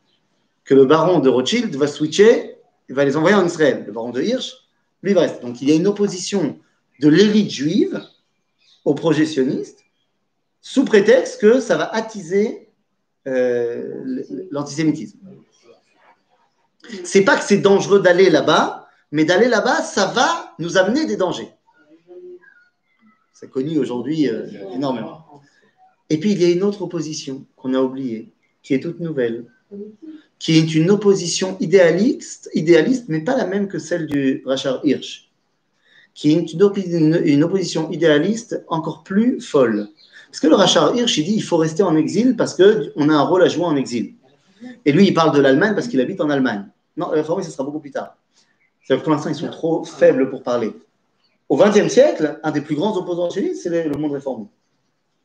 Que 0.64 0.74
le 0.74 0.86
baron 0.86 1.18
de 1.18 1.28
Rothschild 1.28 1.74
va 1.76 1.86
switcher, 1.86 2.56
il 2.88 2.94
va 2.94 3.04
les 3.04 3.16
envoyer 3.16 3.36
en 3.36 3.44
Israël. 3.44 3.84
Le 3.86 3.92
baron 3.92 4.10
de 4.10 4.22
Hirsch, 4.22 4.63
lui, 5.04 5.14
rester. 5.14 5.40
Donc 5.44 5.60
il 5.62 5.68
y 5.68 5.72
a 5.72 5.74
une 5.74 5.86
opposition 5.86 6.58
de 7.00 7.08
l'élite 7.08 7.50
juive 7.50 8.02
au 8.84 8.94
projet 8.94 9.26
sioniste, 9.26 9.84
sous 10.60 10.84
prétexte 10.84 11.40
que 11.40 11.60
ça 11.60 11.76
va 11.76 11.94
attiser 11.94 12.68
euh, 13.26 14.22
l'antisémitisme. 14.50 15.18
C'est 17.04 17.22
pas 17.22 17.36
que 17.36 17.44
c'est 17.44 17.58
dangereux 17.58 18.00
d'aller 18.00 18.30
là-bas, 18.30 18.88
mais 19.10 19.24
d'aller 19.24 19.48
là-bas, 19.48 19.82
ça 19.82 20.06
va 20.06 20.54
nous 20.58 20.76
amener 20.76 21.06
des 21.06 21.16
dangers. 21.16 21.48
C'est 23.32 23.50
connu 23.50 23.78
aujourd'hui 23.78 24.28
euh, 24.28 24.46
énormément. 24.74 25.42
Et 26.10 26.18
puis 26.18 26.32
il 26.32 26.42
y 26.42 26.44
a 26.44 26.50
une 26.50 26.62
autre 26.62 26.82
opposition 26.82 27.46
qu'on 27.56 27.74
a 27.74 27.80
oubliée, 27.80 28.32
qui 28.62 28.74
est 28.74 28.80
toute 28.80 29.00
nouvelle, 29.00 29.46
qui 30.44 30.58
est 30.58 30.74
une 30.74 30.90
opposition 30.90 31.56
idéaliste, 31.58 32.50
idéaliste 32.52 33.06
mais 33.08 33.20
pas 33.20 33.34
la 33.34 33.46
même 33.46 33.66
que 33.66 33.78
celle 33.78 34.06
du 34.06 34.42
Rachar 34.44 34.84
Hirsch, 34.84 35.30
qui 36.12 36.32
est 36.32 36.52
une, 36.52 37.42
opposition 37.42 37.90
idéaliste 37.90 38.62
encore 38.68 39.04
plus 39.04 39.40
folle. 39.40 39.88
Parce 40.26 40.40
que 40.40 40.46
le 40.46 40.54
Rachar 40.54 40.94
Hirsch, 40.94 41.16
il 41.16 41.24
dit 41.24 41.34
il 41.36 41.42
faut 41.42 41.56
rester 41.56 41.82
en 41.82 41.96
exil 41.96 42.36
parce 42.36 42.54
qu'on 42.54 43.08
a 43.08 43.14
un 43.14 43.22
rôle 43.22 43.42
à 43.42 43.48
jouer 43.48 43.64
en 43.64 43.74
exil. 43.74 44.16
Et 44.84 44.92
lui, 44.92 45.06
il 45.06 45.14
parle 45.14 45.34
de 45.34 45.40
l'Allemagne 45.40 45.74
parce 45.74 45.88
qu'il 45.88 46.02
habite 46.02 46.20
en 46.20 46.28
Allemagne. 46.28 46.66
Non, 46.98 47.08
la 47.08 47.22
réforme, 47.22 47.42
ce 47.42 47.50
sera 47.50 47.64
beaucoup 47.64 47.80
plus 47.80 47.90
tard. 47.90 48.14
Que 48.86 48.92
pour 48.96 49.12
l'instant, 49.12 49.30
ils 49.30 49.34
sont 49.34 49.48
trop 49.48 49.82
faibles 49.84 50.28
pour 50.28 50.42
parler. 50.42 50.74
Au 51.48 51.56
XXe 51.56 51.88
siècle, 51.88 52.38
un 52.42 52.50
des 52.50 52.60
plus 52.60 52.74
grands 52.74 52.94
opposants 52.98 53.30
sionistes, 53.30 53.62
c'est 53.62 53.70
le 53.70 53.88
le 53.88 53.96
monde 53.96 54.12
réformé. 54.12 54.44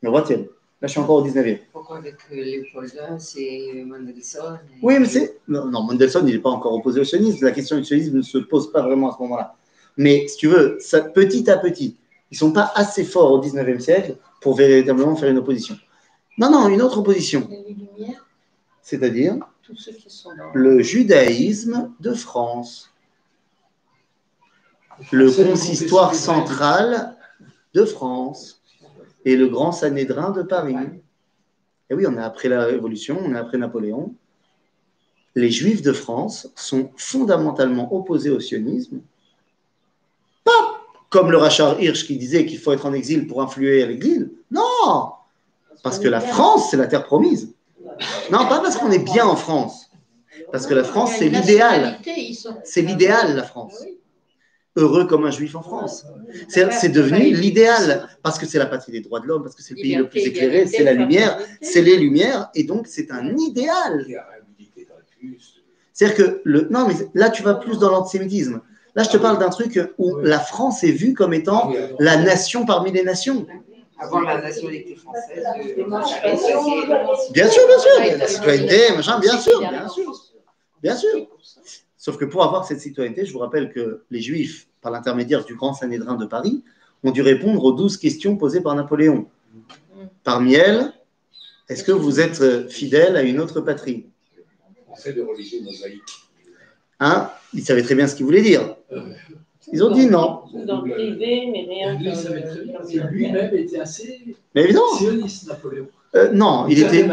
Le 0.00 0.10
XXe. 0.10 0.48
Là, 0.82 0.86
je 0.88 0.92
suis 0.92 1.00
encore 1.00 1.16
au 1.16 1.22
XIXe. 1.24 1.60
Pourquoi 1.72 1.98
avec 1.98 2.16
euh, 2.32 2.36
Léopoldin, 2.36 3.18
c'est 3.18 3.84
Mendelssohn 3.86 4.58
et- 4.72 4.78
Oui, 4.82 4.98
mais 4.98 5.06
c'est. 5.06 5.38
Non, 5.46 5.66
non, 5.66 5.82
Mendelssohn, 5.82 6.26
il 6.26 6.34
n'est 6.34 6.40
pas 6.40 6.48
encore 6.50 6.72
opposé 6.72 7.00
au 7.00 7.04
sionisme. 7.04 7.44
La 7.44 7.52
question 7.52 7.76
du 7.76 7.84
sionisme 7.84 8.16
ne 8.16 8.22
se 8.22 8.38
pose 8.38 8.72
pas 8.72 8.80
vraiment 8.82 9.10
à 9.10 9.16
ce 9.16 9.22
moment-là. 9.22 9.54
Mais 9.98 10.26
si 10.26 10.38
tu 10.38 10.48
veux, 10.48 10.78
ça, 10.80 11.02
petit 11.02 11.50
à 11.50 11.58
petit, 11.58 11.96
ils 12.30 12.34
ne 12.34 12.38
sont 12.38 12.52
pas 12.52 12.72
assez 12.74 13.04
forts 13.04 13.30
au 13.32 13.40
XIXe 13.40 13.82
siècle 13.84 14.16
pour 14.40 14.54
véritablement 14.54 15.14
faire 15.16 15.28
une 15.30 15.38
opposition. 15.38 15.76
Non, 16.38 16.50
non, 16.50 16.68
une 16.68 16.80
autre 16.80 16.98
opposition. 16.98 17.46
Les 17.50 17.74
Lumières, 17.74 18.26
C'est-à-dire 18.80 19.36
tous 19.62 19.76
ceux 19.76 19.92
qui 19.92 20.08
sont 20.08 20.30
dans. 20.30 20.50
le 20.54 20.80
judaïsme 20.80 21.90
de 22.00 22.14
France, 22.14 22.90
le 25.12 25.30
consistoire 25.30 26.14
central 26.14 27.16
de 27.74 27.84
France 27.84 28.59
et 29.24 29.36
le 29.36 29.48
grand 29.48 29.72
Sanhédrin 29.72 30.30
de 30.30 30.42
Paris. 30.42 30.76
Et 31.90 31.94
oui, 31.94 32.06
on 32.08 32.16
est 32.16 32.22
après 32.22 32.48
la 32.48 32.64
Révolution, 32.64 33.18
on 33.24 33.34
est 33.34 33.38
après 33.38 33.58
Napoléon. 33.58 34.14
Les 35.34 35.50
Juifs 35.50 35.82
de 35.82 35.92
France 35.92 36.48
sont 36.56 36.90
fondamentalement 36.96 37.92
opposés 37.94 38.30
au 38.30 38.40
sionisme, 38.40 39.00
pas 40.44 40.80
comme 41.08 41.30
le 41.30 41.36
Rachar 41.36 41.80
Hirsch 41.80 42.06
qui 42.06 42.16
disait 42.16 42.46
qu'il 42.46 42.58
faut 42.58 42.72
être 42.72 42.86
en 42.86 42.92
exil 42.92 43.26
pour 43.26 43.42
influer 43.42 43.82
à 43.82 43.86
l'exil. 43.86 44.30
Non, 44.50 45.12
parce 45.82 45.98
que 45.98 46.08
la 46.08 46.20
France, 46.20 46.70
c'est 46.70 46.76
la 46.76 46.86
terre 46.86 47.04
promise. 47.04 47.54
Non, 48.30 48.46
pas 48.48 48.60
parce 48.60 48.76
qu'on 48.76 48.90
est 48.90 49.04
bien 49.04 49.26
en 49.26 49.36
France. 49.36 49.90
Parce 50.52 50.66
que 50.66 50.74
la 50.74 50.84
France, 50.84 51.12
c'est 51.18 51.28
l'idéal. 51.28 51.98
C'est 52.64 52.82
l'idéal, 52.82 53.36
la 53.36 53.42
France. 53.42 53.84
Heureux 54.80 55.06
comme 55.06 55.24
un 55.26 55.30
juif 55.30 55.54
en 55.54 55.62
France. 55.62 56.06
C'est 56.48 56.72
c'est 56.72 56.88
devenu 56.88 57.34
l'idéal, 57.34 58.08
parce 58.22 58.38
que 58.38 58.46
c'est 58.46 58.58
la 58.58 58.66
patrie 58.66 58.92
des 58.92 59.00
droits 59.00 59.20
de 59.20 59.26
l'homme, 59.26 59.42
parce 59.42 59.54
que 59.54 59.62
c'est 59.62 59.74
le 59.74 59.82
pays 59.82 59.94
le 59.96 60.08
plus 60.08 60.20
éclairé, 60.20 60.66
c'est 60.66 60.82
la 60.82 60.92
lumière, 60.92 61.38
c'est 61.60 61.82
les 61.82 61.96
lumières, 61.96 62.48
et 62.54 62.64
donc 62.64 62.86
c'est 62.86 63.10
un 63.10 63.36
idéal. 63.36 64.06
C'est-à-dire 65.92 66.16
que, 66.16 66.40
le, 66.44 66.66
non, 66.70 66.86
mais 66.88 66.94
là, 67.14 67.28
tu 67.30 67.42
vas 67.42 67.54
plus 67.54 67.78
dans 67.78 67.90
l'antisémitisme. 67.90 68.62
Là, 68.94 69.02
je 69.02 69.10
te 69.10 69.16
parle 69.18 69.38
d'un 69.38 69.50
truc 69.50 69.78
où 69.98 70.16
la 70.18 70.40
France 70.40 70.82
est 70.82 70.92
vue 70.92 71.14
comme 71.14 71.34
étant 71.34 71.72
la 71.98 72.16
nation 72.16 72.64
parmi 72.64 72.90
les 72.90 73.02
nations. 73.02 73.46
Avant 74.02 74.20
la 74.20 74.40
nationalité 74.40 74.94
française. 74.96 75.44
euh, 75.46 75.74
L'émancipation, 75.76 76.62
Bien 77.32 77.48
sûr, 77.48 77.62
bien 77.66 77.78
sûr, 77.78 78.18
la 78.18 78.26
citoyenneté, 78.26 78.78
machin, 78.96 79.20
bien 79.20 79.36
sûr, 79.38 79.60
bien 79.60 79.88
sûr. 79.88 80.12
Bien 80.82 80.96
sûr. 80.96 81.26
Sauf 81.98 82.16
que 82.16 82.24
pour 82.24 82.42
avoir 82.42 82.64
cette 82.64 82.80
citoyenneté, 82.80 83.26
je 83.26 83.32
vous 83.34 83.40
rappelle 83.40 83.70
que 83.70 84.04
les 84.10 84.22
Juifs, 84.22 84.68
par 84.80 84.92
l'intermédiaire 84.92 85.44
du 85.44 85.54
grand 85.54 85.74
Sanhédrin 85.74 86.14
de 86.16 86.26
Paris, 86.26 86.62
ont 87.04 87.10
dû 87.10 87.22
répondre 87.22 87.62
aux 87.64 87.72
douze 87.72 87.96
questions 87.96 88.36
posées 88.36 88.60
par 88.60 88.74
Napoléon. 88.74 89.26
Parmi 90.24 90.54
elles, 90.54 90.92
est-ce 91.68 91.84
que 91.84 91.92
vous 91.92 92.20
êtes 92.20 92.40
euh, 92.40 92.68
fidèle 92.68 93.16
à 93.16 93.22
une 93.22 93.38
autre 93.40 93.60
patrie? 93.60 94.06
Français 94.86 95.12
de 95.12 95.22
religion 95.22 95.62
mosaïque. 95.62 96.00
hein? 96.98 97.30
Ils 97.54 97.62
savaient 97.64 97.82
très 97.82 97.94
bien 97.94 98.06
ce 98.06 98.14
qu'ils 98.16 98.24
voulaient 98.26 98.42
dire. 98.42 98.76
Ils 99.72 99.84
ont 99.84 99.90
dit 99.92 100.06
non. 100.06 100.40
Dans 100.66 100.82
le 100.82 100.90
privé, 100.92 101.48
mais 101.52 101.66
rien. 101.68 101.98
Lui, 101.98 102.08
il 102.08 102.16
savait 102.16 102.42
très 102.42 102.64
bien 102.64 102.78
que 102.80 103.12
lui-même 103.12 103.54
était 103.54 103.78
assez 103.80 104.36
Mais 104.54 104.64
évidemment, 104.64 104.94
sioniste, 104.96 105.46
Napoléon. 105.46 105.86
euh, 106.16 106.32
non, 106.32 106.66
il 106.68 106.82
était, 106.82 107.06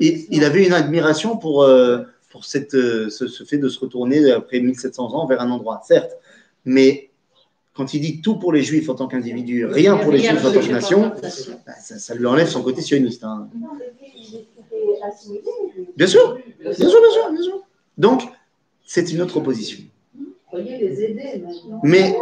il, 0.00 0.26
il 0.30 0.44
avait 0.44 0.66
une 0.66 0.72
admiration 0.72 1.36
pour, 1.36 1.62
euh, 1.62 1.98
pour 2.30 2.44
cette, 2.44 2.74
euh, 2.74 3.10
ce, 3.10 3.28
ce 3.28 3.44
fait 3.44 3.58
de 3.58 3.68
se 3.68 3.78
retourner 3.78 4.32
après 4.32 4.58
1700 4.60 5.14
ans 5.14 5.26
vers 5.26 5.40
un 5.40 5.50
endroit, 5.50 5.82
certes. 5.86 6.12
Mais 6.64 7.09
quand 7.80 7.94
il 7.94 8.00
dit 8.02 8.20
tout 8.20 8.36
pour 8.36 8.52
les 8.52 8.62
Juifs 8.62 8.90
en 8.90 8.94
tant 8.94 9.06
qu'individu, 9.06 9.64
rien 9.64 9.96
pour 9.96 10.12
les 10.12 10.18
Juifs 10.18 10.44
en 10.44 10.52
tant 10.52 10.60
que 10.60 10.70
nation, 10.70 11.12
bah, 11.66 11.72
ça, 11.80 11.98
ça 11.98 12.14
lui 12.14 12.26
enlève 12.26 12.46
son 12.46 12.62
côté 12.62 12.82
sioniste. 12.82 13.24
hein. 13.24 13.48
Bien 15.96 16.06
sûr, 16.06 16.36
bien 16.60 16.72
sûr, 16.74 16.76
bien 16.76 17.10
sûr, 17.10 17.30
bien 17.32 17.42
sûr. 17.42 17.62
Donc, 17.96 18.20
c'est 18.86 19.10
une 19.12 19.22
autre 19.22 19.38
opposition. 19.38 19.78
Vous 20.14 20.26
voyez 20.52 20.76
les 20.76 21.02
aider 21.04 21.42
maintenant. 21.42 21.80
Mais, 21.82 22.14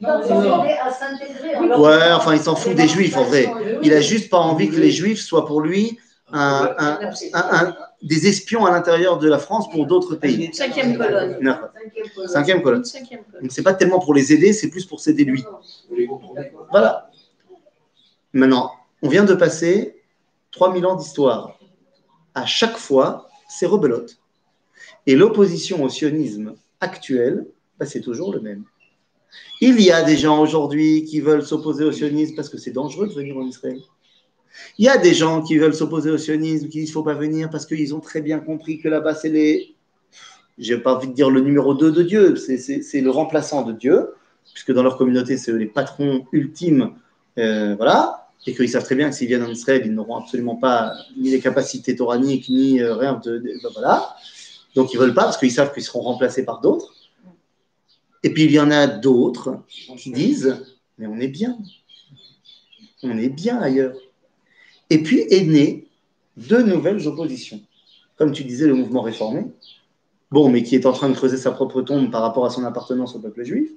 Ils 0.00 1.74
ouais, 1.78 2.12
enfin, 2.12 2.32
il 2.34 2.40
s'en 2.40 2.56
fout 2.56 2.74
des 2.74 2.88
Juifs 2.88 3.18
en 3.18 3.24
vrai. 3.24 3.46
Il 3.82 3.92
a 3.92 4.00
juste 4.00 4.30
pas 4.30 4.38
envie 4.38 4.70
que 4.70 4.76
les 4.76 4.90
Juifs 4.90 5.20
soient 5.20 5.44
pour 5.44 5.60
lui 5.60 5.98
un- 6.32 6.70
un- 6.78 6.98
un- 7.34 7.66
un- 7.66 7.76
des 8.04 8.26
espions 8.26 8.66
à 8.66 8.70
l'intérieur 8.70 9.18
de 9.18 9.28
la 9.28 9.38
France 9.38 9.68
pour 9.70 9.86
d'autres 9.86 10.14
pays. 10.14 10.50
Cinquième 10.52 10.98
colonne. 10.98 11.38
Non. 11.40 11.56
Cinquième 12.26 12.62
colonne. 12.62 12.84
Cinquième. 12.84 13.22
Donc, 13.40 13.50
c'est 13.50 13.62
pas 13.62 13.72
tellement 13.72 13.98
pour 13.98 14.12
les 14.12 14.32
aider, 14.32 14.52
c'est 14.52 14.68
plus 14.68 14.84
pour 14.84 15.00
s'aider 15.00 15.24
lui. 15.24 15.42
Voilà. 16.70 17.10
Maintenant, 18.34 18.72
on 19.00 19.08
vient 19.08 19.24
de 19.24 19.34
passer 19.34 20.02
3000 20.52 20.84
ans 20.84 20.96
d'histoire. 20.96 21.58
À 22.34 22.44
chaque 22.44 22.76
fois, 22.76 23.28
c'est 23.48 23.66
rebelote. 23.66 24.18
Et 25.06 25.16
l'opposition 25.16 25.82
au 25.82 25.88
sionisme 25.88 26.56
actuel, 26.80 27.46
bah, 27.78 27.86
c'est 27.86 28.00
toujours 28.00 28.32
le 28.34 28.40
même. 28.40 28.64
Il 29.62 29.80
y 29.80 29.90
a 29.90 30.02
des 30.02 30.18
gens 30.18 30.40
aujourd'hui 30.40 31.04
qui 31.04 31.20
veulent 31.20 31.44
s'opposer 31.44 31.84
au 31.84 31.92
sionisme 31.92 32.34
parce 32.34 32.50
que 32.50 32.58
c'est 32.58 32.70
dangereux 32.70 33.08
de 33.08 33.14
venir 33.14 33.36
en 33.38 33.46
Israël. 33.46 33.80
Il 34.78 34.84
y 34.84 34.88
a 34.88 34.96
des 34.96 35.14
gens 35.14 35.42
qui 35.42 35.56
veulent 35.58 35.74
s'opposer 35.74 36.10
au 36.10 36.18
sionisme, 36.18 36.68
qui 36.68 36.78
disent 36.78 36.86
qu'il 36.86 36.90
ne 36.90 36.92
faut 36.92 37.02
pas 37.02 37.14
venir 37.14 37.50
parce 37.50 37.66
qu'ils 37.66 37.94
ont 37.94 38.00
très 38.00 38.20
bien 38.20 38.38
compris 38.38 38.78
que 38.78 38.88
là-bas, 38.88 39.14
c'est 39.14 39.28
les. 39.28 39.74
J'ai 40.58 40.78
pas 40.78 40.94
envie 40.94 41.08
de 41.08 41.12
dire 41.12 41.30
le 41.30 41.40
numéro 41.40 41.74
2 41.74 41.90
de 41.90 42.02
Dieu, 42.02 42.36
c'est- 42.36 43.00
le 43.00 43.10
remplaçant 43.10 43.62
de 43.62 43.72
Dieu, 43.72 44.14
puisque 44.52 44.72
dans 44.72 44.84
leur 44.84 44.96
communauté, 44.96 45.36
c'est 45.36 45.52
les 45.52 45.66
patrons 45.66 46.26
ultimes 46.32 46.92
euh, 47.38 47.74
voilà, 47.74 48.28
et 48.46 48.54
qu'ils 48.54 48.68
savent 48.68 48.84
très 48.84 48.94
bien 48.94 49.10
que 49.10 49.16
s'ils 49.16 49.26
viennent 49.26 49.42
en 49.42 49.50
Israël, 49.50 49.82
ils 49.84 49.92
n'auront 49.92 50.16
absolument 50.16 50.54
pas 50.54 50.92
ni 51.16 51.30
les 51.30 51.40
capacités 51.40 51.96
toraniques, 51.96 52.48
ni 52.48 52.80
euh, 52.80 52.94
rien 52.94 53.14
de, 53.14 53.38
ben 53.38 53.70
voilà. 53.72 54.14
Donc 54.76 54.92
ils 54.92 54.98
veulent 54.98 55.14
pas 55.14 55.24
parce 55.24 55.38
qu'ils 55.38 55.50
savent 55.50 55.72
qu'ils 55.74 55.82
seront 55.82 56.02
remplacés 56.02 56.44
par 56.44 56.60
d'autres. 56.60 56.94
Et 58.22 58.32
puis 58.32 58.44
il 58.44 58.52
y 58.52 58.60
en 58.60 58.70
a 58.70 58.86
d'autres 58.86 59.58
qui 59.96 60.12
disent, 60.12 60.62
mais 60.98 61.06
on 61.08 61.18
est 61.18 61.28
bien, 61.28 61.58
on 63.02 63.18
est 63.18 63.28
bien 63.28 63.60
ailleurs. 63.60 63.94
Et 64.90 65.02
puis 65.02 65.20
est 65.30 65.44
né 65.44 65.88
deux 66.36 66.62
nouvelles 66.62 67.06
oppositions. 67.06 67.60
Comme 68.16 68.32
tu 68.32 68.44
disais, 68.44 68.66
le 68.66 68.74
mouvement 68.74 69.02
réformé, 69.02 69.44
bon, 70.30 70.48
mais 70.48 70.62
qui 70.62 70.74
est 70.74 70.86
en 70.86 70.92
train 70.92 71.08
de 71.08 71.14
creuser 71.14 71.36
sa 71.36 71.50
propre 71.50 71.82
tombe 71.82 72.10
par 72.10 72.22
rapport 72.22 72.44
à 72.44 72.50
son 72.50 72.64
appartenance 72.64 73.16
au 73.16 73.18
peuple 73.18 73.44
juif. 73.44 73.70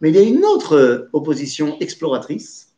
Mais 0.00 0.10
il 0.10 0.16
y 0.16 0.18
a 0.18 0.22
une 0.22 0.44
autre 0.44 1.08
opposition 1.12 1.78
exploratrice 1.80 2.74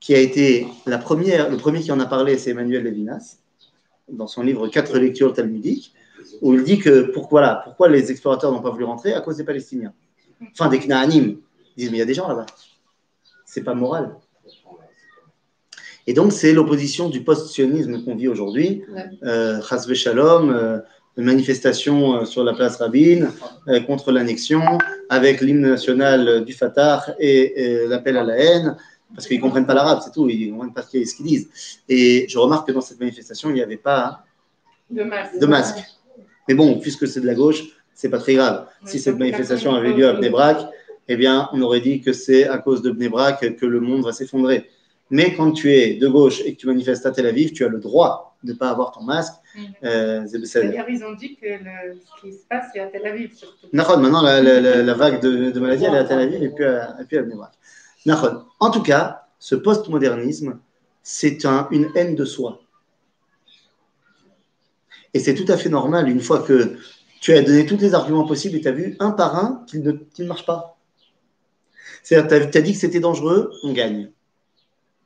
qui 0.00 0.14
a 0.14 0.18
été 0.18 0.66
la 0.86 0.98
première, 0.98 1.50
le 1.50 1.56
premier 1.56 1.80
qui 1.80 1.90
en 1.92 2.00
a 2.00 2.06
parlé, 2.06 2.36
c'est 2.36 2.50
Emmanuel 2.50 2.82
Levinas, 2.82 3.38
dans 4.08 4.26
son 4.26 4.42
livre 4.42 4.68
Quatre 4.68 4.98
lectures 4.98 5.32
talmudiques, 5.32 5.94
où 6.42 6.54
il 6.54 6.62
dit 6.62 6.78
que 6.78 7.10
pourquoi, 7.12 7.40
là, 7.40 7.60
pourquoi 7.64 7.88
les 7.88 8.10
explorateurs 8.10 8.52
n'ont 8.52 8.60
pas 8.60 8.70
voulu 8.70 8.84
rentrer 8.84 9.12
À 9.14 9.20
cause 9.20 9.36
des 9.36 9.44
Palestiniens. 9.44 9.92
Enfin, 10.52 10.68
des 10.68 10.78
Knaanim. 10.78 11.38
Ils 11.76 11.80
disent, 11.80 11.90
mais 11.90 11.96
il 11.96 12.00
y 12.00 12.02
a 12.02 12.06
des 12.06 12.14
gens 12.14 12.28
là-bas. 12.28 12.46
C'est 13.44 13.64
pas 13.64 13.74
moral. 13.74 14.14
Et 16.06 16.12
donc, 16.12 16.32
c'est 16.32 16.52
l'opposition 16.52 17.08
du 17.08 17.22
post-sionisme 17.22 18.04
qu'on 18.04 18.14
vit 18.14 18.28
aujourd'hui. 18.28 18.82
Euh, 19.22 19.60
Chasve 19.62 19.94
Shalom, 19.94 20.50
euh, 20.50 20.78
une 21.16 21.24
manifestation 21.24 22.16
euh, 22.16 22.24
sur 22.24 22.44
la 22.44 22.52
place 22.52 22.76
Rabin 22.76 23.30
euh, 23.68 23.80
contre 23.80 24.12
l'annexion, 24.12 24.62
avec 25.08 25.40
l'hymne 25.40 25.62
national 25.62 26.44
du 26.44 26.52
Fatah 26.52 27.14
et, 27.18 27.62
et 27.62 27.86
l'appel 27.86 28.16
à 28.16 28.24
la 28.24 28.36
haine, 28.36 28.76
parce 29.14 29.26
qu'ils 29.26 29.38
ne 29.38 29.42
comprennent 29.42 29.66
pas 29.66 29.74
l'arabe, 29.74 30.00
c'est 30.04 30.12
tout, 30.12 30.28
ils 30.28 30.48
ne 30.48 30.52
comprennent 30.52 30.74
pas 30.74 30.82
ce 30.82 30.90
qu'ils 30.90 31.24
disent. 31.24 31.48
Et 31.88 32.26
je 32.28 32.38
remarque 32.38 32.66
que 32.66 32.72
dans 32.72 32.80
cette 32.80 33.00
manifestation, 33.00 33.48
il 33.50 33.54
n'y 33.54 33.62
avait 33.62 33.76
pas 33.76 34.24
De 34.90 35.04
masque. 35.04 35.38
de 35.38 35.46
masque. 35.46 35.78
Mais 36.48 36.54
bon, 36.54 36.78
puisque 36.80 37.06
c'est 37.06 37.20
de 37.20 37.26
la 37.26 37.34
gauche, 37.34 37.62
c'est 37.94 38.10
pas 38.10 38.18
très 38.18 38.34
grave. 38.34 38.66
si 38.84 38.98
cette 38.98 39.16
manifestation 39.18 39.74
avait 39.74 39.92
lieu 39.92 40.08
à 40.08 40.14
Bnebrak, 40.14 40.66
eh 41.06 41.16
bien, 41.16 41.48
on 41.52 41.62
aurait 41.62 41.80
dit 41.80 42.00
que 42.00 42.12
c'est 42.12 42.48
à 42.48 42.58
cause 42.58 42.82
de 42.82 42.90
Bnebrak 42.90 43.56
que 43.56 43.66
le 43.66 43.80
monde 43.80 44.04
va 44.04 44.12
s'effondrer. 44.12 44.68
Mais 45.10 45.34
quand 45.34 45.52
tu 45.52 45.70
es 45.72 45.94
de 45.94 46.08
gauche 46.08 46.40
et 46.44 46.54
que 46.54 46.60
tu 46.60 46.66
manifestes 46.66 47.04
à 47.06 47.10
Tel 47.10 47.26
Aviv, 47.26 47.52
tu 47.52 47.64
as 47.64 47.68
le 47.68 47.78
droit 47.78 48.36
de 48.42 48.52
ne 48.52 48.56
pas 48.58 48.70
avoir 48.70 48.90
ton 48.92 49.02
masque. 49.02 49.34
Mhm. 49.54 49.64
Euh. 49.84 50.26
D'ailleurs, 50.54 50.88
ils 50.90 51.04
ont 51.04 51.12
dit 51.14 51.36
que 51.36 51.46
le- 51.46 51.94
ce 51.94 52.20
qui 52.20 52.32
se 52.32 52.44
passe, 52.46 52.66
c'est 52.72 52.80
à 52.80 52.86
Tel 52.86 53.06
Aviv 53.06 53.34
surtout. 53.34 53.66
Maintenant 53.72 54.22
la, 54.22 54.40
la- 54.42 54.60
la- 54.60 54.82
la 54.82 54.94
vague 54.94 55.20
de, 55.20 55.50
de 55.50 55.60
maladie, 55.60 55.84
elle 55.84 55.94
est 55.94 55.98
à 55.98 56.04
Tel 56.04 56.18
Aviv 56.18 56.42
et 56.42 56.48
puis 56.50 56.64
à, 56.64 56.96
et 57.00 57.04
puis 57.04 57.18
à. 57.18 58.42
En 58.60 58.70
tout 58.70 58.82
cas, 58.82 59.26
ce 59.38 59.54
postmodernisme, 59.54 60.58
c'est 61.02 61.44
un- 61.44 61.68
une 61.70 61.90
haine 61.94 62.14
de 62.14 62.24
soi. 62.24 62.60
Et 65.12 65.20
c'est 65.20 65.34
tout 65.34 65.50
à 65.52 65.56
fait 65.56 65.68
normal 65.68 66.08
une 66.08 66.20
fois 66.20 66.40
que 66.40 66.76
tu 67.20 67.32
as 67.34 67.42
donné 67.42 67.64
tous 67.66 67.76
les 67.78 67.94
arguments 67.94 68.26
possibles 68.26 68.56
et 68.56 68.60
tu 68.60 68.68
as 68.68 68.72
vu 68.72 68.96
un 68.98 69.12
par 69.12 69.36
un 69.36 69.64
qu'ils 69.68 69.82
ne, 69.82 69.92
qu'ils 69.92 70.24
ne 70.24 70.28
marchent 70.28 70.46
pas. 70.46 70.76
C'est-à-dire, 72.02 72.50
tu 72.50 72.58
as, 72.58 72.60
dit 72.62 72.72
que 72.72 72.78
c'était 72.78 73.00
dangereux, 73.00 73.52
on 73.62 73.72
gagne. 73.72 74.10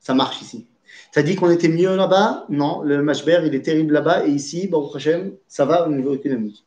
Ça 0.08 0.14
marche 0.14 0.40
ici. 0.40 0.66
As 1.14 1.22
dit 1.22 1.36
qu'on 1.36 1.50
était 1.50 1.68
mieux 1.68 1.94
là-bas, 1.94 2.46
non, 2.48 2.80
le 2.80 3.02
Mashber, 3.02 3.42
il 3.44 3.54
est 3.54 3.60
terrible 3.60 3.92
là-bas, 3.92 4.26
et 4.26 4.30
ici, 4.30 4.66
Baruch 4.66 4.96
Hashem, 4.96 5.32
ça 5.46 5.66
va 5.66 5.86
au 5.86 5.90
niveau 5.92 6.14
économique. 6.14 6.64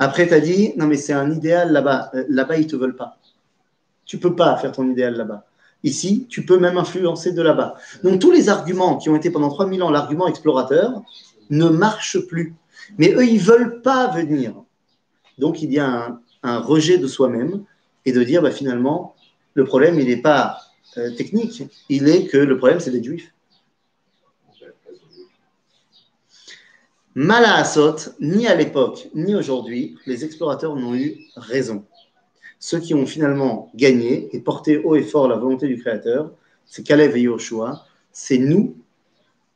Après, 0.00 0.26
tu 0.26 0.34
as 0.34 0.40
dit, 0.40 0.72
non, 0.76 0.88
mais 0.88 0.96
c'est 0.96 1.12
un 1.12 1.30
idéal 1.30 1.70
là-bas. 1.70 2.10
Euh, 2.14 2.24
Là-bas, 2.28 2.56
ils 2.56 2.64
ne 2.64 2.68
te 2.68 2.74
veulent 2.74 2.96
pas. 2.96 3.16
Tu 4.06 4.18
peux 4.18 4.34
pas 4.34 4.56
faire 4.56 4.72
ton 4.72 4.90
idéal 4.90 5.14
là-bas. 5.14 5.44
Ici, 5.84 6.26
tu 6.28 6.44
peux 6.44 6.58
même 6.58 6.78
influencer 6.78 7.32
de 7.32 7.42
là-bas. 7.42 7.76
Donc, 8.02 8.18
tous 8.18 8.32
les 8.32 8.48
arguments 8.48 8.96
qui 8.96 9.08
ont 9.08 9.14
été 9.14 9.30
pendant 9.30 9.50
3000 9.50 9.84
ans 9.84 9.90
l'argument 9.90 10.26
explorateur 10.26 11.00
ne 11.50 11.68
marchent 11.68 12.26
plus. 12.26 12.56
Mais 12.98 13.12
eux, 13.12 13.24
ils 13.24 13.38
veulent 13.38 13.82
pas 13.82 14.08
venir. 14.08 14.54
Donc, 15.38 15.62
il 15.62 15.72
y 15.72 15.78
a 15.78 15.86
un, 15.86 16.20
un 16.42 16.58
rejet 16.58 16.98
de 16.98 17.06
soi-même 17.06 17.62
et 18.04 18.10
de 18.10 18.24
dire, 18.24 18.42
bah, 18.42 18.50
finalement, 18.50 19.14
le 19.54 19.64
problème, 19.64 20.00
il 20.00 20.08
n'est 20.08 20.16
pas 20.22 20.58
euh, 20.96 21.10
technique. 21.14 21.62
Il 21.88 22.08
est 22.08 22.26
que 22.26 22.36
le 22.36 22.58
problème, 22.58 22.80
c'est 22.80 22.90
des 22.90 23.02
juifs. 23.02 23.32
Mal 27.14 27.44
à 27.44 27.56
Assot, 27.56 27.96
ni 28.20 28.46
à 28.46 28.54
l'époque, 28.54 29.08
ni 29.14 29.34
aujourd'hui, 29.34 29.96
les 30.06 30.24
explorateurs 30.24 30.76
n'ont 30.76 30.94
eu 30.94 31.18
raison. 31.36 31.84
Ceux 32.60 32.78
qui 32.78 32.94
ont 32.94 33.06
finalement 33.06 33.70
gagné 33.74 34.28
et 34.32 34.40
porté 34.40 34.78
haut 34.78 34.94
et 34.94 35.02
fort 35.02 35.26
la 35.26 35.36
volonté 35.36 35.66
du 35.66 35.78
Créateur, 35.78 36.30
c'est 36.66 36.84
Kalev 36.84 37.16
et 37.16 37.22
Yoshua, 37.22 37.84
c'est 38.12 38.38
nous 38.38 38.76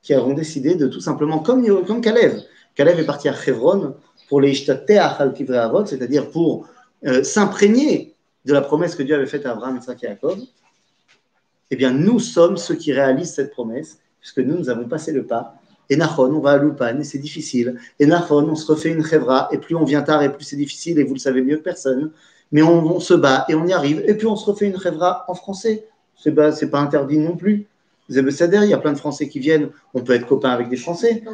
qui 0.03 0.15
avons 0.15 0.35
décidé 0.35 0.75
de 0.75 0.89
tout 0.89 1.01
simplement, 1.01 1.39
comme, 1.39 1.85
comme 1.85 2.01
Kalev, 2.01 2.43
Kalev 2.75 2.99
est 2.99 3.07
parti 3.07 3.29
à 3.29 3.35
Hebron 3.47 3.95
pour 4.29 4.41
les 4.41 4.55
c'est-à-dire 4.55 6.31
pour 6.31 6.69
euh, 7.07 7.23
s'imprégner 7.23 8.15
de 8.45 8.53
la 8.53 8.61
promesse 8.61 8.95
que 8.95 9.03
Dieu 9.03 9.15
avait 9.15 9.27
faite 9.27 9.47
à 9.47 9.53
Abraham, 9.53 9.79
Isaac 9.79 10.03
et 10.03 10.09
Jacob. 10.09 10.39
Eh 11.75 11.77
bien, 11.77 11.91
nous 11.91 12.21
sommes 12.21 12.57
ceux 12.57 12.77
qui 12.77 12.93
réalisent 12.93 13.35
cette 13.35 13.51
promesse, 13.51 13.99
puisque 14.21 14.39
nous, 14.39 14.57
nous 14.57 14.71
avons 14.71 14.87
passé 14.87 15.11
le 15.11 15.25
pas. 15.25 15.57
Et 15.91 15.97
Nahon, 15.97 16.33
on 16.33 16.39
va 16.39 16.53
à 16.53 16.57
Loupan, 16.57 17.01
et 17.01 17.03
c'est 17.03 17.19
difficile. 17.19 17.81
Et 17.99 18.07
Nahon, 18.07 18.49
on 18.49 18.55
se 18.55 18.71
refait 18.71 18.91
une 18.91 19.05
chevra, 19.05 19.49
et 19.51 19.59
plus 19.59 19.75
on 19.75 19.83
vient 19.83 20.03
tard, 20.03 20.23
et 20.23 20.33
plus 20.33 20.45
c'est 20.45 20.55
difficile, 20.55 21.01
et 21.01 21.03
vous 21.03 21.15
le 21.15 21.19
savez 21.19 21.43
mieux 21.43 21.57
que 21.57 21.65
personne. 21.65 22.13
Mais 22.53 22.63
on, 22.63 23.01
se 23.01 23.13
bat, 23.13 23.45
et 23.49 23.57
on 23.57 23.67
y 23.67 23.73
arrive, 23.73 24.05
et 24.07 24.15
puis 24.15 24.29
on 24.29 24.37
se 24.37 24.49
refait 24.49 24.67
une 24.67 24.79
chevra 24.79 25.25
en 25.27 25.35
français. 25.35 25.85
C'est 26.17 26.31
pas, 26.31 26.53
pas 26.53 26.79
interdit 26.79 27.19
non 27.19 27.37
plus. 27.37 27.67
Zebessader, 28.09 28.59
il 28.63 28.69
y 28.69 28.73
a 28.73 28.79
plein 28.79 28.93
de 28.93 28.99
Français 28.99 29.29
qui 29.29 29.41
viennent, 29.41 29.71
on 29.95 30.03
peut 30.03 30.13
être 30.13 30.29
copain 30.29 30.51
avec 30.51 30.69
des 30.69 30.77
Français, 30.77 31.25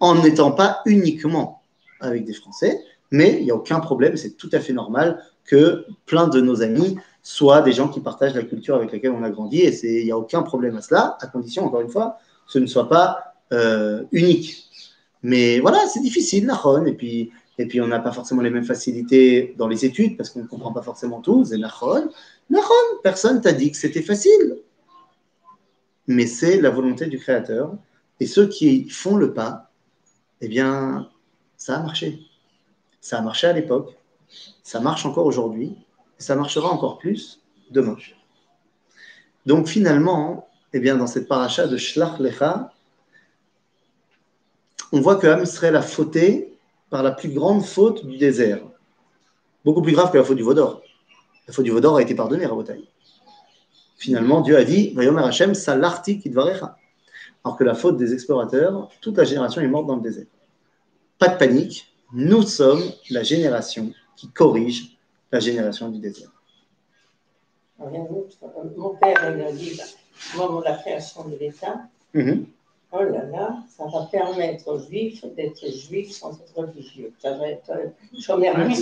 en 0.00 0.14
n'étant 0.22 0.52
pas 0.52 0.80
uniquement 0.86 1.60
avec 2.00 2.24
des 2.24 2.32
Français, 2.32 2.80
mais 3.10 3.36
il 3.40 3.44
n'y 3.44 3.50
a 3.50 3.56
aucun 3.56 3.78
problème, 3.78 4.16
c'est 4.16 4.38
tout 4.38 4.48
à 4.54 4.60
fait 4.60 4.72
normal 4.72 5.22
que 5.44 5.84
plein 6.06 6.28
de 6.28 6.40
nos 6.40 6.62
amis 6.62 6.96
soient 7.22 7.62
des 7.62 7.72
gens 7.72 7.88
qui 7.88 8.00
partagent 8.00 8.34
la 8.34 8.42
culture 8.42 8.74
avec 8.74 8.92
laquelle 8.92 9.12
on 9.12 9.22
a 9.22 9.30
grandi, 9.30 9.60
et 9.60 10.00
il 10.00 10.04
n'y 10.04 10.10
a 10.10 10.18
aucun 10.18 10.42
problème 10.42 10.76
à 10.76 10.82
cela, 10.82 11.16
à 11.20 11.26
condition, 11.28 11.64
encore 11.64 11.80
une 11.80 11.88
fois, 11.88 12.18
que 12.46 12.52
ce 12.52 12.58
ne 12.58 12.66
soit 12.66 12.88
pas 12.88 13.34
euh, 13.52 14.02
unique. 14.10 14.68
Mais 15.22 15.60
voilà, 15.60 15.86
c'est 15.86 16.00
difficile, 16.00 16.46
Nahon, 16.46 16.84
et 16.84 16.94
puis, 16.94 17.30
et 17.58 17.66
puis 17.66 17.80
on 17.80 17.86
n'a 17.86 18.00
pas 18.00 18.10
forcément 18.10 18.42
les 18.42 18.50
mêmes 18.50 18.64
facilités 18.64 19.54
dans 19.56 19.68
les 19.68 19.84
études, 19.84 20.16
parce 20.16 20.30
qu'on 20.30 20.40
ne 20.40 20.46
comprend 20.46 20.72
pas 20.72 20.82
forcément 20.82 21.20
tout, 21.20 21.44
c'est 21.44 21.58
Nahon. 21.58 22.10
Nahon, 22.50 22.98
personne 23.04 23.40
t'a 23.40 23.52
dit 23.52 23.70
que 23.70 23.76
c'était 23.76 24.02
facile. 24.02 24.58
Mais 26.08 26.26
c'est 26.26 26.60
la 26.60 26.70
volonté 26.70 27.06
du 27.06 27.18
Créateur, 27.18 27.76
et 28.18 28.26
ceux 28.26 28.48
qui 28.48 28.88
font 28.88 29.16
le 29.16 29.32
pas, 29.32 29.70
eh 30.40 30.48
bien, 30.48 31.08
ça 31.56 31.76
a 31.76 31.82
marché. 31.82 32.18
Ça 33.00 33.18
a 33.18 33.20
marché 33.20 33.46
à 33.46 33.52
l'époque, 33.52 33.96
ça 34.64 34.80
marche 34.80 35.06
encore 35.06 35.26
aujourd'hui, 35.26 35.76
ça 36.22 36.36
marchera 36.36 36.70
encore 36.70 36.98
plus 36.98 37.40
demain. 37.70 37.96
Donc 39.46 39.66
finalement, 39.66 40.48
eh 40.72 40.80
bien, 40.80 40.96
dans 40.96 41.06
cette 41.06 41.28
paracha 41.28 41.66
de 41.66 41.76
Shlach 41.76 42.18
Lecha, 42.18 42.72
on 44.92 45.00
voit 45.00 45.16
que 45.16 45.26
Am 45.26 45.42
Israël 45.42 45.76
a 45.76 45.82
fauté 45.82 46.54
par 46.90 47.02
la 47.02 47.12
plus 47.12 47.30
grande 47.30 47.64
faute 47.64 48.06
du 48.06 48.18
désert. 48.18 48.60
Beaucoup 49.64 49.82
plus 49.82 49.92
grave 49.92 50.12
que 50.12 50.18
la 50.18 50.24
faute 50.24 50.36
du 50.36 50.42
Vaudor. 50.42 50.82
La 51.46 51.54
faute 51.54 51.64
du 51.64 51.70
Vaudor 51.70 51.96
a 51.96 52.02
été 52.02 52.14
pardonnée, 52.14 52.46
Rabotai. 52.46 52.84
Finalement, 53.96 54.40
Dieu 54.40 54.56
a 54.56 54.64
dit 54.64 54.92
Vayomer 54.94 55.22
Hashem 55.22 55.54
salarti 55.54 56.18
kidvarecha. 56.18 56.76
Alors 57.44 57.56
que 57.56 57.64
la 57.64 57.74
faute 57.74 57.96
des 57.96 58.12
explorateurs, 58.12 58.88
toute 59.00 59.16
la 59.16 59.24
génération 59.24 59.60
est 59.62 59.68
morte 59.68 59.86
dans 59.86 59.96
le 59.96 60.02
désert. 60.02 60.26
Pas 61.18 61.28
de 61.28 61.38
panique, 61.38 61.92
nous 62.12 62.42
sommes 62.42 62.82
la 63.10 63.22
génération 63.22 63.92
qui 64.16 64.28
corrige 64.28 64.91
la 65.32 65.40
génération 65.40 65.88
du 65.88 65.98
désert. 65.98 66.30
Rien 67.78 68.04
d'autre. 68.04 68.36
Mon 68.76 68.90
père, 68.96 69.34
il 69.34 69.42
a 69.42 69.50
dit, 69.52 69.76
bah, 69.76 69.84
au 70.34 70.38
moment 70.46 70.60
de 70.60 70.64
la 70.66 70.76
création 70.76 71.26
de 71.28 71.36
l'État, 71.36 71.80
Mhm. 72.14 72.44
oh 72.92 73.02
là 73.02 73.24
là, 73.24 73.56
ça 73.74 73.84
va 73.86 74.06
permettre 74.12 74.68
aux 74.68 74.78
juifs 74.78 75.24
d'être 75.34 75.66
juifs 75.66 76.12
sans 76.12 76.32
être 76.38 76.54
religieux. 76.54 77.10
Ça 77.18 77.32
va 77.38 77.48
être 77.48 77.70
euh, 77.70 77.86
chômeur. 78.20 78.54
Mais 78.58 78.74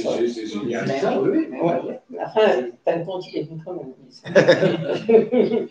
Enfin, 2.20 2.64
t'as 2.84 2.96
le 2.96 3.04
compte, 3.04 3.24
il 3.32 3.38
est 3.38 3.42
venu 3.44 3.60
quand 3.64 3.74
même. 3.74 3.94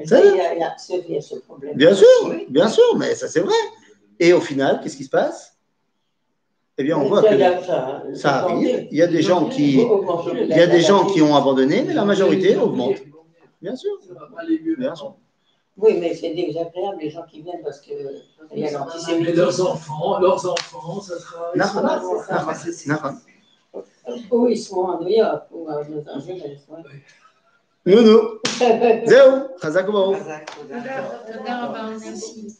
Il 0.00 0.04
y 0.04 1.16
a 1.16 1.20
ce 1.20 1.34
problème. 1.40 1.74
Bien 1.76 1.92
sûr, 1.94 2.06
bien 2.48 2.68
sûr, 2.68 2.96
mais 2.96 3.14
ça 3.16 3.26
c'est 3.26 3.40
vrai. 3.40 3.54
Et 4.20 4.32
au 4.32 4.40
final, 4.40 4.80
qu'est-ce 4.80 4.96
qui 4.96 5.04
se 5.04 5.10
passe? 5.10 5.57
eh 6.80 6.84
bien, 6.84 6.96
on 6.96 7.08
voit 7.08 7.22
que 7.22 7.36
ça, 8.14 8.36
arrive. 8.36 8.86
Il 8.90 8.96
y 8.96 9.02
a 9.02 9.08
des 9.08 9.20
gens 9.20 9.46
qui, 9.48 9.80
il 9.80 10.48
y 10.48 10.60
a 10.60 10.66
des 10.68 10.80
gens 10.80 11.06
qui 11.06 11.20
ont 11.20 11.34
abandonné, 11.34 11.82
mais 11.82 11.92
la 11.92 12.04
majorité 12.04 12.56
augmente. 12.56 12.96
Bien 13.60 13.74
sûr. 13.74 13.98
Oui, 15.76 15.98
mais 16.00 16.14
c'est 16.14 16.34
désagréable 16.34 16.98
les 17.00 17.10
gens 17.10 17.24
qui 17.28 17.42
viennent 17.42 17.62
parce 17.62 17.80
que. 17.80 17.92
Mais 18.54 19.32
leurs 19.32 19.60
enfants, 19.60 20.20
leurs 20.20 20.46
enfants, 20.48 21.00
ça 21.00 21.18
sera. 21.18 21.52
Ils 24.06 24.22
sont 24.28 24.46
ils 24.48 24.56
sont 24.56 24.88
à 24.88 25.00
New 25.00 25.08
York 25.08 25.46
ou 25.52 25.68
à 25.68 25.82
Nounou. 27.84 28.40
Zéo. 29.06 29.48
Chazak 29.60 29.86
Merci. 32.00 32.58